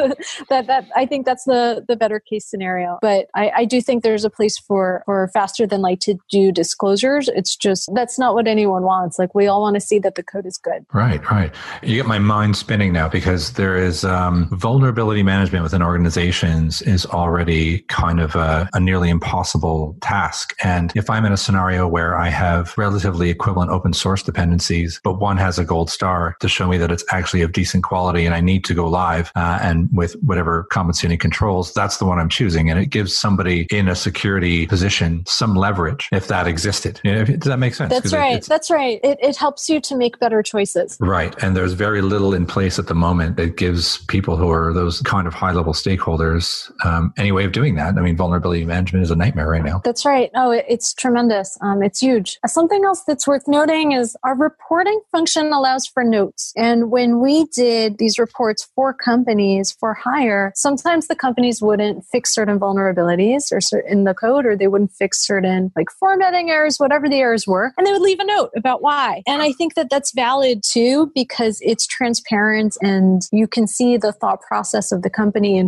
that, 0.48 0.66
that, 0.66 0.88
I 0.96 1.04
think 1.04 1.26
that's 1.26 1.44
the, 1.44 1.84
the 1.86 1.94
better 1.94 2.20
case 2.20 2.46
scenario. 2.46 2.98
But 3.02 3.26
I, 3.36 3.50
I 3.50 3.64
do 3.66 3.82
think 3.82 4.02
there's 4.02 4.24
a 4.24 4.30
place 4.30 4.56
for, 4.58 5.02
for 5.04 5.28
faster 5.34 5.66
than 5.66 5.82
light 5.82 6.00
to 6.02 6.14
do 6.30 6.50
disclosures. 6.50 7.28
It's 7.28 7.54
just, 7.54 7.90
that's 7.94 8.18
not 8.18 8.32
what 8.32 8.48
anyone 8.48 8.84
wants. 8.84 9.18
Like 9.18 9.34
we 9.34 9.46
all 9.46 9.60
want 9.60 9.74
to 9.74 9.80
see 9.80 9.98
that 9.98 10.14
the 10.14 10.22
code 10.22 10.46
is 10.46 10.56
good. 10.56 10.86
Right, 10.94 11.20
right. 11.30 11.54
You 11.82 11.96
get 11.96 12.06
my 12.06 12.18
mind 12.18 12.56
spinning 12.56 12.94
now 12.94 13.10
because 13.10 13.52
there 13.52 13.76
is 13.76 14.06
um, 14.06 14.48
vulnerability 14.52 15.22
management 15.22 15.64
within 15.64 15.82
organizations 15.82 15.97
is 16.06 17.06
already 17.06 17.80
kind 17.88 18.20
of 18.20 18.34
a, 18.36 18.68
a 18.72 18.80
nearly 18.80 19.10
impossible 19.10 19.96
task. 20.00 20.54
And 20.62 20.92
if 20.94 21.10
I'm 21.10 21.24
in 21.24 21.32
a 21.32 21.36
scenario 21.36 21.86
where 21.86 22.16
I 22.16 22.28
have 22.28 22.76
relatively 22.76 23.30
equivalent 23.30 23.70
open 23.70 23.92
source 23.92 24.22
dependencies, 24.22 25.00
but 25.04 25.20
one 25.20 25.36
has 25.36 25.58
a 25.58 25.64
gold 25.64 25.90
star 25.90 26.36
to 26.40 26.48
show 26.48 26.68
me 26.68 26.78
that 26.78 26.90
it's 26.90 27.04
actually 27.10 27.42
of 27.42 27.52
decent 27.52 27.84
quality 27.84 28.26
and 28.26 28.34
I 28.34 28.40
need 28.40 28.64
to 28.64 28.74
go 28.74 28.88
live 28.88 29.30
uh, 29.36 29.58
and 29.62 29.88
with 29.92 30.14
whatever 30.22 30.64
compensating 30.70 31.18
controls, 31.18 31.72
that's 31.74 31.98
the 31.98 32.04
one 32.04 32.18
I'm 32.18 32.28
choosing. 32.28 32.70
And 32.70 32.78
it 32.78 32.86
gives 32.86 33.16
somebody 33.16 33.66
in 33.70 33.88
a 33.88 33.94
security 33.94 34.66
position 34.66 35.24
some 35.26 35.54
leverage 35.54 36.08
if 36.12 36.28
that 36.28 36.46
existed. 36.46 37.00
You 37.04 37.14
know, 37.14 37.24
does 37.24 37.48
that 37.48 37.58
make 37.58 37.74
sense? 37.74 37.92
That's 37.92 38.12
right. 38.12 38.38
It, 38.38 38.46
that's 38.46 38.70
right. 38.70 39.00
It, 39.02 39.18
it 39.22 39.36
helps 39.36 39.68
you 39.68 39.80
to 39.82 39.96
make 39.96 40.18
better 40.18 40.42
choices. 40.42 40.96
Right. 41.00 41.34
And 41.42 41.56
there's 41.56 41.72
very 41.72 42.02
little 42.02 42.34
in 42.34 42.46
place 42.46 42.78
at 42.78 42.86
the 42.86 42.94
moment 42.94 43.36
that 43.36 43.56
gives 43.56 43.98
people 44.06 44.36
who 44.36 44.50
are 44.50 44.72
those 44.72 45.00
kind 45.02 45.26
of 45.26 45.34
high 45.34 45.52
level 45.52 45.74
stakeholders 45.88 46.70
um, 46.84 47.12
any 47.16 47.32
way 47.32 47.44
of 47.44 47.52
doing 47.52 47.74
that. 47.76 47.96
I 47.96 48.00
mean, 48.00 48.16
vulnerability 48.16 48.64
management 48.64 49.04
is 49.04 49.10
a 49.10 49.16
nightmare 49.16 49.48
right 49.48 49.64
now. 49.64 49.80
That's 49.84 50.04
right. 50.04 50.30
Oh, 50.34 50.50
it, 50.50 50.64
it's 50.68 50.92
tremendous. 50.92 51.56
Um, 51.60 51.82
it's 51.82 52.00
huge. 52.00 52.38
Something 52.46 52.84
else 52.84 53.04
that's 53.06 53.26
worth 53.26 53.44
noting 53.46 53.92
is 53.92 54.16
our 54.24 54.36
reporting 54.36 55.00
function 55.12 55.52
allows 55.52 55.86
for 55.86 56.04
notes. 56.04 56.52
And 56.56 56.90
when 56.90 57.20
we 57.20 57.46
did 57.46 57.98
these 57.98 58.18
reports 58.18 58.68
for 58.74 58.92
companies 58.92 59.72
for 59.72 59.94
hire, 59.94 60.52
sometimes 60.54 61.08
the 61.08 61.16
companies 61.16 61.62
wouldn't 61.62 62.04
fix 62.10 62.34
certain 62.34 62.58
vulnerabilities 62.58 63.52
or 63.52 63.60
in 63.80 64.04
the 64.04 64.14
code, 64.14 64.46
or 64.46 64.56
they 64.56 64.68
wouldn't 64.68 64.92
fix 64.92 65.24
certain 65.24 65.72
like 65.76 65.88
formatting 65.98 66.50
errors, 66.50 66.78
whatever 66.78 67.08
the 67.08 67.16
errors 67.16 67.46
were, 67.46 67.72
and 67.76 67.86
they 67.86 67.92
would 67.92 68.02
leave 68.02 68.20
a 68.20 68.24
note 68.24 68.50
about 68.56 68.82
why. 68.82 69.22
And 69.26 69.42
I 69.42 69.52
think 69.52 69.74
that 69.74 69.90
that's 69.90 70.12
valid 70.12 70.62
too 70.64 71.10
because 71.14 71.58
it's 71.62 71.86
transparent 71.86 72.76
and 72.82 73.22
you 73.32 73.46
can 73.46 73.66
see 73.66 73.96
the 73.96 74.12
thought 74.12 74.40
process 74.42 74.92
of 74.92 75.02
the 75.02 75.10
company 75.10 75.58
and 75.58 75.67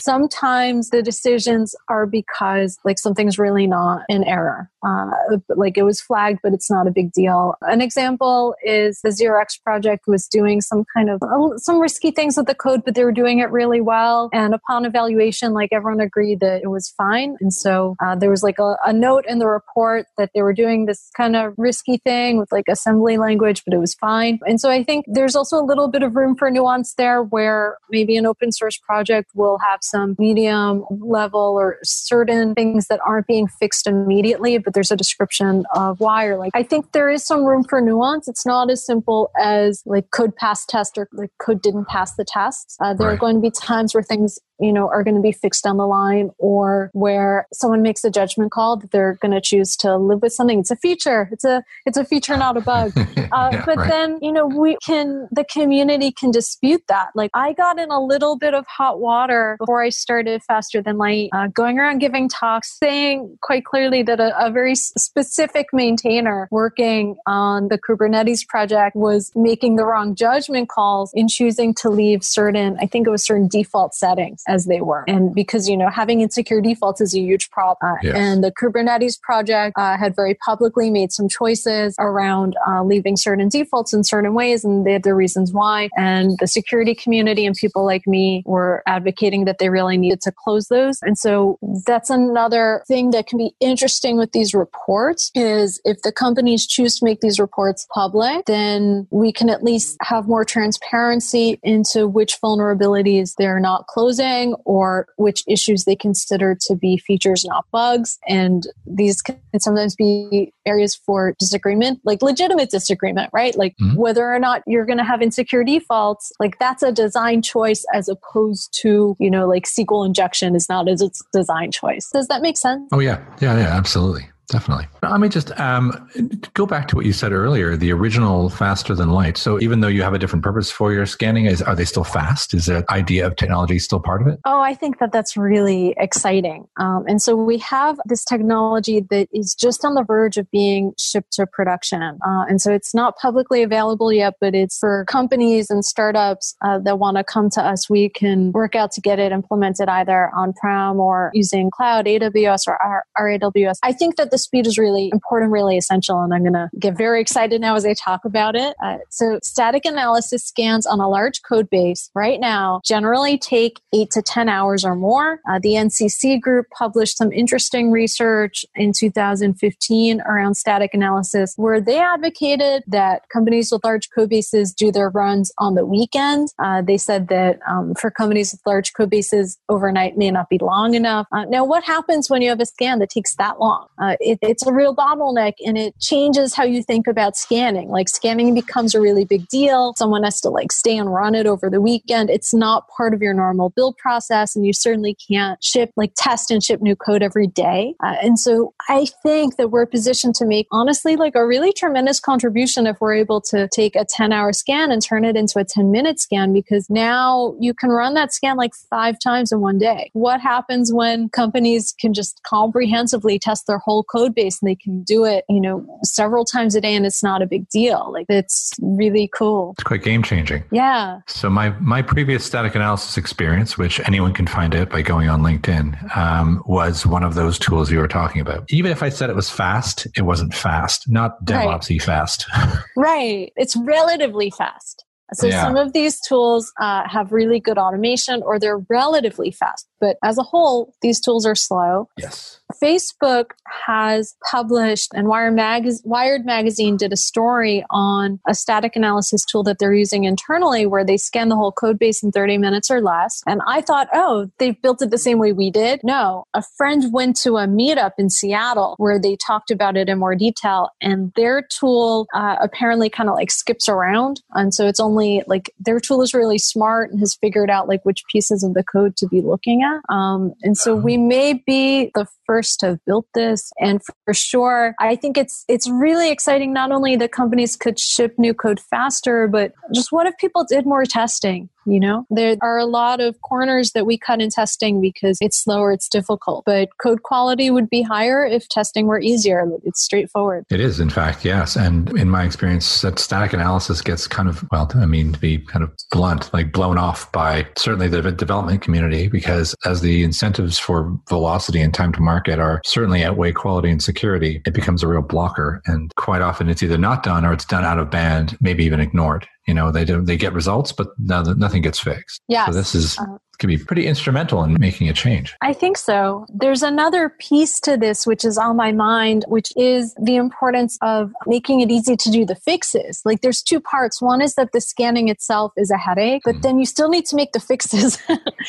sometimes 0.00 0.90
the 0.90 1.02
decisions 1.02 1.74
are 1.88 2.06
because 2.06 2.78
like 2.84 2.98
something's 2.98 3.38
really 3.38 3.66
not 3.66 4.02
an 4.08 4.24
error. 4.24 4.70
Uh, 4.86 5.10
like 5.48 5.78
it 5.78 5.82
was 5.82 6.00
flagged 6.00 6.40
but 6.42 6.52
it's 6.52 6.70
not 6.70 6.86
a 6.86 6.90
big 6.90 7.12
deal. 7.12 7.54
An 7.62 7.80
example 7.80 8.54
is 8.64 9.00
the 9.02 9.10
0x 9.10 9.62
project 9.62 10.04
was 10.06 10.26
doing 10.26 10.60
some 10.60 10.84
kind 10.94 11.10
of 11.10 11.22
uh, 11.22 11.56
some 11.56 11.80
risky 11.80 12.10
things 12.10 12.36
with 12.36 12.46
the 12.46 12.54
code 12.54 12.82
but 12.84 12.94
they 12.94 13.04
were 13.04 13.12
doing 13.12 13.38
it 13.38 13.50
really 13.50 13.80
well. 13.80 14.28
And 14.32 14.54
upon 14.54 14.84
evaluation 14.84 15.52
like 15.52 15.70
everyone 15.72 16.00
agreed 16.00 16.40
that 16.40 16.62
it 16.62 16.68
was 16.68 16.90
fine. 16.90 17.36
And 17.40 17.52
so 17.52 17.96
uh, 18.04 18.14
there 18.16 18.30
was 18.30 18.42
like 18.42 18.58
a, 18.58 18.76
a 18.84 18.92
note 18.92 19.24
in 19.26 19.38
the 19.38 19.46
report 19.46 20.06
that 20.18 20.30
they 20.34 20.42
were 20.42 20.52
doing 20.52 20.86
this 20.86 21.10
kind 21.16 21.36
of 21.36 21.54
risky 21.56 21.98
thing 21.98 22.38
with 22.38 22.50
like 22.52 22.64
assembly 22.68 23.16
language 23.16 23.62
but 23.64 23.74
it 23.74 23.78
was 23.78 23.94
fine. 23.94 24.38
And 24.46 24.60
so 24.60 24.70
i 24.70 24.82
think 24.82 25.04
there's 25.08 25.36
also 25.36 25.56
a 25.56 25.64
little 25.64 25.88
bit 25.88 26.02
of 26.02 26.16
room 26.16 26.34
for 26.36 26.50
nuance 26.50 26.94
there 26.94 27.22
where 27.22 27.78
maybe 27.90 28.16
an 28.16 28.26
open 28.26 28.52
source 28.52 28.78
project 28.78 29.30
will 29.34 29.58
have 29.58 29.83
some 29.84 30.16
medium 30.18 30.84
level 30.90 31.56
or 31.58 31.78
certain 31.82 32.54
things 32.54 32.88
that 32.88 33.00
aren't 33.06 33.26
being 33.26 33.46
fixed 33.46 33.86
immediately, 33.86 34.58
but 34.58 34.74
there's 34.74 34.90
a 34.90 34.96
description 34.96 35.64
of 35.74 36.00
why. 36.00 36.26
Or 36.26 36.36
like, 36.36 36.52
I 36.54 36.62
think 36.62 36.92
there 36.92 37.10
is 37.10 37.24
some 37.24 37.44
room 37.44 37.64
for 37.64 37.80
nuance. 37.80 38.28
It's 38.28 38.46
not 38.46 38.70
as 38.70 38.84
simple 38.84 39.30
as 39.40 39.82
like 39.86 40.10
could 40.10 40.34
pass 40.36 40.64
test 40.66 40.96
or 40.98 41.08
like 41.12 41.30
could 41.38 41.60
didn't 41.62 41.88
pass 41.88 42.14
the 42.16 42.24
test. 42.24 42.76
Uh, 42.80 42.94
there 42.94 43.08
right. 43.08 43.14
are 43.14 43.18
going 43.18 43.36
to 43.36 43.40
be 43.40 43.50
times 43.50 43.94
where 43.94 44.02
things 44.02 44.38
you 44.60 44.72
know, 44.72 44.88
are 44.88 45.02
going 45.02 45.16
to 45.16 45.20
be 45.20 45.32
fixed 45.32 45.64
down 45.64 45.76
the 45.76 45.86
line 45.86 46.30
or 46.38 46.90
where 46.92 47.46
someone 47.52 47.82
makes 47.82 48.04
a 48.04 48.10
judgment 48.10 48.52
call 48.52 48.76
that 48.76 48.90
they're 48.90 49.14
going 49.14 49.32
to 49.32 49.40
choose 49.40 49.76
to 49.76 49.96
live 49.96 50.22
with 50.22 50.32
something. 50.32 50.60
It's 50.60 50.70
a 50.70 50.76
feature. 50.76 51.28
It's 51.32 51.44
a, 51.44 51.64
it's 51.86 51.96
a 51.96 52.04
feature, 52.04 52.36
not 52.36 52.56
a 52.56 52.60
bug. 52.60 52.92
Uh, 53.32 53.48
yeah, 53.50 53.64
but 53.66 53.78
right. 53.78 53.90
then, 53.90 54.18
you 54.22 54.30
know, 54.30 54.46
we 54.46 54.76
can, 54.84 55.26
the 55.32 55.44
community 55.44 56.12
can 56.12 56.30
dispute 56.30 56.82
that. 56.86 57.08
Like 57.16 57.30
I 57.34 57.52
got 57.52 57.80
in 57.80 57.90
a 57.90 58.00
little 58.00 58.36
bit 58.36 58.54
of 58.54 58.64
hot 58.68 59.00
water 59.00 59.56
before 59.58 59.82
I 59.82 59.88
started 59.88 60.40
Faster 60.44 60.80
Than 60.80 60.98
Light, 60.98 61.30
uh, 61.32 61.48
going 61.48 61.80
around 61.80 61.98
giving 61.98 62.28
talks, 62.28 62.78
saying 62.78 63.36
quite 63.40 63.64
clearly 63.64 64.04
that 64.04 64.20
a, 64.20 64.38
a 64.38 64.52
very 64.52 64.76
specific 64.76 65.68
maintainer 65.72 66.46
working 66.52 67.16
on 67.26 67.68
the 67.68 67.78
Kubernetes 67.78 68.46
project 68.46 68.94
was 68.94 69.32
making 69.34 69.76
the 69.76 69.84
wrong 69.84 70.14
judgment 70.14 70.68
calls 70.68 71.10
in 71.14 71.26
choosing 71.26 71.74
to 71.74 71.90
leave 71.90 72.22
certain, 72.22 72.76
I 72.80 72.86
think 72.86 73.08
it 73.08 73.10
was 73.10 73.24
certain 73.24 73.48
default 73.48 73.94
settings 73.94 74.43
as 74.48 74.66
they 74.66 74.80
were. 74.80 75.04
And 75.08 75.34
because, 75.34 75.68
you 75.68 75.76
know, 75.76 75.88
having 75.88 76.20
insecure 76.20 76.60
defaults 76.60 77.00
is 77.00 77.14
a 77.14 77.20
huge 77.20 77.50
problem. 77.50 77.76
Uh, 77.82 77.96
yes. 78.02 78.14
And 78.16 78.44
the 78.44 78.52
Kubernetes 78.52 79.20
project 79.20 79.76
uh, 79.76 79.96
had 79.96 80.14
very 80.14 80.34
publicly 80.34 80.90
made 80.90 81.12
some 81.12 81.28
choices 81.28 81.94
around 81.98 82.56
uh, 82.66 82.82
leaving 82.82 83.16
certain 83.16 83.48
defaults 83.48 83.92
in 83.92 84.04
certain 84.04 84.34
ways, 84.34 84.64
and 84.64 84.86
they 84.86 84.92
had 84.92 85.02
their 85.02 85.16
reasons 85.16 85.52
why. 85.52 85.88
And 85.96 86.36
the 86.40 86.46
security 86.46 86.94
community 86.94 87.46
and 87.46 87.54
people 87.54 87.84
like 87.84 88.06
me 88.06 88.42
were 88.46 88.82
advocating 88.86 89.44
that 89.44 89.58
they 89.58 89.68
really 89.68 89.96
needed 89.96 90.20
to 90.22 90.32
close 90.32 90.68
those. 90.68 90.98
And 91.02 91.18
so 91.18 91.58
that's 91.86 92.10
another 92.10 92.82
thing 92.86 93.10
that 93.10 93.26
can 93.26 93.38
be 93.38 93.54
interesting 93.60 94.16
with 94.16 94.32
these 94.32 94.54
reports 94.54 95.30
is 95.34 95.80
if 95.84 96.02
the 96.02 96.12
companies 96.12 96.66
choose 96.66 96.98
to 96.98 97.04
make 97.04 97.20
these 97.20 97.38
reports 97.38 97.86
public, 97.92 98.46
then 98.46 99.06
we 99.10 99.32
can 99.32 99.48
at 99.48 99.62
least 99.62 99.96
have 100.02 100.28
more 100.28 100.44
transparency 100.44 101.58
into 101.62 102.06
which 102.06 102.40
vulnerabilities 102.40 103.34
they're 103.36 103.60
not 103.60 103.86
closing 103.86 104.24
or 104.64 105.06
which 105.16 105.42
issues 105.48 105.84
they 105.84 105.96
consider 105.96 106.56
to 106.66 106.74
be 106.74 106.98
features, 106.98 107.44
not 107.44 107.64
bugs. 107.72 108.18
And 108.28 108.66
these 108.86 109.22
can 109.22 109.38
sometimes 109.58 109.94
be 109.94 110.52
areas 110.66 110.94
for 110.94 111.34
disagreement, 111.38 112.00
like 112.04 112.22
legitimate 112.22 112.70
disagreement, 112.70 113.30
right? 113.32 113.56
Like 113.56 113.74
mm-hmm. 113.80 113.96
whether 113.96 114.32
or 114.32 114.38
not 114.38 114.62
you're 114.66 114.86
going 114.86 114.98
to 114.98 115.04
have 115.04 115.22
insecure 115.22 115.64
defaults, 115.64 116.32
like 116.40 116.58
that's 116.58 116.82
a 116.82 116.92
design 116.92 117.42
choice 117.42 117.84
as 117.94 118.08
opposed 118.08 118.76
to, 118.82 119.16
you 119.18 119.30
know, 119.30 119.46
like 119.46 119.64
SQL 119.64 120.06
injection 120.06 120.54
is 120.54 120.68
not 120.68 120.88
a 120.88 120.96
design 121.32 121.70
choice. 121.70 122.10
Does 122.12 122.28
that 122.28 122.42
make 122.42 122.56
sense? 122.56 122.88
Oh, 122.92 123.00
yeah. 123.00 123.24
Yeah, 123.40 123.56
yeah, 123.58 123.76
absolutely. 123.76 124.28
Definitely. 124.48 124.86
Let 125.02 125.20
me 125.20 125.28
just 125.28 125.58
um, 125.58 126.08
go 126.52 126.66
back 126.66 126.88
to 126.88 126.96
what 126.96 127.06
you 127.06 127.12
said 127.12 127.32
earlier. 127.32 127.76
The 127.76 127.92
original 127.92 128.50
faster 128.50 128.94
than 128.94 129.10
light. 129.10 129.38
So 129.38 129.60
even 129.60 129.80
though 129.80 129.88
you 129.88 130.02
have 130.02 130.12
a 130.12 130.18
different 130.18 130.44
purpose 130.44 130.70
for 130.70 130.92
your 130.92 131.06
scanning, 131.06 131.46
is 131.46 131.62
are 131.62 131.74
they 131.74 131.84
still 131.84 132.04
fast? 132.04 132.52
Is 132.52 132.66
the 132.66 132.84
idea 132.90 133.26
of 133.26 133.36
technology 133.36 133.78
still 133.78 134.00
part 134.00 134.20
of 134.20 134.28
it? 134.28 134.40
Oh, 134.44 134.60
I 134.60 134.74
think 134.74 134.98
that 134.98 135.12
that's 135.12 135.36
really 135.36 135.94
exciting. 135.96 136.66
Um, 136.76 137.04
and 137.08 137.22
so 137.22 137.36
we 137.36 137.58
have 137.58 137.98
this 138.04 138.24
technology 138.24 139.00
that 139.10 139.28
is 139.32 139.54
just 139.54 139.84
on 139.84 139.94
the 139.94 140.04
verge 140.04 140.36
of 140.36 140.50
being 140.50 140.92
shipped 140.98 141.32
to 141.34 141.46
production. 141.46 142.18
Uh, 142.26 142.44
and 142.48 142.60
so 142.60 142.72
it's 142.72 142.94
not 142.94 143.16
publicly 143.16 143.62
available 143.62 144.12
yet, 144.12 144.34
but 144.40 144.54
it's 144.54 144.78
for 144.78 145.06
companies 145.06 145.70
and 145.70 145.84
startups 145.84 146.54
uh, 146.62 146.78
that 146.80 146.98
want 146.98 147.16
to 147.16 147.24
come 147.24 147.48
to 147.50 147.62
us. 147.62 147.88
We 147.88 148.10
can 148.10 148.52
work 148.52 148.74
out 148.74 148.92
to 148.92 149.00
get 149.00 149.18
it 149.18 149.32
implemented 149.32 149.88
either 149.88 150.30
on 150.36 150.52
prem 150.52 151.00
or 151.00 151.30
using 151.32 151.70
cloud, 151.70 152.04
AWS 152.04 152.68
or 152.68 152.76
our, 152.82 153.04
our 153.16 153.26
AWS. 153.26 153.76
I 153.82 153.92
think 153.92 154.16
that 154.16 154.33
the 154.34 154.38
speed 154.38 154.66
is 154.66 154.76
really 154.76 155.10
important, 155.12 155.52
really 155.52 155.76
essential. 155.76 156.20
And 156.20 156.34
I'm 156.34 156.42
going 156.42 156.54
to 156.54 156.68
get 156.76 156.96
very 156.96 157.20
excited 157.20 157.60
now 157.60 157.76
as 157.76 157.86
I 157.86 157.94
talk 157.94 158.24
about 158.24 158.56
it. 158.56 158.74
Uh, 158.82 158.98
so 159.10 159.38
static 159.44 159.84
analysis 159.84 160.44
scans 160.44 160.86
on 160.86 160.98
a 160.98 161.08
large 161.08 161.42
code 161.42 161.70
base 161.70 162.10
right 162.16 162.40
now 162.40 162.80
generally 162.84 163.38
take 163.38 163.80
eight 163.94 164.10
to 164.10 164.22
10 164.22 164.48
hours 164.48 164.84
or 164.84 164.96
more. 164.96 165.38
Uh, 165.48 165.60
the 165.62 165.74
NCC 165.74 166.40
group 166.40 166.66
published 166.76 167.16
some 167.16 167.30
interesting 167.30 167.92
research 167.92 168.64
in 168.74 168.92
2015 168.92 170.20
around 170.22 170.56
static 170.56 170.92
analysis 170.94 171.54
where 171.56 171.80
they 171.80 172.00
advocated 172.00 172.82
that 172.88 173.22
companies 173.32 173.70
with 173.70 173.84
large 173.84 174.10
code 174.10 174.30
bases 174.30 174.72
do 174.72 174.90
their 174.90 175.10
runs 175.10 175.52
on 175.58 175.76
the 175.76 175.86
weekend. 175.86 176.48
Uh, 176.58 176.82
they 176.82 176.98
said 176.98 177.28
that 177.28 177.60
um, 177.68 177.94
for 177.94 178.10
companies 178.10 178.50
with 178.50 178.60
large 178.66 178.92
code 178.94 179.10
bases, 179.10 179.58
overnight 179.68 180.18
may 180.18 180.32
not 180.32 180.48
be 180.48 180.58
long 180.58 180.94
enough. 180.94 181.28
Uh, 181.30 181.44
now, 181.44 181.64
what 181.64 181.84
happens 181.84 182.28
when 182.28 182.42
you 182.42 182.48
have 182.48 182.60
a 182.60 182.66
scan 182.66 182.98
that 182.98 183.10
takes 183.10 183.36
that 183.36 183.60
long? 183.60 183.86
Uh, 183.98 184.16
it, 184.24 184.38
it's 184.42 184.66
a 184.66 184.72
real 184.72 184.94
bottleneck 184.94 185.54
and 185.64 185.76
it 185.76 185.98
changes 186.00 186.54
how 186.54 186.64
you 186.64 186.82
think 186.82 187.06
about 187.06 187.36
scanning. 187.36 187.88
Like 187.88 188.08
scanning 188.08 188.54
becomes 188.54 188.94
a 188.94 189.00
really 189.00 189.24
big 189.24 189.46
deal. 189.48 189.94
Someone 189.96 190.22
has 190.22 190.40
to 190.42 190.48
like 190.48 190.72
stay 190.72 190.96
and 190.96 191.12
run 191.12 191.34
it 191.34 191.46
over 191.46 191.68
the 191.70 191.80
weekend. 191.80 192.30
It's 192.30 192.54
not 192.54 192.88
part 192.88 193.14
of 193.14 193.22
your 193.22 193.34
normal 193.34 193.70
build 193.70 193.96
process, 193.98 194.56
and 194.56 194.66
you 194.66 194.72
certainly 194.72 195.16
can't 195.28 195.62
ship 195.62 195.90
like 195.96 196.12
test 196.16 196.50
and 196.50 196.62
ship 196.62 196.80
new 196.80 196.96
code 196.96 197.22
every 197.22 197.46
day. 197.46 197.94
Uh, 198.02 198.16
and 198.22 198.38
so 198.38 198.74
I 198.88 199.06
think 199.22 199.56
that 199.56 199.70
we're 199.70 199.86
positioned 199.86 200.34
to 200.36 200.46
make 200.46 200.66
honestly 200.72 201.16
like 201.16 201.34
a 201.34 201.46
really 201.46 201.72
tremendous 201.72 202.20
contribution 202.20 202.86
if 202.86 203.00
we're 203.00 203.14
able 203.14 203.40
to 203.42 203.68
take 203.68 203.94
a 203.96 204.04
10 204.04 204.32
hour 204.32 204.52
scan 204.52 204.90
and 204.90 205.02
turn 205.02 205.24
it 205.24 205.36
into 205.36 205.58
a 205.58 205.64
10 205.64 205.90
minute 205.90 206.18
scan 206.18 206.52
because 206.52 206.88
now 206.88 207.54
you 207.60 207.74
can 207.74 207.90
run 207.90 208.14
that 208.14 208.32
scan 208.32 208.56
like 208.56 208.74
five 208.90 209.16
times 209.22 209.52
in 209.52 209.60
one 209.60 209.78
day. 209.78 210.10
What 210.12 210.40
happens 210.40 210.92
when 210.92 211.28
companies 211.28 211.94
can 211.98 212.14
just 212.14 212.40
comprehensively 212.44 213.38
test 213.38 213.66
their 213.66 213.78
whole 213.78 214.02
code 214.14 214.34
base 214.34 214.60
and 214.60 214.68
they 214.68 214.76
can 214.76 215.02
do 215.02 215.24
it, 215.24 215.44
you 215.48 215.60
know, 215.60 215.86
several 216.04 216.44
times 216.44 216.74
a 216.74 216.80
day 216.80 216.94
and 216.94 217.06
it's 217.06 217.22
not 217.22 217.42
a 217.42 217.46
big 217.46 217.68
deal? 217.68 218.12
Like 218.12 218.26
it's 218.28 218.72
really 218.80 219.28
cool. 219.34 219.74
It's 219.78 219.84
quite 219.84 220.02
game 220.02 220.22
changing. 220.22 220.64
Yeah. 220.70 221.20
So 221.26 221.50
my 221.50 221.70
my 221.80 222.02
previous 222.02 222.44
static 222.44 222.74
analysis 222.74 223.16
experience, 223.16 223.76
which 223.78 224.00
anyone 224.00 224.32
can 224.32 224.46
find 224.46 224.74
out 224.74 224.90
by 224.90 225.02
going 225.02 225.28
on 225.28 225.42
LinkedIn, 225.42 226.16
um, 226.16 226.62
was 226.66 227.06
one 227.06 227.22
of 227.22 227.34
those 227.34 227.58
tools 227.58 227.90
you 227.90 227.98
were 227.98 228.08
talking 228.08 228.40
about. 228.40 228.64
Even 228.70 228.90
if 228.90 229.02
I 229.02 229.08
said 229.08 229.30
it 229.30 229.36
was 229.36 229.50
fast, 229.50 230.06
it 230.16 230.22
wasn't 230.22 230.54
fast, 230.54 231.08
not 231.08 231.44
DevOpsy 231.44 231.98
right. 231.98 232.02
fast. 232.02 232.46
right. 232.96 233.52
It's 233.56 233.76
relatively 233.76 234.50
fast. 234.50 235.04
So 235.32 235.46
yeah. 235.46 235.62
some 235.62 235.76
of 235.76 235.92
these 235.92 236.20
tools 236.20 236.72
uh, 236.78 237.08
have 237.08 237.32
really 237.32 237.58
good 237.58 237.78
automation 237.78 238.42
or 238.42 238.58
they're 238.58 238.84
relatively 238.88 239.50
fast, 239.50 239.88
but 240.00 240.16
as 240.22 240.38
a 240.38 240.42
whole, 240.42 240.94
these 241.02 241.20
tools 241.20 241.46
are 241.46 241.54
slow. 241.54 242.08
Yes. 242.18 242.60
Facebook 242.82 243.50
has 243.86 244.34
published, 244.50 245.12
and 245.14 245.28
Wired, 245.28 245.58
Wired 246.04 246.44
Magazine 246.44 246.96
did 246.96 247.12
a 247.12 247.16
story 247.16 247.84
on 247.90 248.40
a 248.48 248.54
static 248.54 248.96
analysis 248.96 249.44
tool 249.44 249.62
that 249.64 249.78
they're 249.78 249.94
using 249.94 250.24
internally 250.24 250.86
where 250.86 251.04
they 251.04 251.16
scan 251.16 251.48
the 251.48 251.56
whole 251.56 251.72
code 251.72 251.98
base 251.98 252.22
in 252.22 252.32
30 252.32 252.58
minutes 252.58 252.90
or 252.90 253.00
less. 253.00 253.42
And 253.46 253.60
I 253.66 253.80
thought, 253.80 254.08
oh, 254.12 254.50
they've 254.58 254.80
built 254.80 255.02
it 255.02 255.10
the 255.10 255.18
same 255.18 255.38
way 255.38 255.52
we 255.52 255.70
did. 255.70 256.00
No, 256.02 256.44
a 256.54 256.62
friend 256.76 257.12
went 257.12 257.36
to 257.38 257.56
a 257.56 257.66
meetup 257.66 258.12
in 258.18 258.30
Seattle 258.30 258.94
where 258.98 259.18
they 259.18 259.36
talked 259.36 259.70
about 259.70 259.96
it 259.96 260.08
in 260.08 260.18
more 260.18 260.34
detail, 260.34 260.90
and 261.00 261.32
their 261.36 261.62
tool 261.62 262.26
uh, 262.34 262.56
apparently 262.60 263.08
kind 263.08 263.28
of 263.28 263.34
like 263.34 263.50
skips 263.50 263.88
around. 263.88 264.42
And 264.52 264.72
so 264.74 264.86
it's 264.86 265.00
only 265.00 265.42
like 265.46 265.70
their 265.78 266.00
tool 266.00 266.22
is 266.22 266.34
really 266.34 266.58
smart 266.58 267.10
and 267.10 267.20
has 267.20 267.36
figured 267.40 267.70
out 267.70 267.88
like 267.88 268.04
which 268.04 268.22
pieces 268.30 268.62
of 268.62 268.74
the 268.74 268.84
code 268.84 269.16
to 269.16 269.28
be 269.28 269.40
looking 269.40 269.82
at. 269.82 270.00
Um, 270.14 270.54
and 270.62 270.76
so 270.76 270.94
we 270.94 271.16
may 271.16 271.54
be 271.66 272.10
the 272.14 272.26
first 272.46 272.63
to 272.76 272.86
have 272.86 273.04
built 273.06 273.26
this. 273.34 273.72
And 273.78 274.00
for 274.24 274.34
sure, 274.34 274.94
I 275.00 275.16
think 275.16 275.36
it's 275.36 275.64
it's 275.68 275.88
really 275.88 276.30
exciting 276.30 276.72
not 276.72 276.92
only 276.92 277.16
that 277.16 277.32
companies 277.32 277.76
could 277.76 277.98
ship 277.98 278.34
new 278.38 278.54
code 278.54 278.80
faster, 278.80 279.48
but 279.48 279.72
just 279.94 280.12
what 280.12 280.26
if 280.26 280.36
people 280.38 280.64
did 280.68 280.86
more 280.86 281.04
testing? 281.04 281.68
You 281.86 282.00
know, 282.00 282.26
there 282.30 282.56
are 282.62 282.78
a 282.78 282.86
lot 282.86 283.20
of 283.20 283.40
corners 283.42 283.92
that 283.92 284.06
we 284.06 284.18
cut 284.18 284.40
in 284.40 284.50
testing 284.50 285.00
because 285.00 285.38
it's 285.40 285.62
slower, 285.62 285.92
it's 285.92 286.08
difficult. 286.08 286.64
But 286.64 286.88
code 287.02 287.22
quality 287.22 287.70
would 287.70 287.90
be 287.90 288.02
higher 288.02 288.44
if 288.44 288.68
testing 288.68 289.06
were 289.06 289.20
easier. 289.20 289.64
It's 289.84 290.02
straightforward. 290.02 290.64
It 290.70 290.80
is, 290.80 291.00
in 291.00 291.10
fact, 291.10 291.44
yes. 291.44 291.76
And 291.76 292.16
in 292.18 292.30
my 292.30 292.44
experience, 292.44 293.02
that 293.02 293.18
static 293.18 293.52
analysis 293.52 294.00
gets 294.00 294.26
kind 294.26 294.48
of, 294.48 294.64
well, 294.70 294.90
I 294.94 295.06
mean, 295.06 295.32
to 295.32 295.38
be 295.38 295.58
kind 295.58 295.82
of 295.82 295.92
blunt, 296.10 296.52
like 296.52 296.72
blown 296.72 296.98
off 296.98 297.30
by 297.32 297.66
certainly 297.76 298.08
the 298.08 298.32
development 298.32 298.82
community 298.82 299.28
because 299.28 299.74
as 299.84 300.00
the 300.00 300.24
incentives 300.24 300.78
for 300.78 301.16
velocity 301.28 301.80
and 301.80 301.92
time 301.92 302.12
to 302.12 302.20
market 302.20 302.58
are 302.58 302.80
certainly 302.84 303.24
outweigh 303.24 303.52
quality 303.52 303.90
and 303.90 304.02
security, 304.02 304.62
it 304.66 304.74
becomes 304.74 305.02
a 305.02 305.08
real 305.08 305.22
blocker. 305.22 305.82
And 305.86 306.14
quite 306.16 306.42
often 306.42 306.68
it's 306.68 306.82
either 306.82 306.98
not 306.98 307.22
done 307.22 307.44
or 307.44 307.52
it's 307.52 307.64
done 307.64 307.84
out 307.84 307.98
of 307.98 308.10
band, 308.10 308.56
maybe 308.60 308.84
even 308.84 309.00
ignored 309.00 309.46
you 309.66 309.74
know 309.74 309.90
they 309.90 310.04
do 310.04 310.22
they 310.22 310.36
get 310.36 310.52
results 310.52 310.92
but 310.92 311.08
nothing 311.18 311.82
gets 311.82 311.98
fixed. 311.98 312.42
Yeah 312.48 312.66
so 312.66 312.72
this 312.72 312.94
is 312.94 313.18
uh, 313.18 313.24
can 313.58 313.68
be 313.68 313.78
pretty 313.78 314.06
instrumental 314.06 314.62
in 314.64 314.76
making 314.80 315.08
a 315.08 315.12
change. 315.12 315.54
I 315.60 315.72
think 315.72 315.96
so. 315.96 316.46
There's 316.48 316.82
another 316.82 317.30
piece 317.38 317.78
to 317.80 317.96
this 317.96 318.26
which 318.26 318.44
is 318.44 318.58
on 318.58 318.76
my 318.76 318.92
mind, 318.92 319.44
which 319.48 319.72
is 319.76 320.14
the 320.20 320.36
importance 320.36 320.98
of 321.00 321.32
making 321.46 321.80
it 321.80 321.90
easy 321.90 322.16
to 322.16 322.30
do 322.30 322.44
the 322.44 322.54
fixes. 322.54 323.22
Like 323.24 323.42
there's 323.42 323.62
two 323.62 323.80
parts. 323.80 324.20
One 324.20 324.40
is 324.40 324.54
that 324.54 324.72
the 324.72 324.80
scanning 324.80 325.28
itself 325.28 325.72
is 325.76 325.90
a 325.90 325.96
headache, 325.96 326.42
but 326.44 326.56
mm. 326.56 326.62
then 326.62 326.78
you 326.78 326.86
still 326.86 327.08
need 327.08 327.26
to 327.26 327.36
make 327.36 327.52
the 327.52 327.60
fixes. 327.60 328.18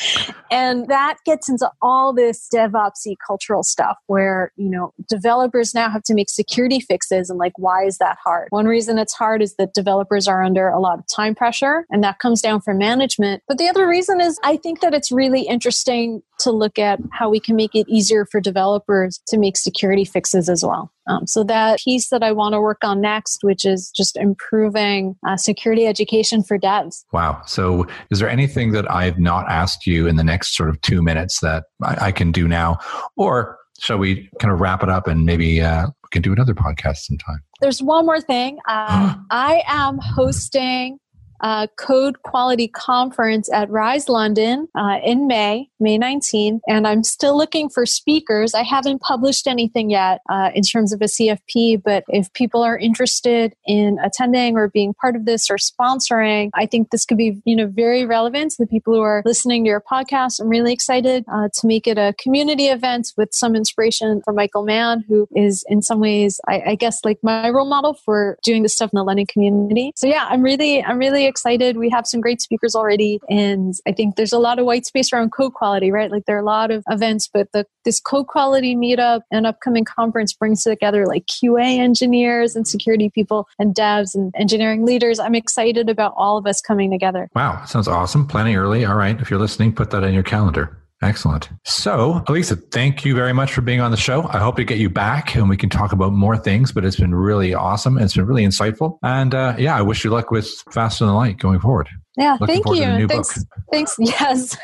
and 0.50 0.86
that 0.88 1.16
gets 1.24 1.48
into 1.48 1.70
all 1.82 2.12
this 2.12 2.48
DevOpsy 2.52 3.16
cultural 3.26 3.62
stuff 3.62 3.96
where, 4.06 4.52
you 4.56 4.70
know, 4.70 4.92
developers 5.08 5.74
now 5.74 5.90
have 5.90 6.02
to 6.04 6.14
make 6.14 6.30
security 6.30 6.80
fixes 6.80 7.28
and 7.30 7.38
like 7.38 7.52
why 7.56 7.84
is 7.84 7.98
that 7.98 8.18
hard? 8.22 8.48
One 8.50 8.66
reason 8.66 8.98
it's 8.98 9.14
hard 9.14 9.42
is 9.42 9.56
that 9.56 9.74
developers 9.74 10.28
are 10.28 10.42
under 10.42 10.68
a 10.68 10.78
lot 10.78 10.98
of 10.98 11.04
time 11.08 11.34
pressure 11.34 11.86
and 11.90 12.04
that 12.04 12.18
comes 12.20 12.40
down 12.40 12.60
from 12.60 12.78
management. 12.78 13.42
But 13.48 13.58
the 13.58 13.68
other 13.68 13.88
reason 13.88 14.20
is 14.20 14.38
I 14.44 14.56
think 14.56 14.76
think 14.80 14.85
that 14.86 14.94
it's 14.94 15.10
really 15.10 15.42
interesting 15.42 16.22
to 16.38 16.52
look 16.52 16.78
at 16.78 17.00
how 17.10 17.28
we 17.28 17.40
can 17.40 17.56
make 17.56 17.74
it 17.74 17.88
easier 17.88 18.24
for 18.24 18.40
developers 18.40 19.20
to 19.26 19.36
make 19.36 19.56
security 19.56 20.04
fixes 20.04 20.48
as 20.48 20.64
well. 20.64 20.92
Um, 21.08 21.26
so 21.26 21.42
that 21.42 21.80
piece 21.80 22.08
that 22.10 22.22
I 22.22 22.30
want 22.30 22.52
to 22.52 22.60
work 22.60 22.78
on 22.84 23.00
next, 23.00 23.42
which 23.42 23.64
is 23.64 23.90
just 23.90 24.16
improving 24.16 25.16
uh, 25.26 25.36
security 25.36 25.86
education 25.86 26.44
for 26.44 26.56
devs. 26.56 27.02
Wow. 27.12 27.42
So 27.46 27.86
is 28.12 28.20
there 28.20 28.30
anything 28.30 28.70
that 28.72 28.88
I've 28.88 29.18
not 29.18 29.50
asked 29.50 29.88
you 29.88 30.06
in 30.06 30.14
the 30.14 30.24
next 30.24 30.56
sort 30.56 30.68
of 30.68 30.80
two 30.82 31.02
minutes 31.02 31.40
that 31.40 31.64
I, 31.82 32.06
I 32.06 32.12
can 32.12 32.30
do 32.30 32.46
now? 32.46 32.78
Or 33.16 33.58
shall 33.80 33.98
we 33.98 34.30
kind 34.40 34.54
of 34.54 34.60
wrap 34.60 34.84
it 34.84 34.88
up 34.88 35.08
and 35.08 35.24
maybe 35.24 35.60
uh, 35.60 35.86
we 35.86 36.08
can 36.12 36.22
do 36.22 36.32
another 36.32 36.54
podcast 36.54 36.98
sometime? 36.98 37.40
There's 37.60 37.82
one 37.82 38.06
more 38.06 38.20
thing. 38.20 38.58
Uh, 38.68 39.14
I 39.30 39.62
am 39.66 39.98
hosting 39.98 40.98
uh, 41.40 41.66
Code 41.76 42.22
Quality 42.22 42.68
Conference 42.68 43.50
at 43.52 43.70
Rise 43.70 44.08
London 44.08 44.68
uh, 44.74 44.98
in 45.04 45.26
May, 45.26 45.68
May 45.80 45.98
19th, 45.98 46.60
and 46.68 46.86
I'm 46.86 47.02
still 47.04 47.36
looking 47.36 47.68
for 47.68 47.86
speakers. 47.86 48.54
I 48.54 48.62
haven't 48.62 49.00
published 49.00 49.46
anything 49.46 49.90
yet 49.90 50.20
uh, 50.28 50.50
in 50.54 50.62
terms 50.62 50.92
of 50.92 51.00
a 51.00 51.06
CFP, 51.06 51.82
but 51.82 52.04
if 52.08 52.32
people 52.32 52.62
are 52.62 52.78
interested 52.78 53.54
in 53.66 53.98
attending 54.04 54.56
or 54.56 54.68
being 54.68 54.94
part 54.94 55.16
of 55.16 55.24
this 55.24 55.50
or 55.50 55.56
sponsoring, 55.56 56.50
I 56.54 56.66
think 56.66 56.90
this 56.90 57.04
could 57.04 57.18
be 57.18 57.40
you 57.44 57.56
know 57.56 57.66
very 57.66 58.04
relevant 58.04 58.52
to 58.52 58.56
the 58.60 58.66
people 58.66 58.94
who 58.94 59.00
are 59.00 59.22
listening 59.24 59.64
to 59.64 59.68
your 59.68 59.80
podcast. 59.80 60.40
I'm 60.40 60.48
really 60.48 60.72
excited 60.72 61.24
uh, 61.32 61.48
to 61.52 61.66
make 61.66 61.86
it 61.86 61.98
a 61.98 62.14
community 62.18 62.66
event 62.66 63.12
with 63.16 63.30
some 63.32 63.54
inspiration 63.54 64.22
from 64.24 64.36
Michael 64.36 64.64
Mann, 64.64 65.04
who 65.08 65.28
is 65.34 65.64
in 65.68 65.82
some 65.82 66.00
ways, 66.00 66.40
I, 66.48 66.62
I 66.66 66.74
guess, 66.74 67.04
like 67.04 67.18
my 67.22 67.50
role 67.50 67.66
model 67.66 67.94
for 67.94 68.38
doing 68.42 68.62
this 68.62 68.74
stuff 68.74 68.90
in 68.92 68.96
the 68.96 69.04
London 69.04 69.26
community. 69.26 69.92
So 69.96 70.06
yeah, 70.06 70.26
I'm 70.28 70.42
really, 70.42 70.82
I'm 70.82 70.98
really 70.98 71.25
excited. 71.26 71.76
We 71.76 71.90
have 71.90 72.06
some 72.06 72.20
great 72.20 72.40
speakers 72.40 72.74
already. 72.74 73.20
And 73.28 73.74
I 73.86 73.92
think 73.92 74.16
there's 74.16 74.32
a 74.32 74.38
lot 74.38 74.58
of 74.58 74.66
white 74.66 74.86
space 74.86 75.12
around 75.12 75.30
code 75.30 75.54
quality, 75.54 75.90
right? 75.90 76.10
Like 76.10 76.24
there 76.26 76.36
are 76.36 76.40
a 76.40 76.44
lot 76.44 76.70
of 76.70 76.84
events, 76.88 77.28
but 77.32 77.48
the, 77.52 77.66
this 77.84 78.00
code 78.00 78.26
quality 78.26 78.74
meetup 78.74 79.20
and 79.30 79.46
upcoming 79.46 79.84
conference 79.84 80.32
brings 80.32 80.62
together 80.62 81.06
like 81.06 81.26
QA 81.26 81.78
engineers 81.78 82.56
and 82.56 82.66
security 82.66 83.10
people 83.10 83.48
and 83.58 83.74
devs 83.74 84.14
and 84.14 84.34
engineering 84.36 84.84
leaders. 84.84 85.18
I'm 85.18 85.34
excited 85.34 85.88
about 85.88 86.14
all 86.16 86.38
of 86.38 86.46
us 86.46 86.60
coming 86.60 86.90
together. 86.90 87.28
Wow. 87.34 87.64
Sounds 87.64 87.88
awesome. 87.88 88.26
Planning 88.26 88.56
early. 88.56 88.84
All 88.84 88.96
right. 88.96 89.20
If 89.20 89.30
you're 89.30 89.40
listening, 89.40 89.74
put 89.74 89.90
that 89.90 90.04
in 90.04 90.14
your 90.14 90.22
calendar. 90.22 90.76
Excellent. 91.02 91.50
So, 91.64 92.24
Elissa, 92.26 92.56
thank 92.56 93.04
you 93.04 93.14
very 93.14 93.34
much 93.34 93.52
for 93.52 93.60
being 93.60 93.80
on 93.80 93.90
the 93.90 93.98
show. 93.98 94.26
I 94.28 94.38
hope 94.38 94.56
to 94.56 94.64
get 94.64 94.78
you 94.78 94.88
back 94.88 95.34
and 95.34 95.48
we 95.48 95.56
can 95.56 95.68
talk 95.68 95.92
about 95.92 96.12
more 96.12 96.38
things, 96.38 96.72
but 96.72 96.84
it's 96.84 96.96
been 96.96 97.14
really 97.14 97.52
awesome. 97.52 97.98
It's 97.98 98.14
been 98.14 98.26
really 98.26 98.44
insightful. 98.44 98.98
And 99.02 99.34
uh, 99.34 99.56
yeah, 99.58 99.76
I 99.76 99.82
wish 99.82 100.04
you 100.04 100.10
luck 100.10 100.30
with 100.30 100.48
Faster 100.72 101.04
Than 101.04 101.14
Light 101.14 101.38
going 101.38 101.60
forward. 101.60 101.88
Yeah, 102.16 102.38
Looking 102.40 102.62
thank 102.62 102.78
you. 102.78 103.08
Thanks. 103.08 103.44
Book. 103.44 103.48
Thanks. 103.70 103.96
Yes, 103.98 104.56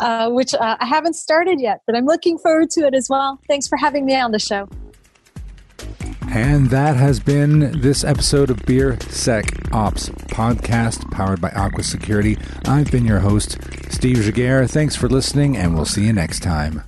uh, 0.00 0.30
which 0.30 0.54
uh, 0.54 0.76
I 0.78 0.86
haven't 0.86 1.14
started 1.14 1.60
yet, 1.60 1.80
but 1.84 1.96
I'm 1.96 2.06
looking 2.06 2.38
forward 2.38 2.70
to 2.70 2.86
it 2.86 2.94
as 2.94 3.08
well. 3.08 3.40
Thanks 3.48 3.66
for 3.66 3.76
having 3.76 4.06
me 4.06 4.14
on 4.14 4.30
the 4.30 4.38
show. 4.38 4.68
And 6.32 6.70
that 6.70 6.96
has 6.96 7.18
been 7.18 7.80
this 7.80 8.04
episode 8.04 8.50
of 8.50 8.64
Beer 8.64 8.96
Sec 9.08 9.46
Ops 9.72 10.10
podcast 10.30 11.10
powered 11.10 11.40
by 11.40 11.50
Aqua 11.50 11.82
Security. 11.82 12.38
I've 12.66 12.90
been 12.90 13.04
your 13.04 13.18
host, 13.18 13.58
Steve 13.90 14.18
Giguere. 14.18 14.70
Thanks 14.70 14.94
for 14.94 15.08
listening, 15.08 15.56
and 15.56 15.74
we'll 15.74 15.84
see 15.84 16.06
you 16.06 16.12
next 16.12 16.40
time. 16.40 16.84